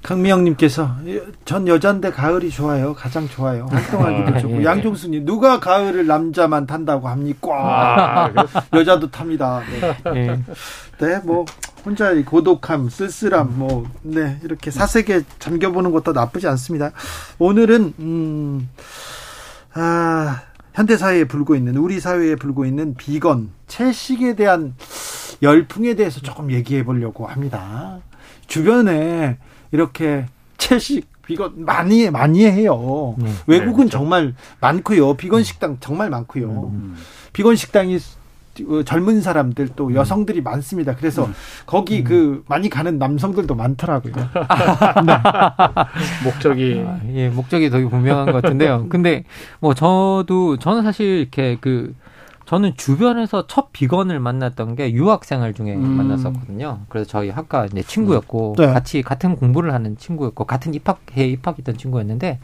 [0.08, 0.22] 음.
[0.22, 0.96] 강미영님께서
[1.44, 2.94] 전 여잔데 가을이 좋아요.
[2.94, 3.66] 가장 좋아요.
[3.70, 7.48] 활동하기도 아, 좋고 예, 양종수님 누가 가을을 남자만 탄다고 합니까?
[7.50, 8.32] 아,
[8.72, 9.62] 여자도 탑니다.
[9.70, 10.12] 네.
[10.12, 10.42] 네.
[10.98, 11.44] 네, 뭐
[11.84, 16.90] 혼자 고독함, 쓸쓸함, 뭐, 네, 이렇게 사색에 잠겨보는 것도 나쁘지 않습니다.
[17.38, 18.68] 오늘은, 음,
[19.74, 20.42] 아,
[20.74, 24.74] 현대 사회에 불고 있는, 우리 사회에 불고 있는 비건, 채식에 대한
[25.40, 28.00] 열풍에 대해서 조금 얘기해 보려고 합니다.
[28.48, 29.38] 주변에
[29.72, 30.26] 이렇게
[30.56, 33.14] 채식, 비건 많이 많이 해요.
[33.18, 33.30] 네.
[33.46, 35.14] 외국은 네, 정말 많고요.
[35.14, 36.70] 비건 식당 정말 많고요.
[36.72, 36.96] 음.
[37.32, 37.98] 비건 식당이
[38.66, 39.94] 어, 젊은 사람들 또 음.
[39.94, 40.96] 여성들이 많습니다.
[40.96, 41.34] 그래서 음.
[41.66, 42.04] 거기 음.
[42.04, 44.14] 그 많이 가는 남성들도 많더라고요.
[45.06, 45.12] 네.
[46.24, 48.86] 목적이 아, 예 목적이 되게 분명한 것 같은데요.
[48.90, 49.24] 근데
[49.60, 51.94] 뭐 저도 저는 사실 이렇게 그
[52.48, 55.82] 저는 주변에서 첫 비건을 만났던 게 유학생활 중에 음.
[55.98, 56.80] 만났었거든요.
[56.88, 58.68] 그래서 저희 학과 이제 친구였고 네.
[58.68, 62.40] 같이 같은 공부를 하는 친구였고 같은 입학해 입학했던 친구였는데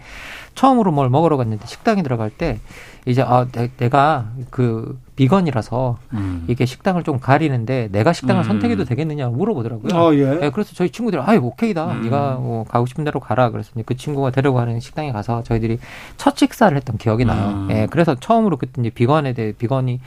[0.54, 2.60] 처음으로 뭘 먹으러 갔는데 식당에 들어갈 때
[3.06, 6.44] 이제 아 내, 가그 비건이라서 음.
[6.48, 8.44] 이게 식당을 좀 가리는데 내가 식당을 음.
[8.44, 9.94] 선택해도 되겠느냐 물어보더라고요.
[9.94, 10.34] 어, 예.
[10.36, 11.86] 네, 그래서 저희 친구들이 아이 오케이다.
[11.92, 12.02] 음.
[12.02, 13.50] 네가 뭐 가고 싶은 대로 가라.
[13.50, 15.78] 그래서 그 친구가 데려가는 식당에 가서 저희들이
[16.16, 17.48] 첫 식사를 했던 기억이 나요.
[17.48, 17.68] 음.
[17.70, 20.00] 예, 네, 그래서 처음으로 그때 이제 비건에 대해 비건이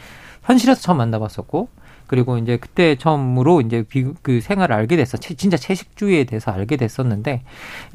[0.43, 1.67] 현실에서 처음 만나봤었고
[2.07, 5.17] 그리고 이제 그때 처음으로 이제 비, 그 생활을 알게 됐어.
[5.17, 7.43] 진짜 채식주의에 대해서 알게 됐었는데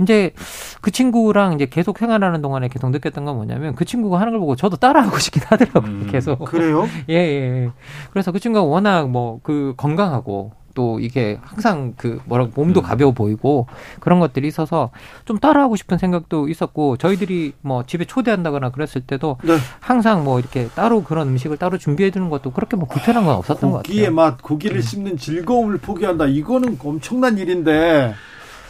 [0.01, 0.33] 이제
[0.81, 4.57] 그 친구랑 이제 계속 생활하는 동안에 계속 느꼈던 건 뭐냐면 그 친구가 하는 걸 보고
[4.57, 5.91] 저도 따라하고 싶긴 하더라고요.
[5.91, 6.45] 음, 계속.
[6.45, 6.87] 그래요?
[7.11, 7.71] 예, 예.
[8.11, 12.83] 그래서 그 친구가 워낙 뭐 그 건강하고 또 이게 항상 그 뭐라 몸도 음.
[12.83, 13.67] 가벼워 보이고
[14.01, 14.91] 그런 것들이 있어서
[15.25, 19.57] 좀 따라하고 싶은 생각도 있었고 저희들이 뭐 집에 초대한다거나 그랬을 때도 네.
[19.81, 23.71] 항상 뭐 이렇게 따로 그런 음식을 따로 준비해 두는 것도 그렇게 뭐 불편한 건 없었던
[23.71, 23.93] 것 같아요.
[23.93, 24.83] 고기의 맛, 고기를 네.
[24.83, 26.27] 씹는 즐거움을 포기한다.
[26.27, 28.15] 이거는 엄청난 일인데.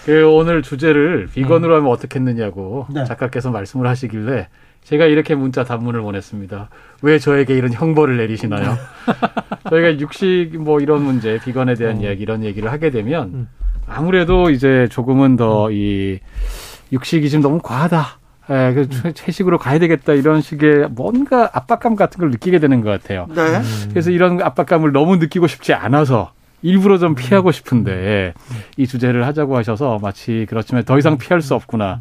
[0.05, 1.79] 그 오늘 주제를 비건으로 음.
[1.79, 3.05] 하면 어떻겠느냐고 네.
[3.05, 4.49] 작가께서 말씀을 하시길래
[4.85, 6.69] 제가 이렇게 문자 단문을 보냈습니다.
[7.03, 8.77] 왜 저에게 이런 형벌을 내리시나요?
[9.71, 12.01] 저희가 육식 뭐 이런 문제, 비건에 대한 어.
[12.01, 13.49] 이야기 이런 얘기를 하게 되면 음.
[13.87, 16.93] 아무래도 이제 조금은 더이 음.
[16.93, 18.19] 육식이 좀 너무 과하다.
[18.51, 19.13] 예, 그 음.
[19.15, 23.29] 채식으로 가야 되겠다 이런 식의 뭔가 압박감 같은 걸 느끼게 되는 것 같아요.
[23.35, 23.41] 네.
[23.41, 23.89] 음.
[23.91, 28.35] 그래서 이런 압박감을 너무 느끼고 싶지 않아서 일부러 좀 피하고 싶은데
[28.77, 32.01] 이 주제를 하자고 하셔서 마치 그렇지만 더 이상 피할 수 없구나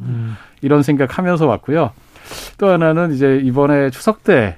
[0.61, 1.91] 이런 생각하면서 왔고요.
[2.57, 4.57] 또 하나는 이제 이번에 추석 때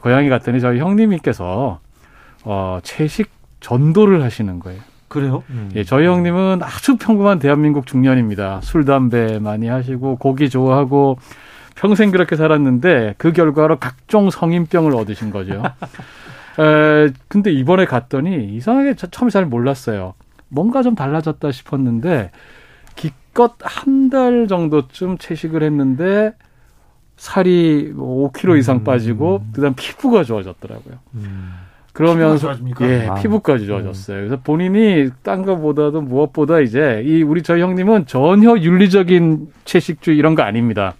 [0.00, 1.80] 고향에 갔더니 저희 형님께서
[2.44, 3.30] 어, 채식
[3.60, 4.80] 전도를 하시는 거예요.
[5.08, 5.42] 그래요?
[5.50, 5.70] 음.
[5.74, 8.60] 예, 저희 형님은 아주 평범한 대한민국 중년입니다.
[8.62, 11.18] 술, 담배 많이 하시고 고기 좋아하고
[11.74, 15.62] 평생 그렇게 살았는데 그 결과로 각종 성인병을 얻으신 거죠.
[16.60, 20.14] 에, 근데 이번에 갔더니 이상하게 처음에 잘 몰랐어요.
[20.48, 22.30] 뭔가 좀 달라졌다 싶었는데
[22.96, 26.32] 기껏 한 달 정도쯤 채식을 했는데
[27.18, 28.84] 살이 5kg 뭐 이상 음.
[28.84, 30.94] 빠지고 그다음 피부가 좋아졌더라고요.
[31.16, 31.52] 음.
[31.92, 33.14] 그러면서 예, 아.
[33.14, 34.18] 피부까지 좋아졌어요.
[34.18, 34.20] 음.
[34.20, 40.42] 그래서 본인이 딴 거보다도 무엇보다 이제 이 우리 저희 형님은 전혀 윤리적인 채식주의 이런 거
[40.42, 40.94] 아닙니다.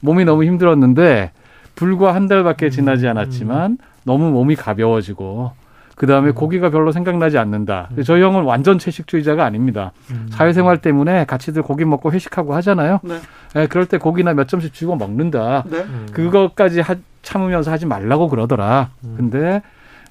[0.00, 1.30] 몸이 너무 힘들었는데
[1.76, 3.10] 불과 한 달밖에 지나지 음.
[3.10, 5.52] 않았지만 너무 몸이 가벼워지고
[5.96, 6.34] 그 다음에 음.
[6.34, 7.88] 고기가 별로 생각나지 않는다.
[7.96, 8.02] 음.
[8.02, 9.92] 저희 형은 완전 채식주의자가 아닙니다.
[10.10, 10.26] 음.
[10.30, 13.00] 사회생활 때문에 같이들 고기 먹고 회식하고 하잖아요.
[13.02, 13.18] 네.
[13.54, 15.64] 네 그럴 때 고기나 몇 점씩 주고 먹는다.
[15.70, 15.78] 네.
[15.78, 16.06] 음.
[16.12, 18.90] 그것까지 하, 참으면서 하지 말라고 그러더라.
[19.04, 19.14] 음.
[19.16, 19.62] 근데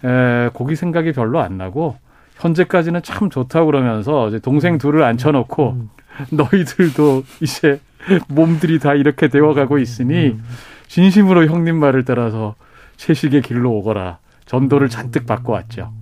[0.03, 1.97] 에, 고기 생각이 별로 안 나고
[2.35, 5.87] 현재까지는 참 좋다고 그러면서 이제 동생 둘을 앉혀놓고
[6.31, 7.79] 너희들도 이제
[8.27, 10.39] 몸들이 다 이렇게 되어가고 있으니
[10.87, 12.55] 진심으로 형님 말을 따라서
[12.97, 14.17] 채식의 길로 오거라.
[14.51, 15.93] 전도를 잔뜩 받고 왔죠.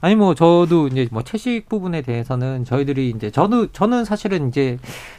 [0.00, 4.78] 아니 뭐 저도 이제 뭐 채식 부분에 대해서는 저희들이 이제 저도 저는 사실은 이제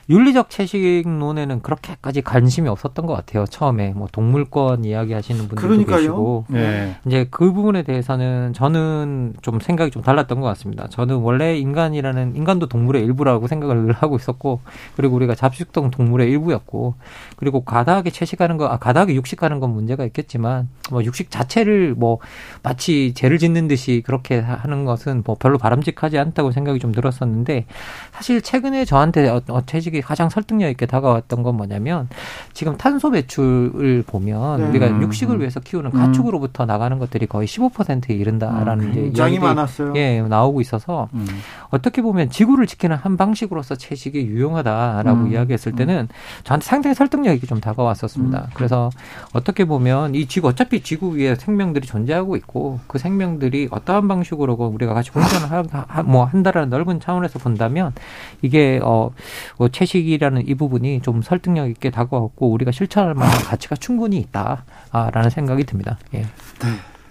[0.10, 3.46] 윤리적 채식론에는 그렇게까지 관심이 없었던 것 같아요.
[3.46, 5.98] 처음에 뭐 동물권 이야기하시는 분들도 그러니까요.
[5.98, 6.96] 계시고 네.
[7.06, 10.88] 이제 그 부분에 대해서는 저는 좀 생각이 좀 달랐던 것 같습니다.
[10.90, 14.62] 저는 원래 인간이라는 인간도 동물의 일부라고 생각을 하고 있었고
[14.96, 16.96] 그리고 우리가 잡식성 동물의 일부였고
[17.36, 22.20] 그리고 가다하게 채식하는 거, 아, 가다하게 육식하는 건 문제가 있겠지만 뭐 육식 자체를 뭐
[22.64, 27.66] 마치 죄를 짓는 듯이 그렇게 하는 것은 뭐 별로 바람직하지 않다고 생각이 좀 들었었는데
[28.12, 32.08] 사실 최근에 저한테 어, 어, 채식이 가장 설득력 있게 다가왔던 건 뭐냐면
[32.54, 34.68] 지금 탄소 배출을 보면 네.
[34.70, 39.94] 우리가 육식을 위해서 키우는 가축으로부터 나가는 것들이 거의 15%에 이른다라는 음, 굉장히 많았어요.
[39.96, 41.26] 예, 나오고 있어서 음.
[41.70, 45.32] 어떻게 보면 지구를 지키는 한 방식으로서 채식이 유용하다라고 음.
[45.32, 46.08] 이야기했을 때는
[46.44, 48.40] 저한테 상당히 설득력 있게 좀 다가왔었습니다.
[48.40, 48.50] 음.
[48.54, 48.90] 그래서
[49.34, 54.94] 어떻게 보면 이 지구 어차피 지구 위에 생명들이 존재하고 있고 그 생명들이 어떠한 방식으로 우리가
[54.94, 57.94] 같이 공존을 하, 뭐 한다라는 넓은 차원에서 본다면
[58.42, 59.12] 이게 어,
[59.58, 65.64] 어 채식이라는 이 부분이 좀 설득력 있게 다가왔고 우리가 실천할 만한 가치가 충분히 있다라는 생각이
[65.64, 65.98] 듭니다.
[66.14, 66.20] 예.
[66.20, 66.28] 네.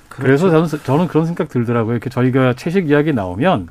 [0.09, 1.95] 그래서 저는, 저는 그런 생각 들더라고요.
[1.95, 3.69] 이렇게 저희가 채식 이야기 나오면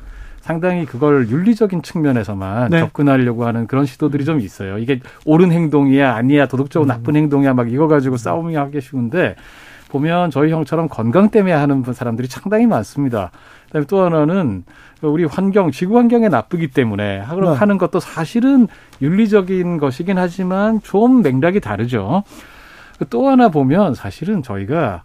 [0.47, 2.79] 상당히 그걸 윤리적인 측면에서만 네.
[2.79, 4.77] 접근하려고 하는 그런 시도들이 좀 있어요.
[4.77, 6.87] 이게 옳은 행동이야 아니야 도덕적으로 음.
[6.87, 9.35] 나쁜 행동이야 막 이거 가지고 싸움이 하기 쉬운데
[9.89, 13.31] 보면 저희 형처럼 건강 때문에 하는 사람들이 상당히 많습니다.
[13.67, 14.63] 그다음에 또 하나는
[15.01, 17.77] 우리 환경, 지구 환경에 나쁘기 때문에 하는 네.
[17.77, 18.67] 것도 사실은
[19.01, 22.23] 윤리적인 것이긴 하지만 좀 맥락이 다르죠.
[23.09, 25.03] 또 하나 보면 사실은 저희가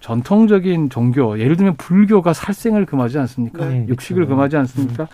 [0.00, 3.64] 전통적인 종교, 예를 들면 불교가 살생을 금하지 않습니까?
[3.66, 4.30] 네, 육식을 그렇죠.
[4.30, 5.02] 금하지 않습니까?
[5.04, 5.08] 음.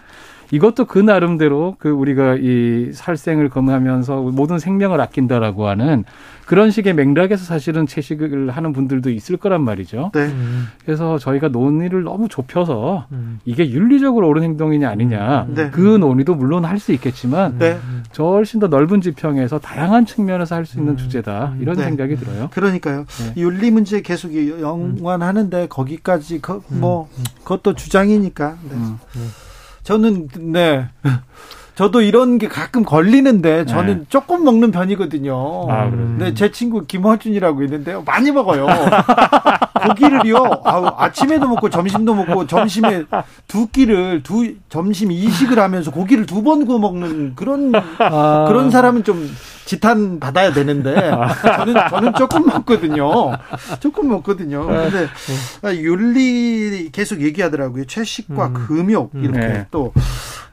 [0.54, 6.04] 이것도 그 나름대로 그 우리가 이 살생을 금하면서 모든 생명을 아낀다라고 하는
[6.46, 10.12] 그런 식의 맥락에서 사실은 채식을 하는 분들도 있을 거란 말이죠.
[10.14, 10.30] 네.
[10.84, 13.40] 그래서 저희가 논의를 너무 좁혀서 음.
[13.44, 15.70] 이게 윤리적으로 옳은 행동이냐 아니냐 네.
[15.70, 17.78] 그 논의도 물론 할 수 있겠지만 네.
[18.12, 20.96] 저 훨씬 더 넓은 지평에서 다양한 측면에서 할 수 있는 음.
[20.98, 21.84] 주제다 이런 네.
[21.84, 22.50] 생각이 들어요.
[22.52, 23.06] 그러니까요.
[23.06, 23.32] 네.
[23.38, 27.24] 윤리 문제 계속 연관하는데 거기까지 뭐 음.
[27.38, 28.56] 그것도 주장이니까.
[28.70, 28.76] 네.
[29.84, 30.28] 음.
[30.28, 30.88] 저는 네.
[31.74, 34.04] 저도 이런 게 가끔 걸리는데 저는 네.
[34.08, 35.66] 조금 먹는 편이거든요.
[35.68, 38.02] 아, 네, 제 친구 김화준이라고 있는데요.
[38.06, 38.66] 많이 먹어요.
[39.88, 40.62] 고기를요.
[40.64, 43.04] 아, 아침에도 먹고 점심도 먹고 점심에
[43.48, 48.44] 두 끼를 두 점심 이식을 하면서 고기를 두 번 구워 먹는 그런 아.
[48.46, 49.34] 그런 사람은 좀
[49.64, 50.94] 지탄 받아야 되는데
[51.56, 53.32] 저는 저는 조금 먹거든요.
[53.80, 54.70] 조금 먹거든요.
[54.70, 54.90] 네.
[54.90, 55.06] 근데
[55.62, 55.76] 네.
[55.80, 57.86] 윤리 계속 얘기하더라고요.
[57.86, 58.52] 채식과 음.
[58.52, 59.66] 금욕 이렇게 네.
[59.70, 59.92] 또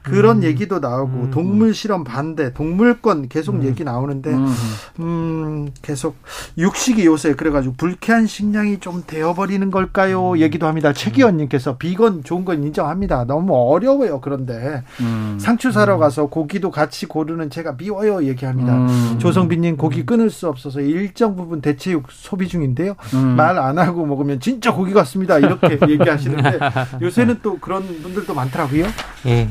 [0.02, 0.42] 그런 음.
[0.42, 1.30] 얘기도 나오고 음.
[1.30, 3.64] 동물 실험 반대, 동물권 계속 음.
[3.64, 4.54] 얘기 나오는데 음.
[5.00, 6.16] 음 계속
[6.58, 10.32] 육식이 요새 그래가지고 불쾌한 식량이 좀 되어버리는 걸까요?
[10.32, 10.38] 음.
[10.38, 10.92] 얘기도 합니다.
[10.92, 13.24] 최기원님께서 비건 좋은 건 인정합니다.
[13.24, 14.20] 너무 어려워요.
[14.20, 15.38] 그런데 음.
[15.40, 18.24] 상추 사러 가서 고기도 같이 고르는 제가 미워요.
[18.24, 18.86] 얘기합니다.
[19.18, 22.96] 조성빈님 고기 끊을 수 없어서 일정 부분 대체육 소비 중인데요.
[23.36, 25.38] 말 안 하고 먹으면 진짜 고기 같습니다.
[25.38, 26.58] 이렇게 얘기하시는데
[27.00, 28.86] 요새는 또 그런 분들도 많더라고요.
[29.26, 29.48] 예.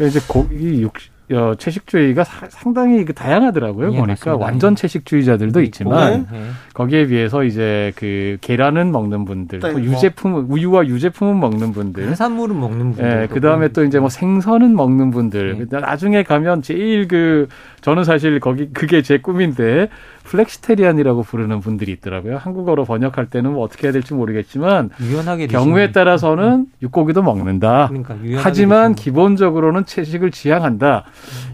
[0.00, 0.92] 이제 고기 육
[1.30, 3.88] 어, 채식주의가 사, 상당히 그 다양하더라고요.
[3.92, 4.36] 예, 보니까 맞습니다.
[4.42, 6.38] 완전 채식주의자들도 있지만 네.
[6.72, 9.72] 거기에 비해서 이제 그 계란은 먹는 분들, 네.
[9.72, 14.08] 또 유제품 우유와 유제품은 먹는 분들, 해산물은 먹는 분들, 예, 그 다음에 또 이제 뭐
[14.08, 15.68] 생선은 먹는 분들.
[15.70, 15.78] 네.
[15.78, 17.46] 나중에 가면 제일 그
[17.80, 19.88] 저는 사실 거기 그게 제 꿈인데
[20.24, 22.36] flexitarian이라고 부르는 분들이 있더라고요.
[22.36, 27.88] 한국어로 번역할 때는 뭐 어떻게 해야 될지 모르겠지만 유연하게 경우에 따라서는 육고기도 먹는다.
[27.88, 31.04] 그러니까 하지만 기본적으로는 채식을 지향한다.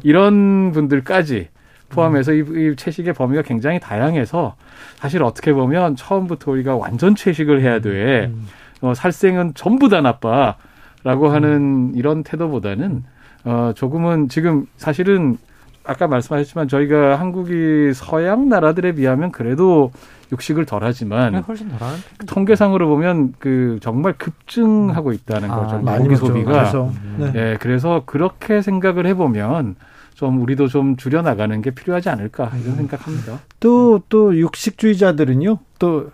[0.02, 1.48] 이런 분들까지
[1.90, 2.36] 포함해서 음.
[2.36, 4.56] 이, 이 채식의 범위가 굉장히 다양해서
[4.96, 8.26] 사실 어떻게 보면 처음부터 우리가 완전 채식을 해야 돼.
[8.26, 8.46] 음.
[8.80, 13.04] 어, 살생은 전부 다 나빠라고 하는 이런 태도보다는
[13.44, 15.38] 어, 조금은 지금 사실은
[15.84, 19.92] 아까 말씀하셨지만 저희가 한국이 서양 나라들에 비하면 그래도
[20.32, 21.94] 육식을 덜하지만 네, 훨씬 덜한
[22.26, 25.78] 통계상으로 보면 그 정말 급증하고 있다는 아, 거죠.
[25.80, 26.52] 많이 고기 소비가.
[26.52, 27.32] 그래서, 네.
[27.32, 27.56] 네.
[27.60, 29.76] 그래서 그렇게 생각을 해보면
[30.14, 32.76] 좀 우리도 좀 줄여 나가는 게 필요하지 않을까 이런 음.
[32.76, 33.40] 생각합니다.
[33.60, 35.58] 또또 또 육식주의자들은요.
[35.78, 36.10] 또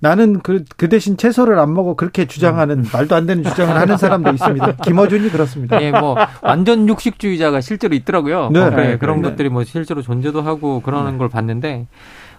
[0.00, 2.84] 나는 그, 그 대신 채소를 안 먹어 그렇게 주장하는 음.
[2.92, 4.76] 말도 안 되는 주장을 하는 사람도 있습니다.
[4.84, 5.80] 김어준이 그렇습니다.
[5.82, 8.50] 예, 뭐 완전 육식주의자가 실제로 있더라고요.
[8.52, 9.30] 네, 어, 네, 네 그런 네.
[9.30, 11.18] 것들이 뭐 실제로 존재도 하고 그러는 네.
[11.18, 11.86] 걸 봤는데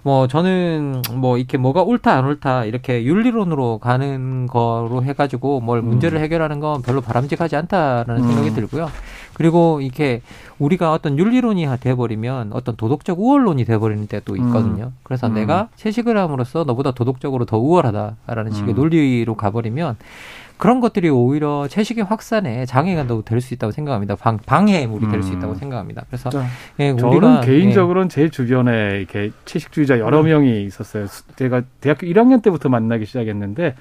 [0.03, 6.19] 뭐 저는 뭐 이렇게 뭐가 옳다 안 옳다 이렇게 윤리론으로 가는 거로 해가지고 뭘 문제를
[6.19, 6.23] 음.
[6.23, 8.27] 해결하는 건 별로 바람직하지 않다라는 음.
[8.27, 8.89] 생각이 들고요.
[9.37, 10.23] 그리고 이렇게
[10.57, 14.47] 우리가 어떤 윤리론이 돼버리면 어떤 도덕적 우월론이 돼버리는 때도 음.
[14.47, 14.85] 있거든요.
[14.85, 14.97] 음.
[15.03, 15.35] 그래서 음.
[15.35, 18.75] 내가 채식을 함으로써 너보다 도덕적으로 더 우월하다라는 식의 음.
[18.75, 19.97] 논리로 가버리면
[20.57, 24.15] 그런 것들이 오히려 채식의 확산에 장애가 될 수 있다고 생각합니다.
[24.15, 26.05] 방, 방해물이 될 수 있다고 생각합니다.
[26.07, 26.31] 그래서
[26.79, 28.09] 예, 저는 개인적으로는 예.
[28.09, 31.05] 제 주변에 이렇게 채식주의자 여러 명이 있었어요.
[31.35, 33.75] 제가 대학교 1학년 때부터 만나기 시작했는데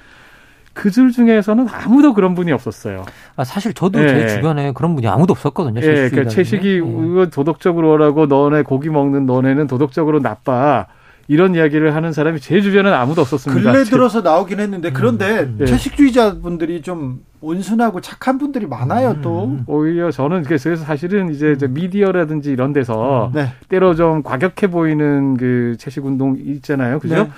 [0.77, 3.07] 그들 중에서는 아무도 그런 분이 없었어요.
[3.35, 4.09] 아, 사실 저도 예.
[4.09, 5.81] 제 주변에 그런 분이 아무도 없었거든요.
[5.81, 7.31] 예, 그러니까 채식이 예.
[7.31, 10.87] 도덕적으로라고 너네 고기 먹는 너네는 도덕적으로 나빠.
[11.29, 13.73] 이런 이야기를 하는 사람이 제 주변에는 아무도 없었습니다.
[13.73, 15.67] 근래 들어서 나오긴 했는데 그런데 음, 음.
[15.67, 19.23] 채식주의자분들이 좀 온순하고 착한 분들이 많아요 음.
[19.23, 19.59] 또.
[19.67, 23.49] 오히려 저는 그래서 사실은 이제 미디어라든지 이런 데서 네.
[23.69, 27.01] 때로 좀 과격해 보이는 그 채식 운동 있잖아요.
[27.01, 27.15] 그죠?
[27.17, 27.31] 네.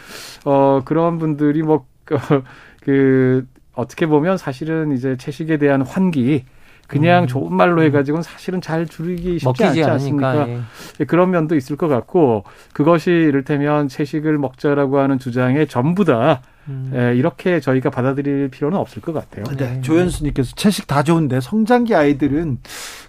[0.44, 1.86] 어 그런 분들이 뭐
[2.88, 6.46] 그 어떻게 보면 사실은 이제 채식에 대한 환기
[6.88, 7.26] 그냥 음.
[7.28, 10.48] 좋은 말로 해가지고는 사실은 잘 줄이기 쉽지 않지 않습니까?
[10.48, 10.60] 예.
[11.00, 11.04] 예.
[11.04, 16.92] 그런 면도 있을 것 같고 그것이 이를테면 채식을 먹자라고 하는 주장에 전부 다 음.
[16.94, 19.44] 예, 이렇게 저희가 받아들일 필요는 없을 것 같아요.
[19.56, 19.74] 네.
[19.74, 19.80] 네.
[19.82, 22.58] 조현수님께서 채식 다 좋은데 성장기 아이들은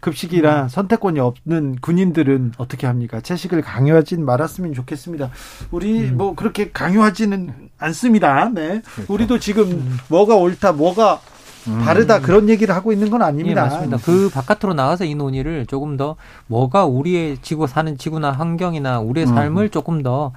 [0.02, 0.68] 급식이라 음.
[0.68, 3.22] 선택권이 없는 군인들은 어떻게 합니까?
[3.22, 5.32] 채식을 강요하진 말았으면 좋겠습니다.
[5.72, 6.18] 우리 음.
[6.18, 8.50] 뭐 그렇게 강요하지는 않습니다.
[8.54, 8.82] 네.
[8.96, 9.14] 그렇죠.
[9.14, 9.98] 우리도 지금 음.
[10.10, 11.39] 뭐가 옳다, 뭐가 음.
[11.84, 13.62] 다르다 그런 얘기를 하고 있는 건 아닙니다.
[13.66, 13.98] 예, 맞습니다.
[14.04, 16.16] 그 바깥으로 나가서 이 논의를 조금 더
[16.48, 19.34] 뭐가 우리의 지구 사는 지구나 환경이나 우리의 음.
[19.34, 19.70] 삶을 음.
[19.70, 20.32] 조금 더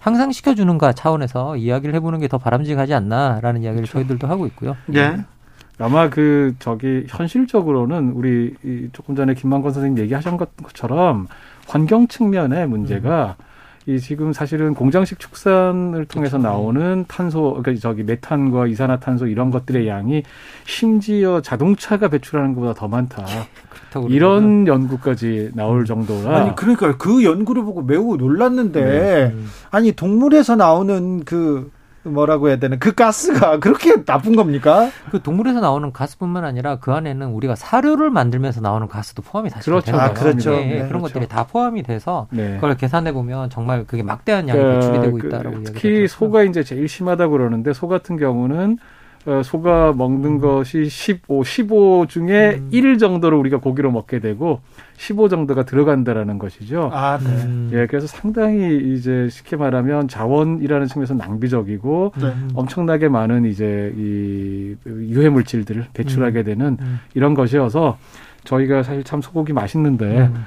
[0.00, 3.92] 향상시켜주는가 차원에서 이야기를 해보는 게 더 바람직하지 않나라는 이야기를 그렇죠.
[3.92, 4.76] 저희들도 하고 있고요.
[4.86, 5.16] 네.
[5.78, 8.54] 아마 그 저기 현실적으로는 우리
[8.92, 11.26] 조금 전에 김만권 선생님 얘기하신 것처럼
[11.68, 13.45] 환경 측면의 문제가 음.
[13.88, 16.38] 이 지금 사실은 공장식 축산을 통해서 그렇죠.
[16.38, 20.24] 나오는 탄소, 그러니까 저기 메탄과 이산화탄소 이런 것들의 양이
[20.64, 23.24] 심지어 자동차가 배출하는 것보다 더 많다.
[24.08, 26.36] 이런 연구까지 나올 정도라.
[26.36, 29.34] 아니 그러니까 그 연구를 보고 매우 놀랐는데 네.
[29.70, 31.70] 아니 동물에서 나오는 그
[32.10, 34.90] 뭐라고 해야 되나 그 가스가 그렇게 나쁜 겁니까?
[35.10, 39.86] 그 동물에서 나오는 가스뿐만 아니라 그 안에는 우리가 사료를 만들면서 나오는 가스도 포함이 사실 그렇죠.
[39.86, 40.00] 되는.
[40.00, 40.50] 아, 그렇죠.
[40.50, 41.02] 네, 네, 그런 그렇죠.
[41.02, 42.54] 것들이 다 포함이 돼서 네.
[42.54, 46.62] 그걸 계산해 보면 정말 그게 막대한 양이 배출이 되고 그, 있다라고 그, 특히 소가 이제
[46.62, 48.95] 제일 심하다 그러는데 소 같은 경우는 어,
[49.42, 50.38] 소가 먹는 음.
[50.38, 52.68] 것이 15, 15 중에 음.
[52.70, 54.60] 1 정도를 우리가 고기로 먹게 되고
[54.96, 56.90] 15 정도가 들어간다라는 것이죠.
[56.92, 57.26] 아, 네.
[57.44, 57.70] 음.
[57.72, 62.34] 예, 그래서 상당히 이제 쉽게 말하면 자원이라는 측면에서 낭비적이고 네.
[62.54, 66.44] 엄청나게 많은 이제 이 유해 물질들을 배출하게 음.
[66.44, 67.00] 되는 음.
[67.14, 67.98] 이런 것이어서
[68.44, 70.44] 저희가 사실 참 소고기 맛있는데 음.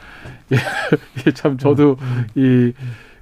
[1.27, 1.97] 예, 참 저도
[2.35, 2.71] 이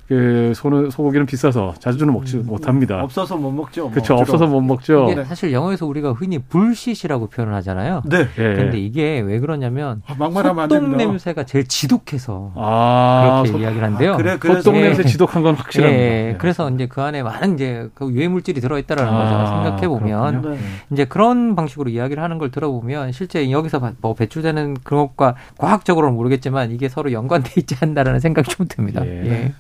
[0.08, 3.04] 그 소는 소고기는 비싸서 자주는 먹지 음, 못합니다.
[3.04, 3.90] 없어서 못 먹죠.
[3.92, 4.14] 그렇죠.
[4.14, 4.22] 뭐.
[4.22, 5.10] 없어서 못 먹죠.
[5.12, 8.04] 이게 사실 영어에서 우리가 흔히 불시시라고 표현을 하잖아요.
[8.06, 8.20] 네.
[8.38, 8.54] 예.
[8.56, 14.14] 근데 이게 왜 그러냐면 아, 막말하면 소똥 냄새가 제일 지독해서 아, 그렇게 소, 이야기를 한대요.
[14.14, 16.02] 아, 그래, 소똥 냄새 지독한 건 확실합니다.
[16.02, 16.30] 예.
[16.30, 16.36] 예.
[16.38, 19.64] 그래서 이제 그 안에 많은 이제 그 유해 물질이 들어 있다라는 아, 거죠.
[19.64, 20.58] 생각해 보면 네.
[20.92, 26.72] 이제 그런 방식으로 이야기를 하는 걸 들어보면 실제 여기서 뭐 배출되는 그런 것과 과학적으로는 모르겠지만
[26.72, 29.06] 이게 서로 연관돼 있지 않나라는 생각이 좀 듭니다.
[29.06, 29.26] 예.
[29.26, 29.54] 예.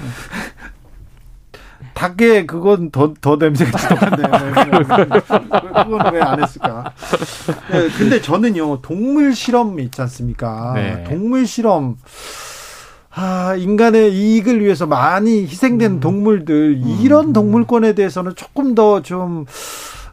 [1.94, 4.22] 닭의 그건 더, 더 냄새가 지독한데.
[5.84, 6.92] 그건 왜 안 했을까?
[7.70, 10.72] 네, 근데 저는요, 동물 실험 있지 않습니까?
[10.74, 11.04] 네.
[11.04, 11.96] 동물 실험.
[13.12, 16.00] 아, 인간의 이익을 위해서 많이 희생된 음.
[16.00, 16.98] 동물들, 음.
[17.00, 19.46] 이런 동물권에 대해서는 조금 더 좀,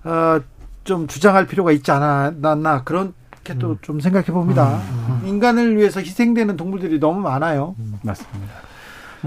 [0.04, 0.40] 어,
[0.84, 4.00] 좀 주장할 필요가 있지 않았나, 그런 게 또좀 음.
[4.00, 4.82] 생각해 봅니다.
[4.90, 5.22] 음.
[5.28, 7.76] 인간을 위해서 희생되는 동물들이 너무 많아요.
[7.80, 8.67] 음, 맞습니다.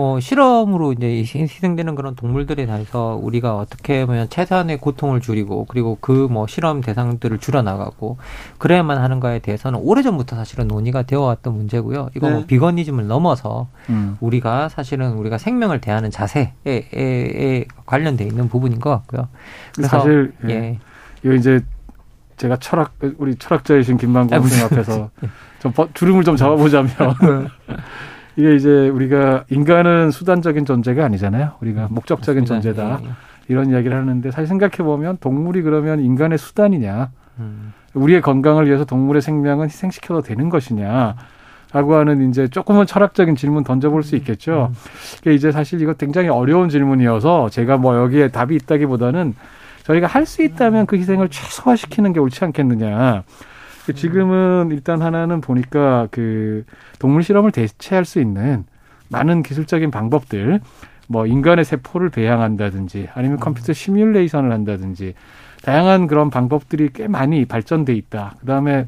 [0.00, 6.30] 뭐 실험으로 이제 희생되는 그런 동물들에 대해서 우리가 어떻게 보면 최소한의 고통을 줄이고 그리고 그
[6.30, 8.16] 뭐 실험 대상들을 줄여나가고
[8.58, 12.08] 그래야만 하는가에 대해서는 오래전부터 사실은 논의가 되어 왔던 문제고요.
[12.16, 12.36] 이거 뭐 네.
[12.36, 14.16] 뭐 비건니즘을 넘어서 음.
[14.20, 19.28] 우리가 사실은 우리가 생명을 대하는 자세에 에, 에 관련돼 있는 부분인 것 같고요.
[19.74, 20.50] 그래서 사실 예.
[20.50, 20.78] 예.
[21.24, 21.60] 이거 이제
[22.36, 25.28] 제가 철학 우리 철학자이신 김만국 선생 앞에서 예.
[25.58, 27.76] 좀 주름을 좀 잡아보자면 네.
[28.36, 31.52] 이게 이제 우리가 인간은 수단적인 존재가 아니잖아요.
[31.60, 32.62] 우리가 음, 목적적인 맞습니다.
[32.72, 33.00] 존재다.
[33.02, 33.12] 예, 예.
[33.48, 37.10] 이런 이야기를 하는데 사실 생각해 보면 동물이 그러면 인간의 수단이냐?
[37.40, 37.72] 음.
[37.94, 41.16] 우리의 건강을 위해서 동물의 생명은 희생시켜도 되는 것이냐?
[41.72, 44.72] 라고 하는 이제 조금은 철학적인 질문 던져볼 수 있겠죠.
[45.26, 45.32] 음.
[45.32, 49.34] 이제 사실 이거 굉장히 어려운 질문이어서 제가 뭐 여기에 답이 있다기보다는
[49.84, 53.24] 저희가 할 수 있다면 그 희생을 최소화시키는 게 옳지 않겠느냐.
[53.86, 56.64] 그 지금은 일단 하나는 보니까 그
[56.98, 58.64] 동물 실험을 대체할 수 있는
[59.08, 60.60] 많은 기술적인 방법들
[61.08, 63.40] 뭐 인간의 세포를 배양한다든지 아니면 음.
[63.40, 65.14] 컴퓨터 시뮬레이션을 한다든지
[65.62, 68.36] 다양한 그런 방법들이 꽤 많이 발전돼 있다.
[68.40, 68.86] 그다음에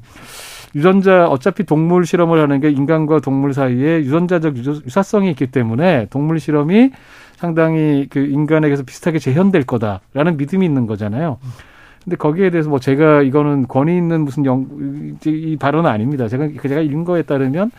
[0.75, 6.93] 유전자 어차피 동물 실험을 하는 게 인간과 동물 사이에 유전자적 유사성이 있기 때문에 동물 실험이
[7.37, 11.39] 상당히 그 인간에게서 비슷하게 재현될 거다라는 믿음이 있는 거잖아요.
[12.05, 14.67] 근데 거기에 대해서 뭐 제가 이거는 권위 있는 무슨 영,
[15.25, 16.29] 이 발언은 아닙니다.
[16.29, 17.71] 제가, 제가 읽은 거에 따르면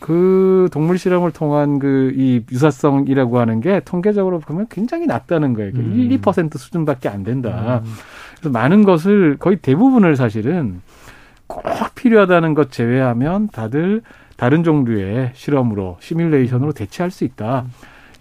[0.00, 5.72] 그 동물 실험을 통한 그 이 유사성이라고 하는 게 통계적으로 보면 굉장히 낮다는 거예요.
[5.74, 5.94] 음.
[5.96, 7.80] 1, 2% 수준밖에 안 된다.
[7.84, 7.92] 음.
[8.38, 10.80] 그래서 많은 것을 거의 대부분을 사실은
[11.46, 14.02] 꼭 필요하다는 것 제외하면 다들
[14.36, 17.66] 다른 종류의 실험으로 시뮬레이션으로 대체할 수 있다.
[17.66, 17.70] 음.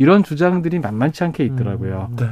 [0.01, 2.07] 이런 주장들이 만만치 않게 있더라고요.
[2.09, 2.25] 음, 네.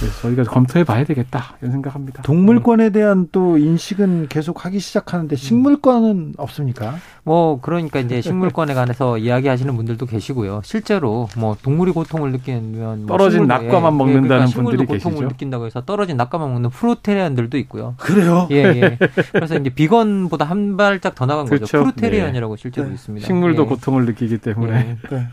[0.00, 2.22] 그래서 저희가 검토해 봐야 되겠다 이런 생각합니다.
[2.22, 6.94] 동물권에 대한 또 인식은 계속 하기 시작하는데 식물권은 없습니까?
[7.22, 10.62] 뭐 그러니까 이제 식물권에 관해서 이야기하시는 분들도 계시고요.
[10.64, 15.10] 실제로 뭐 동물이 고통을 느끼면 뭐 떨어진 낙과만 먹는다는 예, 그러니까 분들이 계시죠.
[15.10, 17.94] 고통을 느낀다고 해서 떨어진 낙과만 먹는 프루테리안들도 있고요.
[17.98, 18.48] 그래요?
[18.52, 18.98] 예, 예.
[19.32, 21.66] 그래서 이제 비건보다 한 발짝 더 나간 그렇죠.
[21.66, 21.82] 거죠.
[21.82, 22.60] 프루테리안이라고 네.
[22.62, 22.94] 실제로 네.
[22.94, 23.26] 있습니다.
[23.26, 23.66] 식물도 예.
[23.66, 24.96] 고통을 느끼기 때문에.
[25.12, 25.14] 예.
[25.14, 25.28] 네.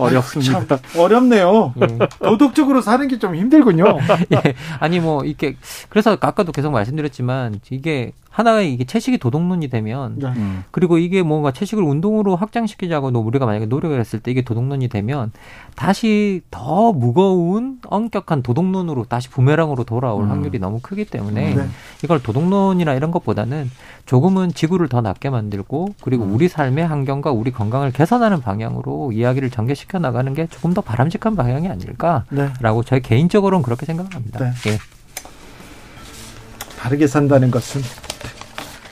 [0.00, 0.66] 어렵습니다.
[0.66, 1.74] 참 어렵네요.
[1.80, 1.98] 예.
[2.18, 3.84] 도덕적으로 사는 게 좀 힘들군요.
[4.32, 4.54] 예.
[4.80, 5.56] 아니 뭐 이렇게
[5.90, 10.28] 그래서 아까도 계속 말씀드렸지만 이게 하나의 이게 채식이 도덕론이 되면 네.
[10.28, 10.64] 음.
[10.70, 15.32] 그리고 이게 뭔가 채식을 운동으로 확장시키자고 우리가 만약에 노력을 했을 때 이게 도덕론이 되면
[15.74, 20.30] 다시 더 무거운 엄격한 도덕론으로 다시 부메랑으로 돌아올 음.
[20.30, 21.66] 확률이 너무 크기 때문에 네.
[22.04, 23.68] 이걸 도덕론이나 이런 것보다는
[24.06, 26.34] 조금은 지구를 더 낫게 만들고 그리고 음.
[26.34, 31.34] 우리 삶의 환경과 우리 건강을 개선하는 방향으로 이야기를 전개시 켜 나가는 게 조금 더 바람직한
[31.34, 32.48] 방향이 아닐까라고 네.
[32.86, 34.38] 저희 개인적으로는 그렇게 생각합니다.
[34.38, 34.52] 네.
[34.70, 34.78] 예.
[36.78, 37.82] 바르게 산다는 것은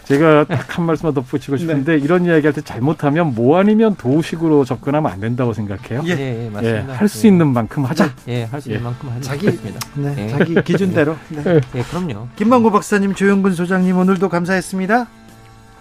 [0.04, 1.60] 제가 딱 한 말씀만 덧붙이고 네.
[1.60, 2.04] 싶은데 네.
[2.04, 6.02] 이런 이야기할 때 잘못하면 뭐 아니면 도식으로 접근하면 안 된다고 생각해요.
[6.06, 6.88] 예, 예 맞습니다.
[6.92, 7.30] 예, 할수 예.
[7.30, 8.12] 있는 만큼 하자.
[8.28, 8.84] 예, 할 수 있는 예.
[8.84, 9.20] 만큼 하자.
[9.20, 9.46] 자기
[9.94, 10.28] 네, 예.
[10.28, 11.16] 자기 기준대로.
[11.28, 11.60] 네.
[11.74, 12.28] 예, 그럼요.
[12.36, 15.06] 김만고 박사님, 조영근 소장님 오늘도 감사했습니다.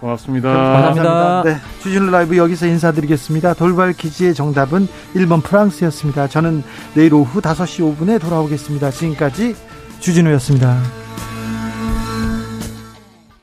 [0.00, 0.52] 고맙습니다.
[0.52, 1.42] 감사합니다.
[1.44, 3.54] 네, 주진우 라이브 여기서 인사드리겠습니다.
[3.54, 6.28] 돌발 퀴즈의 정답은 1번 프랑스였습니다.
[6.28, 6.62] 저는
[6.94, 8.90] 내일 오후 5시 5분에 돌아오겠습니다.
[8.90, 9.56] 지금까지
[10.00, 11.07] 주진우였습니다.